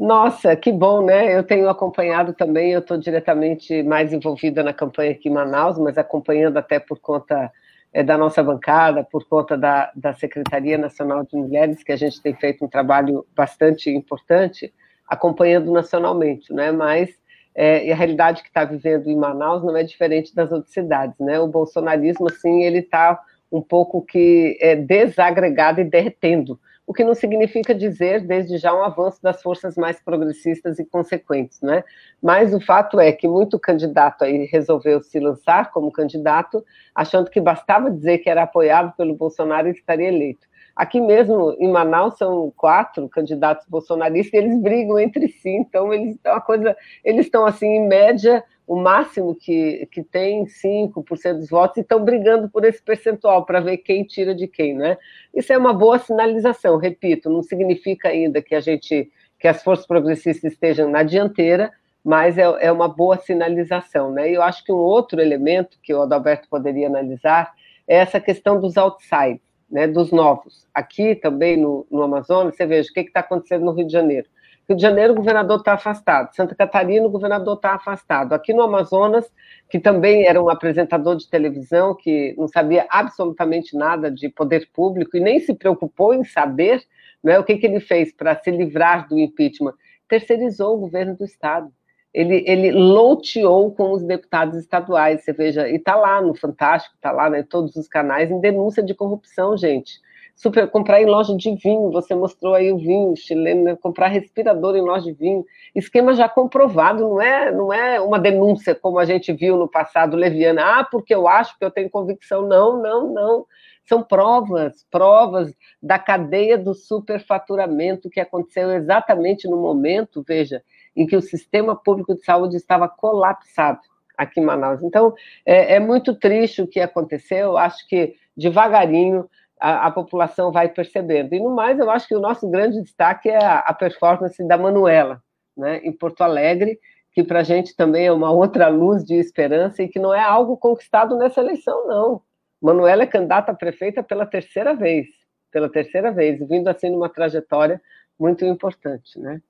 Nossa, 0.00 0.56
que 0.56 0.72
bom, 0.72 1.04
né? 1.04 1.36
Eu 1.36 1.44
tenho 1.44 1.68
acompanhado 1.68 2.32
também, 2.32 2.72
eu 2.72 2.80
estou 2.80 2.96
diretamente 2.96 3.82
mais 3.82 4.14
envolvida 4.14 4.62
na 4.62 4.72
campanha 4.72 5.10
aqui 5.10 5.28
em 5.28 5.32
Manaus, 5.32 5.78
mas 5.78 5.98
acompanhando 5.98 6.56
até 6.56 6.78
por 6.78 6.98
conta 6.98 7.52
é, 7.92 8.02
da 8.02 8.16
nossa 8.16 8.42
bancada, 8.42 9.04
por 9.04 9.28
conta 9.28 9.58
da, 9.58 9.92
da 9.94 10.14
Secretaria 10.14 10.78
Nacional 10.78 11.22
de 11.22 11.36
Mulheres, 11.36 11.82
que 11.82 11.92
a 11.92 11.96
gente 11.96 12.18
tem 12.22 12.32
feito 12.34 12.64
um 12.64 12.68
trabalho 12.68 13.26
bastante 13.36 13.90
importante, 13.90 14.72
acompanhando 15.06 15.70
nacionalmente, 15.70 16.50
né? 16.50 16.72
Mas 16.72 17.10
é, 17.54 17.92
a 17.92 17.94
realidade 17.94 18.40
que 18.40 18.48
está 18.48 18.64
vivendo 18.64 19.10
em 19.10 19.16
Manaus 19.16 19.62
não 19.62 19.76
é 19.76 19.82
diferente 19.82 20.34
das 20.34 20.50
outras 20.50 20.72
cidades, 20.72 21.18
né? 21.20 21.38
O 21.38 21.46
bolsonarismo, 21.46 22.26
assim, 22.26 22.62
ele 22.62 22.78
está 22.78 23.20
um 23.52 23.60
pouco 23.60 24.00
que 24.00 24.56
é, 24.62 24.76
desagregado 24.76 25.82
e 25.82 25.84
derretendo, 25.84 26.58
o 26.90 26.92
que 26.92 27.04
não 27.04 27.14
significa 27.14 27.72
dizer, 27.72 28.26
desde 28.26 28.58
já, 28.58 28.74
um 28.74 28.82
avanço 28.82 29.22
das 29.22 29.40
forças 29.40 29.76
mais 29.76 30.00
progressistas 30.00 30.80
e 30.80 30.84
consequentes, 30.84 31.60
né? 31.62 31.84
Mas 32.20 32.52
o 32.52 32.58
fato 32.58 32.98
é 32.98 33.12
que 33.12 33.28
muito 33.28 33.60
candidato 33.60 34.24
aí 34.24 34.44
resolveu 34.46 35.00
se 35.00 35.20
lançar 35.20 35.70
como 35.70 35.92
candidato, 35.92 36.64
achando 36.92 37.30
que 37.30 37.40
bastava 37.40 37.92
dizer 37.92 38.18
que 38.18 38.28
era 38.28 38.42
apoiado 38.42 38.92
pelo 38.96 39.14
Bolsonaro 39.14 39.68
e 39.68 39.70
estaria 39.70 40.08
eleito. 40.08 40.48
Aqui 40.74 41.00
mesmo 41.00 41.54
em 41.60 41.70
Manaus 41.70 42.18
são 42.18 42.52
quatro 42.56 43.08
candidatos 43.08 43.68
bolsonaristas 43.68 44.34
e 44.34 44.44
eles 44.44 44.60
brigam 44.60 44.98
entre 44.98 45.28
si, 45.28 45.50
então 45.50 45.94
eles 45.94 46.16
estão 46.16 46.32
uma 46.32 46.40
coisa, 46.40 46.76
eles 47.04 47.26
estão 47.26 47.46
assim 47.46 47.68
em 47.68 47.86
média 47.86 48.42
o 48.70 48.76
máximo 48.76 49.34
que, 49.34 49.84
que 49.90 50.00
tem 50.00 50.44
5% 50.44 51.38
dos 51.38 51.50
votos 51.50 51.78
e 51.78 51.80
estão 51.80 52.04
brigando 52.04 52.48
por 52.48 52.64
esse 52.64 52.80
percentual 52.80 53.44
para 53.44 53.58
ver 53.58 53.78
quem 53.78 54.04
tira 54.04 54.32
de 54.32 54.46
quem, 54.46 54.76
né? 54.76 54.96
Isso 55.34 55.52
é 55.52 55.58
uma 55.58 55.74
boa 55.74 55.98
sinalização, 55.98 56.76
repito, 56.76 57.28
não 57.28 57.42
significa 57.42 58.10
ainda 58.10 58.40
que 58.40 58.54
a 58.54 58.60
gente 58.60 59.10
que 59.40 59.48
as 59.48 59.60
forças 59.64 59.88
progressistas 59.88 60.52
estejam 60.52 60.88
na 60.88 61.02
dianteira, 61.02 61.72
mas 62.04 62.38
é, 62.38 62.42
é 62.60 62.70
uma 62.70 62.86
boa 62.86 63.18
sinalização, 63.18 64.12
né? 64.12 64.30
E 64.30 64.34
eu 64.34 64.42
acho 64.42 64.64
que 64.64 64.70
um 64.70 64.76
outro 64.76 65.20
elemento 65.20 65.76
que 65.82 65.92
o 65.92 66.02
Adalberto 66.02 66.48
poderia 66.48 66.86
analisar 66.86 67.52
é 67.88 67.96
essa 67.96 68.20
questão 68.20 68.60
dos 68.60 68.76
outsides, 68.76 69.42
né, 69.68 69.88
dos 69.88 70.12
novos. 70.12 70.64
Aqui 70.72 71.16
também 71.16 71.56
no, 71.56 71.84
no 71.90 72.04
Amazonas, 72.04 72.54
você 72.54 72.64
veja 72.66 72.88
o 72.88 72.94
que 72.94 73.00
está 73.00 73.18
acontecendo 73.18 73.64
no 73.64 73.72
Rio 73.72 73.88
de 73.88 73.92
Janeiro 73.92 74.28
Rio 74.70 74.76
de 74.76 74.82
Janeiro, 74.82 75.12
o 75.14 75.16
governador 75.16 75.58
está 75.58 75.72
afastado. 75.72 76.32
Santa 76.32 76.54
Catarina, 76.54 77.04
o 77.04 77.10
governador 77.10 77.56
está 77.56 77.74
afastado. 77.74 78.32
Aqui 78.32 78.54
no 78.54 78.62
Amazonas, 78.62 79.28
que 79.68 79.80
também 79.80 80.28
era 80.28 80.40
um 80.40 80.48
apresentador 80.48 81.16
de 81.16 81.28
televisão, 81.28 81.92
que 81.92 82.36
não 82.38 82.46
sabia 82.46 82.86
absolutamente 82.88 83.76
nada 83.76 84.08
de 84.08 84.28
poder 84.28 84.68
público 84.72 85.16
e 85.16 85.20
nem 85.20 85.40
se 85.40 85.54
preocupou 85.54 86.14
em 86.14 86.22
saber 86.22 86.84
né, 87.20 87.36
o 87.36 87.42
que, 87.42 87.56
que 87.56 87.66
ele 87.66 87.80
fez 87.80 88.12
para 88.12 88.36
se 88.36 88.48
livrar 88.52 89.08
do 89.08 89.18
impeachment. 89.18 89.74
Terceirizou 90.08 90.76
o 90.76 90.80
governo 90.80 91.16
do 91.16 91.24
Estado. 91.24 91.68
Ele, 92.14 92.44
ele 92.46 92.70
loteou 92.70 93.72
com 93.72 93.90
os 93.90 94.04
deputados 94.04 94.56
estaduais, 94.56 95.24
você 95.24 95.32
veja, 95.32 95.68
e 95.68 95.76
está 95.76 95.96
lá 95.96 96.22
no 96.22 96.32
Fantástico, 96.32 96.94
está 96.94 97.10
lá 97.10 97.28
né, 97.28 97.40
em 97.40 97.44
todos 97.44 97.74
os 97.74 97.88
canais, 97.88 98.30
em 98.30 98.40
denúncia 98.40 98.84
de 98.84 98.94
corrupção, 98.94 99.56
gente 99.56 100.00
super, 100.40 100.70
comprar 100.70 101.02
em 101.02 101.06
loja 101.06 101.36
de 101.36 101.54
vinho, 101.54 101.90
você 101.90 102.14
mostrou 102.14 102.54
aí 102.54 102.72
o 102.72 102.78
vinho 102.78 103.14
chileno, 103.14 103.62
né? 103.62 103.76
comprar 103.76 104.08
respirador 104.08 104.74
em 104.74 104.80
loja 104.80 105.04
de 105.04 105.12
vinho, 105.12 105.44
esquema 105.74 106.14
já 106.14 106.30
comprovado, 106.30 107.02
não 107.02 107.20
é, 107.20 107.52
não 107.52 107.70
é 107.70 108.00
uma 108.00 108.18
denúncia 108.18 108.74
como 108.74 108.98
a 108.98 109.04
gente 109.04 109.34
viu 109.34 109.58
no 109.58 109.68
passado 109.68 110.16
leviana, 110.16 110.80
ah, 110.80 110.84
porque 110.84 111.14
eu 111.14 111.28
acho 111.28 111.58
que 111.58 111.64
eu 111.64 111.70
tenho 111.70 111.90
convicção, 111.90 112.48
não, 112.48 112.80
não, 112.80 113.12
não, 113.12 113.46
são 113.86 114.02
provas, 114.02 114.86
provas 114.90 115.54
da 115.82 115.98
cadeia 115.98 116.56
do 116.56 116.72
superfaturamento 116.72 118.08
que 118.08 118.20
aconteceu 118.20 118.70
exatamente 118.70 119.46
no 119.46 119.58
momento, 119.58 120.24
veja, 120.26 120.62
em 120.96 121.06
que 121.06 121.16
o 121.16 121.20
sistema 121.20 121.76
público 121.76 122.14
de 122.14 122.24
saúde 122.24 122.56
estava 122.56 122.88
colapsado 122.88 123.80
aqui 124.16 124.40
em 124.40 124.44
Manaus. 124.44 124.82
Então, 124.82 125.12
é, 125.44 125.74
é 125.74 125.80
muito 125.80 126.14
triste 126.14 126.62
o 126.62 126.66
que 126.66 126.80
aconteceu, 126.80 127.58
acho 127.58 127.86
que 127.86 128.14
devagarinho 128.34 129.28
a, 129.60 129.86
a, 129.86 129.90
população 129.90 130.50
vai 130.50 130.68
percebendo. 130.68 131.34
E 131.34 131.40
no 131.40 131.54
mais, 131.54 131.78
eu 131.78 131.90
acho 131.90 132.08
que 132.08 132.14
o 132.14 132.20
nosso 132.20 132.48
grande 132.48 132.80
destaque 132.82 133.28
é 133.28 133.44
a, 133.44 133.58
a 133.58 133.74
performance 133.74 134.42
da 134.46 134.56
Manuela, 134.56 135.22
né, 135.56 135.78
em 135.84 135.92
Porto 135.92 136.22
Alegre, 136.22 136.80
que 137.12 137.22
para 137.22 137.40
a 137.40 137.44
gente 137.44 137.76
também 137.76 138.06
é 138.06 138.12
uma 138.12 138.30
outra 138.30 138.68
luz 138.68 139.04
de 139.04 139.14
esperança 139.14 139.82
e 139.82 139.88
que 139.88 139.98
não 139.98 140.14
é 140.14 140.22
algo 140.22 140.56
conquistado 140.56 141.16
nessa 141.16 141.40
eleição, 141.40 141.86
não. 141.86 142.22
Manuela 142.60 143.02
é 143.02 143.06
candidata 143.06 143.52
a 143.52 143.54
prefeita 143.54 144.02
pela 144.02 144.24
terceira 144.24 144.74
vez, 144.74 145.08
pela 145.50 145.68
terceira 145.68 146.10
vez, 146.10 146.38
vindo 146.48 146.68
assim 146.68 146.90
numa 146.90 147.08
trajetória 147.08 147.80
muito 148.18 148.44
importante, 148.44 149.18
né? 149.18 149.42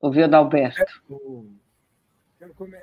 Ouviu, 0.00 0.24
Adalberto? 0.24 0.84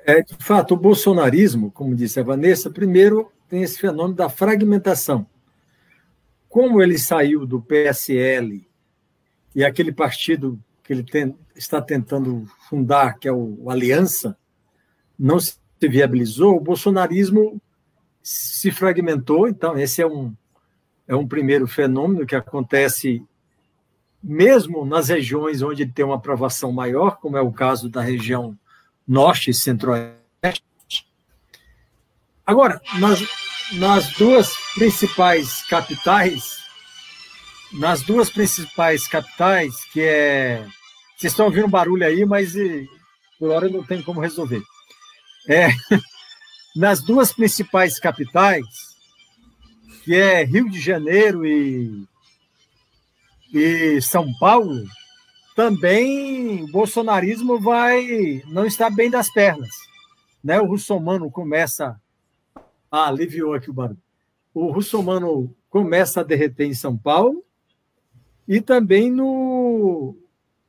É, 0.04 0.22
de 0.22 0.36
fato, 0.40 0.74
o 0.74 0.76
bolsonarismo, 0.76 1.70
como 1.70 1.94
disse 1.94 2.18
a 2.18 2.22
Vanessa, 2.24 2.70
primeiro 2.70 3.30
tem 3.48 3.62
esse 3.62 3.78
fenômeno 3.78 4.14
da 4.14 4.28
fragmentação 4.28 5.26
como 6.52 6.82
ele 6.82 6.98
saiu 6.98 7.46
do 7.46 7.62
PSL 7.62 8.68
e 9.54 9.64
aquele 9.64 9.90
partido 9.90 10.62
que 10.84 10.92
ele 10.92 11.02
tem, 11.02 11.34
está 11.56 11.80
tentando 11.80 12.46
fundar, 12.68 13.18
que 13.18 13.26
é 13.26 13.32
o 13.32 13.70
Aliança, 13.70 14.36
não 15.18 15.40
se 15.40 15.56
viabilizou, 15.80 16.54
o 16.54 16.60
bolsonarismo 16.60 17.58
se 18.22 18.70
fragmentou. 18.70 19.48
Então, 19.48 19.78
esse 19.78 20.02
é 20.02 20.06
um, 20.06 20.34
é 21.08 21.16
um 21.16 21.26
primeiro 21.26 21.66
fenômeno 21.66 22.26
que 22.26 22.36
acontece 22.36 23.24
mesmo 24.22 24.84
nas 24.84 25.08
regiões 25.08 25.62
onde 25.62 25.84
ele 25.84 25.92
tem 25.92 26.04
uma 26.04 26.16
aprovação 26.16 26.70
maior, 26.70 27.16
como 27.16 27.38
é 27.38 27.40
o 27.40 27.50
caso 27.50 27.88
da 27.88 28.02
região 28.02 28.54
norte 29.08 29.48
e 29.48 29.54
centro-oeste. 29.54 30.62
Agora, 32.44 32.78
nas, 33.00 33.26
nas 33.72 34.10
duas 34.12 34.54
principais 34.74 35.62
capitais, 35.64 36.58
nas 37.72 38.02
duas 38.02 38.30
principais 38.30 39.06
capitais, 39.08 39.84
que 39.92 40.00
é. 40.00 40.66
Vocês 41.16 41.32
estão 41.32 41.46
ouvindo 41.46 41.68
barulho 41.68 42.04
aí, 42.04 42.24
mas 42.24 42.54
por 43.38 43.50
hora 43.50 43.68
não 43.68 43.84
tem 43.84 44.02
como 44.02 44.20
resolver. 44.20 44.62
É, 45.48 45.68
nas 46.76 47.02
duas 47.02 47.32
principais 47.32 47.98
capitais, 47.98 48.64
que 50.04 50.14
é 50.14 50.44
Rio 50.44 50.68
de 50.68 50.80
Janeiro 50.80 51.46
e, 51.46 52.04
e 53.54 54.02
São 54.02 54.32
Paulo, 54.38 54.84
também 55.54 56.62
o 56.64 56.72
bolsonarismo 56.72 57.60
vai 57.60 58.42
não 58.46 58.66
está 58.66 58.90
bem 58.90 59.10
das 59.10 59.30
pernas. 59.32 59.70
Né? 60.42 60.60
O 60.60 60.66
russomano 60.66 61.30
começa 61.30 62.00
ah, 62.92 63.08
aliviou 63.08 63.54
aqui 63.54 63.70
o 63.70 63.72
barulho. 63.72 63.98
O 64.52 64.70
russomano 64.70 65.56
começa 65.70 66.20
a 66.20 66.24
derreter 66.24 66.66
em 66.66 66.74
São 66.74 66.94
Paulo 66.94 67.42
e 68.46 68.60
também 68.60 69.10
no, 69.10 70.14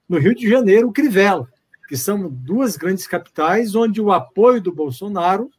no 0.07 0.17
Rio 0.17 0.33
de 0.33 0.49
Janeiro, 0.49 0.87
o 0.87 0.93
Crivella, 0.93 1.49
que 1.89 1.97
são 1.97 2.29
duas 2.29 2.77
grandes 2.77 3.05
capitais 3.05 3.75
onde 3.75 3.99
o 3.99 4.09
apoio 4.09 4.61
do 4.61 4.71
Bolsonaro 4.71 5.51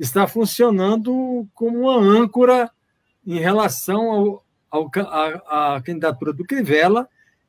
está 0.00 0.26
funcionando 0.26 1.46
como 1.52 1.82
uma 1.82 2.00
âncora 2.00 2.70
em 3.26 3.38
relação 3.38 4.10
ao, 4.10 4.44
ao, 4.70 4.90
à, 4.96 5.76
à 5.76 5.82
candidatura 5.82 6.32
do 6.32 6.46
Crivella 6.46 7.06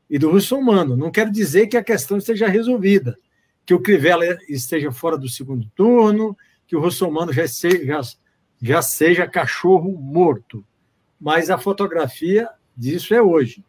e 0.09 0.19
do 0.19 0.29
Russomano. 0.29 0.97
Não 0.97 1.09
quero 1.09 1.31
dizer 1.31 1.67
que 1.67 1.77
a 1.77 1.83
questão 1.83 2.17
esteja 2.17 2.47
resolvida, 2.47 3.17
que 3.65 3.73
o 3.73 3.79
Crivella 3.79 4.25
esteja 4.49 4.91
fora 4.91 5.17
do 5.17 5.29
segundo 5.29 5.65
turno, 5.73 6.37
que 6.67 6.75
o 6.75 6.81
Russomano 6.81 7.31
já, 7.31 7.47
seja, 7.47 8.01
já 8.65 8.81
seja 8.81 9.27
cachorro 9.27 9.91
morto. 9.91 10.65
Mas 11.21 11.51
a 11.51 11.57
fotografia 11.57 12.49
disso 12.75 13.13
é 13.13 13.21
hoje. 13.21 13.63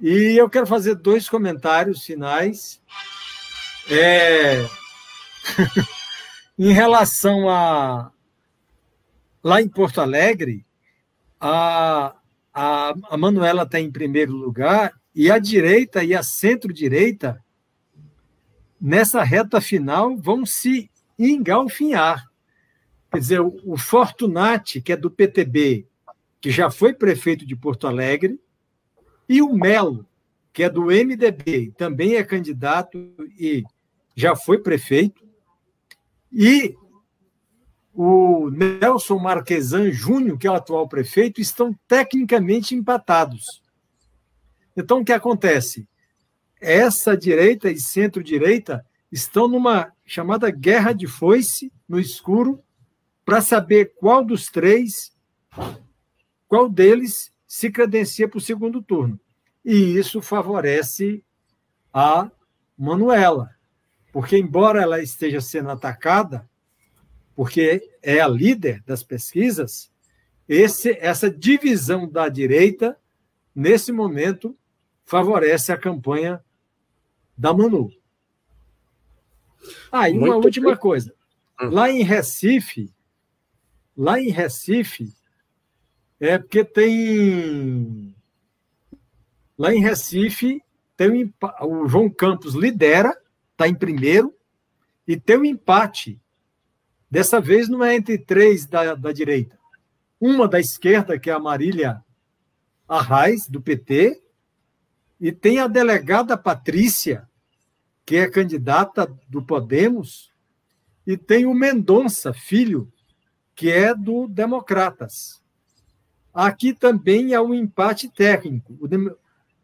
E 0.00 0.34
eu 0.34 0.48
quero 0.48 0.66
fazer 0.66 0.94
dois 0.94 1.28
comentários 1.28 2.02
finais. 2.02 2.80
É... 3.90 4.64
em 6.58 6.72
relação 6.72 7.50
a. 7.50 8.10
Lá 9.44 9.60
em 9.60 9.68
Porto 9.68 10.00
Alegre, 10.00 10.64
a, 11.38 12.14
a, 12.54 12.94
a 13.10 13.16
Manuela 13.18 13.64
está 13.64 13.78
em 13.78 13.90
primeiro 13.90 14.32
lugar 14.32 14.94
e 15.14 15.30
a 15.30 15.38
direita 15.38 16.02
e 16.02 16.14
a 16.14 16.22
centro-direita, 16.22 17.44
nessa 18.80 19.22
reta 19.22 19.60
final, 19.60 20.16
vão 20.16 20.46
se 20.46 20.90
engalfinhar. 21.18 22.31
Quer 23.12 23.18
dizer, 23.18 23.40
o 23.40 23.76
Fortunati, 23.76 24.80
que 24.80 24.90
é 24.90 24.96
do 24.96 25.10
PTB, 25.10 25.86
que 26.40 26.50
já 26.50 26.70
foi 26.70 26.94
prefeito 26.94 27.44
de 27.44 27.54
Porto 27.54 27.86
Alegre, 27.86 28.40
e 29.28 29.42
o 29.42 29.52
Melo, 29.52 30.06
que 30.50 30.62
é 30.62 30.70
do 30.70 30.86
MDB, 30.86 31.74
também 31.76 32.16
é 32.16 32.24
candidato 32.24 32.98
e 33.38 33.64
já 34.16 34.34
foi 34.34 34.58
prefeito, 34.58 35.22
e 36.32 36.74
o 37.94 38.50
Nelson 38.50 39.18
Marquesan 39.18 39.92
Júnior, 39.92 40.38
que 40.38 40.46
é 40.46 40.50
o 40.50 40.54
atual 40.54 40.88
prefeito, 40.88 41.38
estão 41.38 41.78
tecnicamente 41.86 42.74
empatados. 42.74 43.62
Então, 44.74 45.00
o 45.00 45.04
que 45.04 45.12
acontece? 45.12 45.86
Essa 46.58 47.14
direita 47.14 47.70
e 47.70 47.78
centro-direita 47.78 48.86
estão 49.10 49.46
numa 49.46 49.92
chamada 50.06 50.50
guerra 50.50 50.94
de 50.94 51.06
foice 51.06 51.70
no 51.86 52.00
escuro 52.00 52.62
para 53.32 53.40
saber 53.40 53.94
qual 53.96 54.22
dos 54.22 54.50
três, 54.50 55.10
qual 56.46 56.68
deles 56.68 57.32
se 57.46 57.70
credencia 57.70 58.28
para 58.28 58.36
o 58.36 58.42
segundo 58.42 58.82
turno. 58.82 59.18
E 59.64 59.96
isso 59.96 60.20
favorece 60.20 61.24
a 61.94 62.30
Manuela. 62.76 63.48
Porque, 64.12 64.36
embora 64.36 64.82
ela 64.82 65.02
esteja 65.02 65.40
sendo 65.40 65.70
atacada, 65.70 66.46
porque 67.34 67.90
é 68.02 68.20
a 68.20 68.28
líder 68.28 68.82
das 68.82 69.02
pesquisas, 69.02 69.90
esse, 70.46 70.90
essa 71.00 71.30
divisão 71.30 72.06
da 72.06 72.28
direita, 72.28 72.98
nesse 73.54 73.92
momento, 73.92 74.54
favorece 75.06 75.72
a 75.72 75.78
campanha 75.78 76.44
da 77.34 77.54
Manu. 77.54 77.90
Ah, 79.90 80.10
e 80.10 80.18
uma 80.18 80.36
última 80.36 80.72
bem. 80.72 80.78
coisa. 80.78 81.14
Hum. 81.62 81.70
Lá 81.70 81.90
em 81.90 82.02
Recife, 82.02 82.92
lá 83.96 84.20
em 84.20 84.30
Recife, 84.30 85.12
é 86.20 86.38
porque 86.38 86.64
tem. 86.64 88.14
Lá 89.58 89.74
em 89.74 89.80
Recife, 89.80 90.62
tem 90.96 91.32
o 91.60 91.88
João 91.88 92.08
Campos 92.08 92.54
lidera, 92.54 93.16
está 93.52 93.68
em 93.68 93.74
primeiro, 93.74 94.34
e 95.06 95.16
tem 95.16 95.36
um 95.36 95.44
empate. 95.44 96.20
Dessa 97.10 97.40
vez 97.40 97.68
não 97.68 97.84
é 97.84 97.94
entre 97.94 98.18
três 98.18 98.66
da, 98.66 98.94
da 98.94 99.12
direita. 99.12 99.58
Uma 100.20 100.48
da 100.48 100.58
esquerda, 100.58 101.18
que 101.18 101.28
é 101.28 101.32
a 101.32 101.38
Marília 101.38 102.02
Arraes, 102.88 103.48
do 103.48 103.60
PT, 103.60 104.22
e 105.20 105.30
tem 105.30 105.58
a 105.58 105.66
delegada 105.66 106.36
Patrícia, 106.36 107.28
que 108.04 108.16
é 108.16 108.30
candidata 108.30 109.06
do 109.28 109.42
Podemos, 109.42 110.32
e 111.06 111.16
tem 111.16 111.46
o 111.46 111.54
Mendonça, 111.54 112.32
filho, 112.32 112.92
que 113.54 113.70
é 113.70 113.94
do 113.94 114.26
Democratas. 114.26 115.42
Aqui 116.32 116.72
também 116.72 117.34
há 117.34 117.42
um 117.42 117.52
empate 117.52 118.08
técnico. 118.08 118.72
O, 118.80 118.88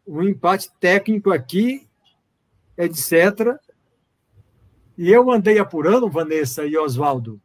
o 0.05 0.23
empate 0.23 0.69
técnico 0.79 1.31
aqui, 1.31 1.87
etc. 2.77 3.57
E 4.97 5.09
eu 5.11 5.31
andei 5.31 5.57
apurando, 5.59 6.09
Vanessa 6.09 6.65
e 6.65 6.77
Oswaldo, 6.77 7.41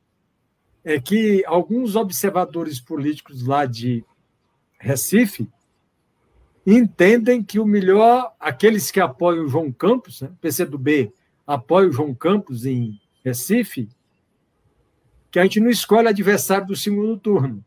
é 0.84 1.00
que 1.00 1.42
alguns 1.46 1.96
observadores 1.96 2.80
políticos 2.80 3.46
lá 3.46 3.64
de 3.64 4.04
Recife 4.78 5.48
entendem 6.66 7.42
que 7.42 7.58
o 7.58 7.66
melhor, 7.66 8.34
aqueles 8.38 8.90
que 8.90 9.00
apoiam 9.00 9.44
o 9.44 9.48
João 9.48 9.72
Campos, 9.72 10.20
né, 10.20 10.30
PCdoB 10.40 11.12
apoia 11.46 11.88
o 11.88 11.92
João 11.92 12.14
Campos 12.14 12.64
em 12.66 13.00
Recife, 13.24 13.88
que 15.34 15.40
a 15.40 15.42
gente 15.42 15.58
não 15.58 15.68
escolhe 15.68 16.06
adversário 16.06 16.64
do 16.64 16.76
segundo 16.76 17.18
turno, 17.18 17.64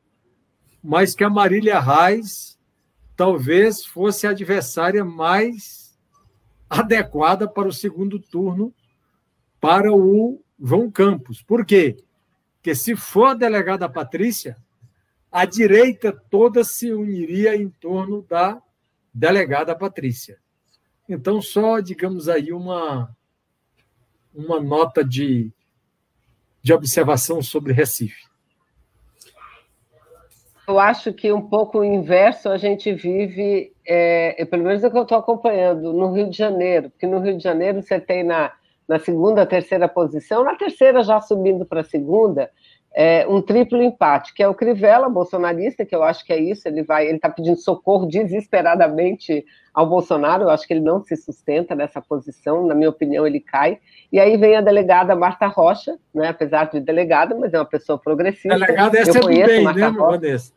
mas 0.81 1.13
que 1.13 1.21
a 1.21 1.29
Marília 1.29 1.81
Reis 1.81 2.57
talvez 3.13 3.83
fosse 3.85 4.25
a 4.25 4.29
adversária 4.29 5.03
mais 5.03 5.99
adequada 6.69 7.45
para 7.45 7.67
o 7.67 7.73
segundo 7.73 8.21
turno 8.21 8.73
para 9.59 9.91
o 9.91 10.41
João 10.57 10.89
Campos. 10.89 11.41
Por 11.41 11.65
quê? 11.65 11.97
Porque 12.53 12.73
se 12.73 12.95
for 12.95 13.25
a 13.25 13.33
delegada 13.33 13.89
Patrícia, 13.89 14.55
a 15.29 15.43
direita 15.43 16.13
toda 16.13 16.63
se 16.63 16.93
uniria 16.93 17.53
em 17.53 17.67
torno 17.69 18.21
da 18.21 18.63
delegada 19.13 19.75
Patrícia. 19.75 20.39
Então, 21.09 21.41
só, 21.41 21.81
digamos 21.81 22.29
aí, 22.29 22.53
uma, 22.53 23.13
uma 24.33 24.57
nota 24.57 25.03
de, 25.03 25.51
de 26.67 26.73
observação 26.73 27.41
sobre 27.41 27.71
Recife. 27.71 28.27
Eu 30.67 30.77
acho 30.77 31.13
que 31.13 31.31
um 31.31 31.41
pouco 31.41 31.79
o 31.79 31.83
inverso 31.83 32.49
a 32.49 32.57
gente 32.57 32.91
vive, 32.91 33.71
é, 33.87 34.43
pelo 34.43 34.65
menos 34.65 34.83
é 34.83 34.87
o 34.87 34.91
que 34.91 34.97
eu 34.97 35.03
estou 35.03 35.17
acompanhando, 35.17 35.93
no 35.93 36.11
Rio 36.11 36.29
de 36.29 36.37
Janeiro, 36.37 36.89
porque 36.89 37.07
no 37.07 37.19
Rio 37.19 37.37
de 37.37 37.43
Janeiro 37.43 37.81
você 37.81 38.01
tem 38.01 38.21
na, 38.21 38.51
na 38.85 38.99
segunda, 38.99 39.45
terceira 39.45 39.87
posição, 39.87 40.43
na 40.43 40.55
terceira 40.55 41.01
já 41.03 41.21
subindo 41.21 41.65
para 41.65 41.79
a 41.79 41.85
segunda, 41.85 42.51
é, 42.93 43.27
um 43.27 43.41
triplo 43.41 43.81
empate, 43.81 44.33
que 44.33 44.41
é 44.41 44.47
o 44.47 44.55
Crivella, 44.55 45.09
bolsonarista, 45.09 45.85
que 45.85 45.95
eu 45.95 46.03
acho 46.03 46.25
que 46.25 46.33
é 46.33 46.39
isso, 46.39 46.67
ele 46.67 46.83
vai, 46.83 47.05
ele 47.05 47.17
está 47.17 47.29
pedindo 47.29 47.57
socorro 47.57 48.07
desesperadamente 48.07 49.45
ao 49.73 49.87
Bolsonaro, 49.87 50.43
eu 50.43 50.49
acho 50.49 50.65
que 50.65 50.73
ele 50.73 50.81
não 50.81 51.03
se 51.03 51.15
sustenta 51.15 51.75
nessa 51.75 52.01
posição, 52.01 52.65
na 52.65 52.73
minha 52.73 52.89
opinião, 52.89 53.27
ele 53.27 53.39
cai. 53.39 53.77
E 54.11 54.19
aí 54.19 54.35
vem 54.35 54.55
a 54.55 54.61
delegada 54.61 55.15
Marta 55.15 55.45
Rocha, 55.45 55.97
né, 56.13 56.29
apesar 56.29 56.71
de 56.71 56.79
delegada, 56.79 57.35
mas 57.35 57.53
é 57.53 57.59
uma 57.59 57.65
pessoa 57.65 57.99
progressista. 57.99 58.57
Delegada 58.57 58.97
essa 58.97 59.19
eu 59.19 59.29
é 59.29 59.41
do 59.41 59.47
bem, 59.47 59.63
Marta 59.63 59.79
né, 59.79 59.87
Rocha. 59.87 60.56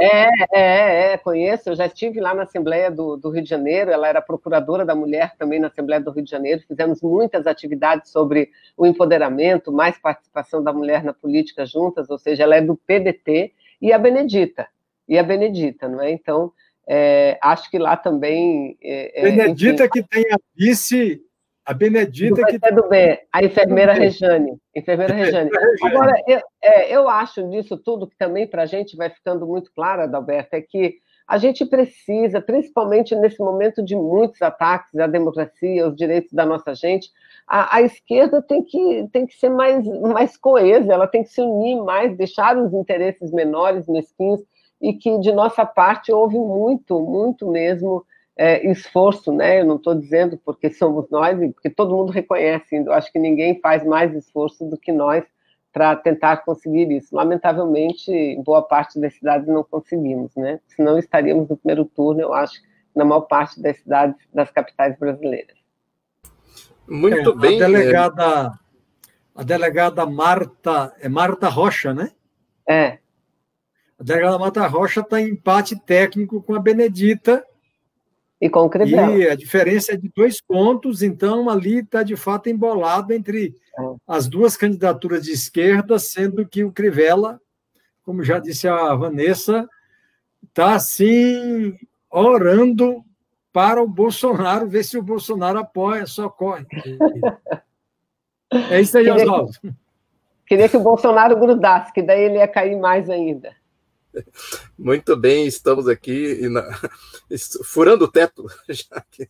É, 0.00 0.28
é, 0.52 1.12
é, 1.12 1.18
conheço. 1.18 1.68
Eu 1.68 1.76
já 1.76 1.84
estive 1.86 2.20
lá 2.20 2.34
na 2.34 2.44
Assembleia 2.44 2.90
do, 2.90 3.16
do, 3.16 3.28
Rio 3.28 3.42
de 3.42 3.50
Janeiro. 3.50 3.90
Ela 3.90 4.08
era 4.08 4.22
procuradora 4.22 4.84
da 4.84 4.94
mulher 4.94 5.34
também 5.36 5.60
na 5.60 5.66
Assembleia 5.66 6.00
do 6.00 6.10
Rio 6.10 6.24
de 6.24 6.30
Janeiro. 6.30 6.62
Fizemos 6.66 7.02
muitas 7.02 7.46
atividades 7.46 8.10
sobre 8.10 8.50
o 8.76 8.86
empoderamento, 8.86 9.70
mais 9.70 9.98
participação 9.98 10.62
da 10.62 10.72
mulher 10.72 11.04
na 11.04 11.12
política 11.12 11.66
juntas. 11.66 12.08
Ou 12.08 12.18
seja, 12.18 12.44
ela 12.44 12.56
é 12.56 12.62
do 12.62 12.76
PDT 12.76 13.52
e 13.82 13.92
a 13.92 13.98
Benedita. 13.98 14.68
E 15.06 15.18
a 15.18 15.22
Benedita, 15.22 15.86
não 15.86 16.00
é? 16.00 16.10
Então, 16.10 16.50
é, 16.86 17.38
acho 17.42 17.70
que 17.70 17.78
lá 17.78 17.94
também. 17.96 18.78
É, 18.82 19.20
é 19.20 19.22
Benedita 19.22 19.84
enfim, 19.84 19.92
que 19.92 20.02
tem 20.02 20.24
a 20.32 20.38
vice 20.56 21.22
a 21.70 21.74
Benedita 21.74 22.42
que. 22.46 22.58
Do 22.72 22.88
B, 22.88 23.20
a 23.32 23.44
enfermeira 23.44 23.92
Rejane. 23.92 24.58
Enfermeira 24.74 25.14
Rejane. 25.14 25.50
Agora, 25.84 26.12
eu, 26.26 26.40
é, 26.60 26.94
eu 26.94 27.08
acho 27.08 27.48
disso 27.48 27.76
tudo 27.76 28.08
que 28.08 28.16
também 28.16 28.44
para 28.46 28.62
a 28.64 28.66
gente 28.66 28.96
vai 28.96 29.08
ficando 29.08 29.46
muito 29.46 29.70
claro, 29.72 30.02
Adalberto, 30.02 30.56
é 30.56 30.60
que 30.60 30.96
a 31.28 31.38
gente 31.38 31.64
precisa, 31.64 32.40
principalmente 32.40 33.14
nesse 33.14 33.38
momento 33.38 33.84
de 33.84 33.94
muitos 33.94 34.42
ataques 34.42 34.98
à 34.98 35.06
democracia, 35.06 35.84
aos 35.84 35.94
direitos 35.94 36.32
da 36.32 36.44
nossa 36.44 36.74
gente, 36.74 37.08
a, 37.46 37.76
a, 37.76 37.82
esquerda 37.82 38.42
tem 38.42 38.64
que, 38.64 39.08
tem 39.12 39.24
que 39.24 39.34
ser 39.34 39.48
mais, 39.48 39.86
mais 39.86 40.36
coesa, 40.36 40.92
ela 40.92 41.06
tem 41.06 41.22
que 41.22 41.30
se 41.30 41.40
unir 41.40 41.80
mais, 41.84 42.16
deixar 42.16 42.58
os 42.58 42.74
interesses 42.74 43.30
menores, 43.30 43.86
mesquinhos, 43.86 44.40
e 44.82 44.92
que 44.92 45.20
de 45.20 45.30
nossa 45.30 45.64
parte 45.64 46.10
houve 46.10 46.36
muito, 46.36 46.98
muito 46.98 47.48
mesmo 47.48 48.04
é, 48.36 48.70
esforço, 48.70 49.32
né? 49.32 49.60
Eu 49.60 49.66
não 49.66 49.76
estou 49.76 49.94
dizendo 49.94 50.38
porque 50.44 50.72
somos 50.72 51.08
nós, 51.10 51.38
porque 51.52 51.70
todo 51.70 51.94
mundo 51.94 52.10
reconhece. 52.10 52.76
Eu 52.76 52.92
acho 52.92 53.12
que 53.12 53.18
ninguém 53.18 53.60
faz 53.60 53.84
mais 53.84 54.14
esforço 54.14 54.64
do 54.64 54.78
que 54.78 54.92
nós 54.92 55.24
para 55.72 55.94
tentar 55.96 56.38
conseguir 56.38 56.90
isso. 56.90 57.14
Lamentavelmente, 57.14 58.36
boa 58.44 58.62
parte 58.62 59.00
das 59.00 59.14
cidades 59.14 59.46
não 59.46 59.62
conseguimos, 59.62 60.34
né? 60.36 60.60
Senão 60.68 60.98
estaríamos 60.98 61.48
no 61.48 61.56
primeiro 61.56 61.84
turno, 61.84 62.20
eu 62.20 62.32
acho, 62.32 62.60
na 62.94 63.04
maior 63.04 63.22
parte 63.22 63.60
das 63.60 63.76
cidades 63.78 64.16
das 64.32 64.50
capitais 64.50 64.98
brasileiras. 64.98 65.56
Muito 66.88 67.30
é, 67.30 67.36
bem. 67.36 67.62
A 67.62 67.66
delegada, 67.66 68.52
a 69.34 69.42
delegada 69.44 70.06
Marta, 70.06 70.92
é 71.00 71.08
Marta 71.08 71.48
Rocha, 71.48 71.94
né? 71.94 72.10
É. 72.68 72.98
A 73.98 74.02
delegada 74.02 74.38
Marta 74.38 74.66
Rocha 74.66 75.00
está 75.00 75.20
em 75.20 75.28
empate 75.28 75.78
técnico 75.78 76.42
com 76.42 76.54
a 76.54 76.58
Benedita, 76.58 77.44
e 78.40 78.48
com 78.48 78.60
o 78.60 78.70
Crivella. 78.70 79.16
E 79.16 79.28
a 79.28 79.34
diferença 79.34 79.92
é 79.92 79.96
de 79.96 80.10
dois 80.14 80.40
pontos, 80.40 81.02
então 81.02 81.50
ali 81.50 81.80
está 81.80 82.02
de 82.02 82.16
fato 82.16 82.48
embolado 82.48 83.12
entre 83.12 83.54
é. 83.78 83.82
as 84.06 84.26
duas 84.26 84.56
candidaturas 84.56 85.24
de 85.24 85.32
esquerda, 85.32 85.98
sendo 85.98 86.48
que 86.48 86.64
o 86.64 86.72
Crivella, 86.72 87.40
como 88.02 88.24
já 88.24 88.38
disse 88.38 88.66
a 88.66 88.94
Vanessa, 88.94 89.68
está 90.48 90.74
assim 90.74 91.76
orando 92.10 93.04
para 93.52 93.82
o 93.82 93.88
Bolsonaro, 93.88 94.68
ver 94.68 94.84
se 94.84 94.96
o 94.96 95.02
Bolsonaro 95.02 95.58
apoia, 95.58 96.06
socorre. 96.06 96.66
É 98.70 98.80
isso 98.80 98.96
aí, 98.96 99.08
Oswaldo. 99.10 99.52
Queria 100.46 100.68
que 100.68 100.76
o 100.76 100.82
Bolsonaro 100.82 101.38
grudasse, 101.38 101.92
que 101.92 102.02
daí 102.02 102.22
ele 102.22 102.38
ia 102.38 102.48
cair 102.48 102.76
mais 102.76 103.08
ainda. 103.08 103.54
Muito 104.78 105.16
bem, 105.16 105.46
estamos 105.46 105.88
aqui 105.88 106.48
na... 106.48 106.62
furando 107.64 108.04
o 108.04 108.08
teto. 108.08 108.46
Já 108.68 109.04
que... 109.10 109.28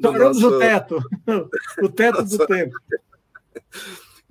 Furamos 0.00 0.40
nosso... 0.40 0.56
o 0.56 0.58
teto, 0.58 1.02
o 1.82 1.88
teto 1.88 2.24
do 2.24 2.46
tempo. 2.46 2.76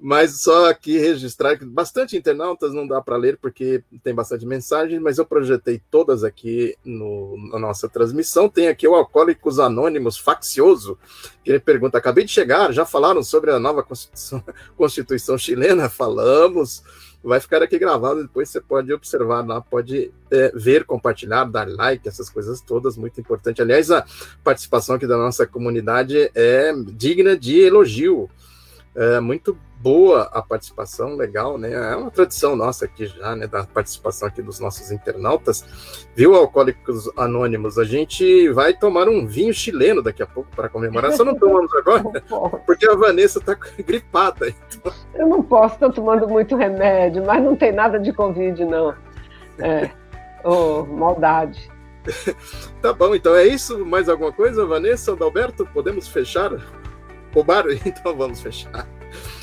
Mas 0.02 0.42
só 0.42 0.70
aqui 0.70 0.98
registrar 0.98 1.58
que 1.58 1.66
bastante 1.66 2.16
internautas 2.16 2.74
não 2.74 2.88
dá 2.88 3.02
para 3.02 3.18
ler 3.18 3.38
porque 3.38 3.84
tem 4.02 4.16
bastante 4.16 4.46
mensagem, 4.46 4.98
mas 4.98 5.18
eu 5.18 5.26
projetei 5.26 5.82
todas 5.92 6.24
aqui 6.24 6.78
no, 6.86 7.36
na 7.52 7.60
nossa 7.60 7.90
transmissão. 7.90 8.48
Tem 8.48 8.70
aqui 8.70 8.88
o 8.88 8.96
Alcoólicos 8.96 9.60
Anônimos 9.60 10.18
Faccioso, 10.18 10.98
que 11.44 11.52
ele 11.52 11.60
pergunta: 11.60 11.98
acabei 11.98 12.24
de 12.24 12.32
chegar, 12.32 12.72
já 12.72 12.86
falaram 12.86 13.22
sobre 13.22 13.52
a 13.52 13.60
nova 13.60 13.84
Constituição, 13.84 14.42
Constituição 14.78 15.38
chilena? 15.38 15.90
Falamos 15.90 16.82
vai 17.24 17.40
ficar 17.40 17.62
aqui 17.62 17.78
gravado, 17.78 18.24
depois 18.24 18.50
você 18.50 18.62
pode 18.62 18.92
observar 18.94 19.46
lá, 19.46 19.60
pode 19.62 20.12
é, 20.32 20.52
ver, 20.56 20.86
compartilhar, 20.86 21.44
dar 21.46 21.68
like, 21.68 22.08
essas 22.08 22.30
coisas 22.30 22.62
todas, 22.62 22.98
muito 22.98 23.20
importante. 23.20 23.62
Aliás, 23.62 23.92
a 23.92 24.06
participação 24.44 24.96
aqui 24.96 25.06
da 25.06 25.18
nossa 25.18 25.46
comunidade 25.46 26.32
é 26.34 26.74
digna 26.88 27.38
de 27.38 27.60
elogio. 27.60 28.30
É 28.96 29.20
muito 29.20 29.58
boa 29.82 30.30
a 30.34 30.42
participação, 30.42 31.16
legal, 31.16 31.58
né? 31.58 31.72
É 31.72 31.96
uma 31.96 32.12
tradição 32.12 32.56
nossa 32.56 32.86
aqui 32.86 33.06
já, 33.06 33.36
né? 33.36 33.48
Da 33.48 33.64
participação 33.64 34.28
aqui 34.28 34.42
dos 34.42 34.60
nossos 34.60 34.92
internautas. 34.92 35.66
Viu, 36.16 36.36
Alcoólicos 36.36 37.10
Anônimos? 37.18 37.78
A 37.78 37.86
gente 37.86 38.50
vai 38.50 38.74
tomar 38.74 39.08
um 39.08 39.26
vinho 39.26 39.54
chileno 39.54 40.02
daqui 40.02 40.22
a 40.22 40.28
pouco 40.28 40.50
para 40.56 40.68
comemorar. 40.68 41.14
Só 41.14 41.24
não 41.24 41.36
tomamos 41.40 41.74
agora, 41.76 42.04
porque 42.66 42.88
a 42.88 42.96
Vanessa 42.96 43.40
está 43.40 43.56
gripada. 43.80 44.50
Então... 44.50 44.92
Eu 45.16 45.28
não 45.28 45.42
posso, 45.42 45.76
estou 45.76 45.92
tomando 45.92 46.28
muito 46.28 46.56
remédio, 46.56 47.26
mas 47.26 47.42
não 47.42 47.56
tem 47.56 47.72
nada 47.72 48.00
de 48.00 48.12
Covid, 48.12 48.66
não. 48.66 48.94
É, 49.60 49.90
oh, 50.44 50.84
maldade. 50.84 51.70
tá 52.82 52.94
bom, 52.94 53.16
então 53.16 53.36
é 53.36 53.48
isso. 53.48 53.86
Mais 53.86 54.10
alguma 54.10 54.32
coisa, 54.32 54.66
Vanessa, 54.66 55.14
Adalberto? 55.14 55.66
Podemos 55.68 56.08
fechar 56.08 56.52
o 57.34 57.44
bar? 57.44 57.66
Então 57.86 58.16
vamos 58.16 58.42
fechar. 58.42 58.88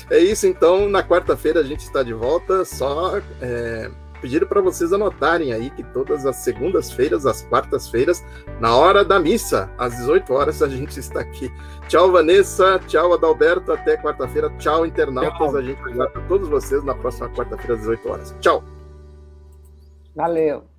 É 0.09 0.19
isso, 0.19 0.47
então. 0.47 0.87
Na 0.89 1.03
quarta-feira 1.03 1.59
a 1.59 1.63
gente 1.63 1.81
está 1.81 2.03
de 2.03 2.13
volta. 2.13 2.63
Só 2.63 3.17
é, 3.41 3.91
pedir 4.21 4.45
para 4.47 4.61
vocês 4.61 4.93
anotarem 4.93 5.53
aí 5.53 5.69
que 5.69 5.83
todas 5.83 6.25
as 6.25 6.37
segundas-feiras, 6.37 7.25
as 7.25 7.41
quartas-feiras, 7.43 8.23
na 8.59 8.75
hora 8.75 9.03
da 9.03 9.19
missa, 9.19 9.69
às 9.77 9.95
18 9.97 10.33
horas, 10.33 10.61
a 10.61 10.67
gente 10.67 10.97
está 10.99 11.19
aqui. 11.19 11.51
Tchau, 11.87 12.11
Vanessa. 12.11 12.79
Tchau, 12.87 13.13
Adalberto. 13.13 13.71
Até 13.71 13.97
quarta-feira. 13.97 14.49
Tchau, 14.57 14.85
internautas. 14.85 15.37
Tchau. 15.37 15.55
A 15.55 15.61
gente 15.61 15.81
aguarda 15.81 16.21
todos 16.27 16.47
vocês 16.47 16.83
na 16.83 16.95
próxima 16.95 17.29
quarta-feira, 17.29 17.73
às 17.73 17.79
18 17.81 18.09
horas. 18.09 18.35
Tchau. 18.39 18.63
Valeu. 20.15 20.76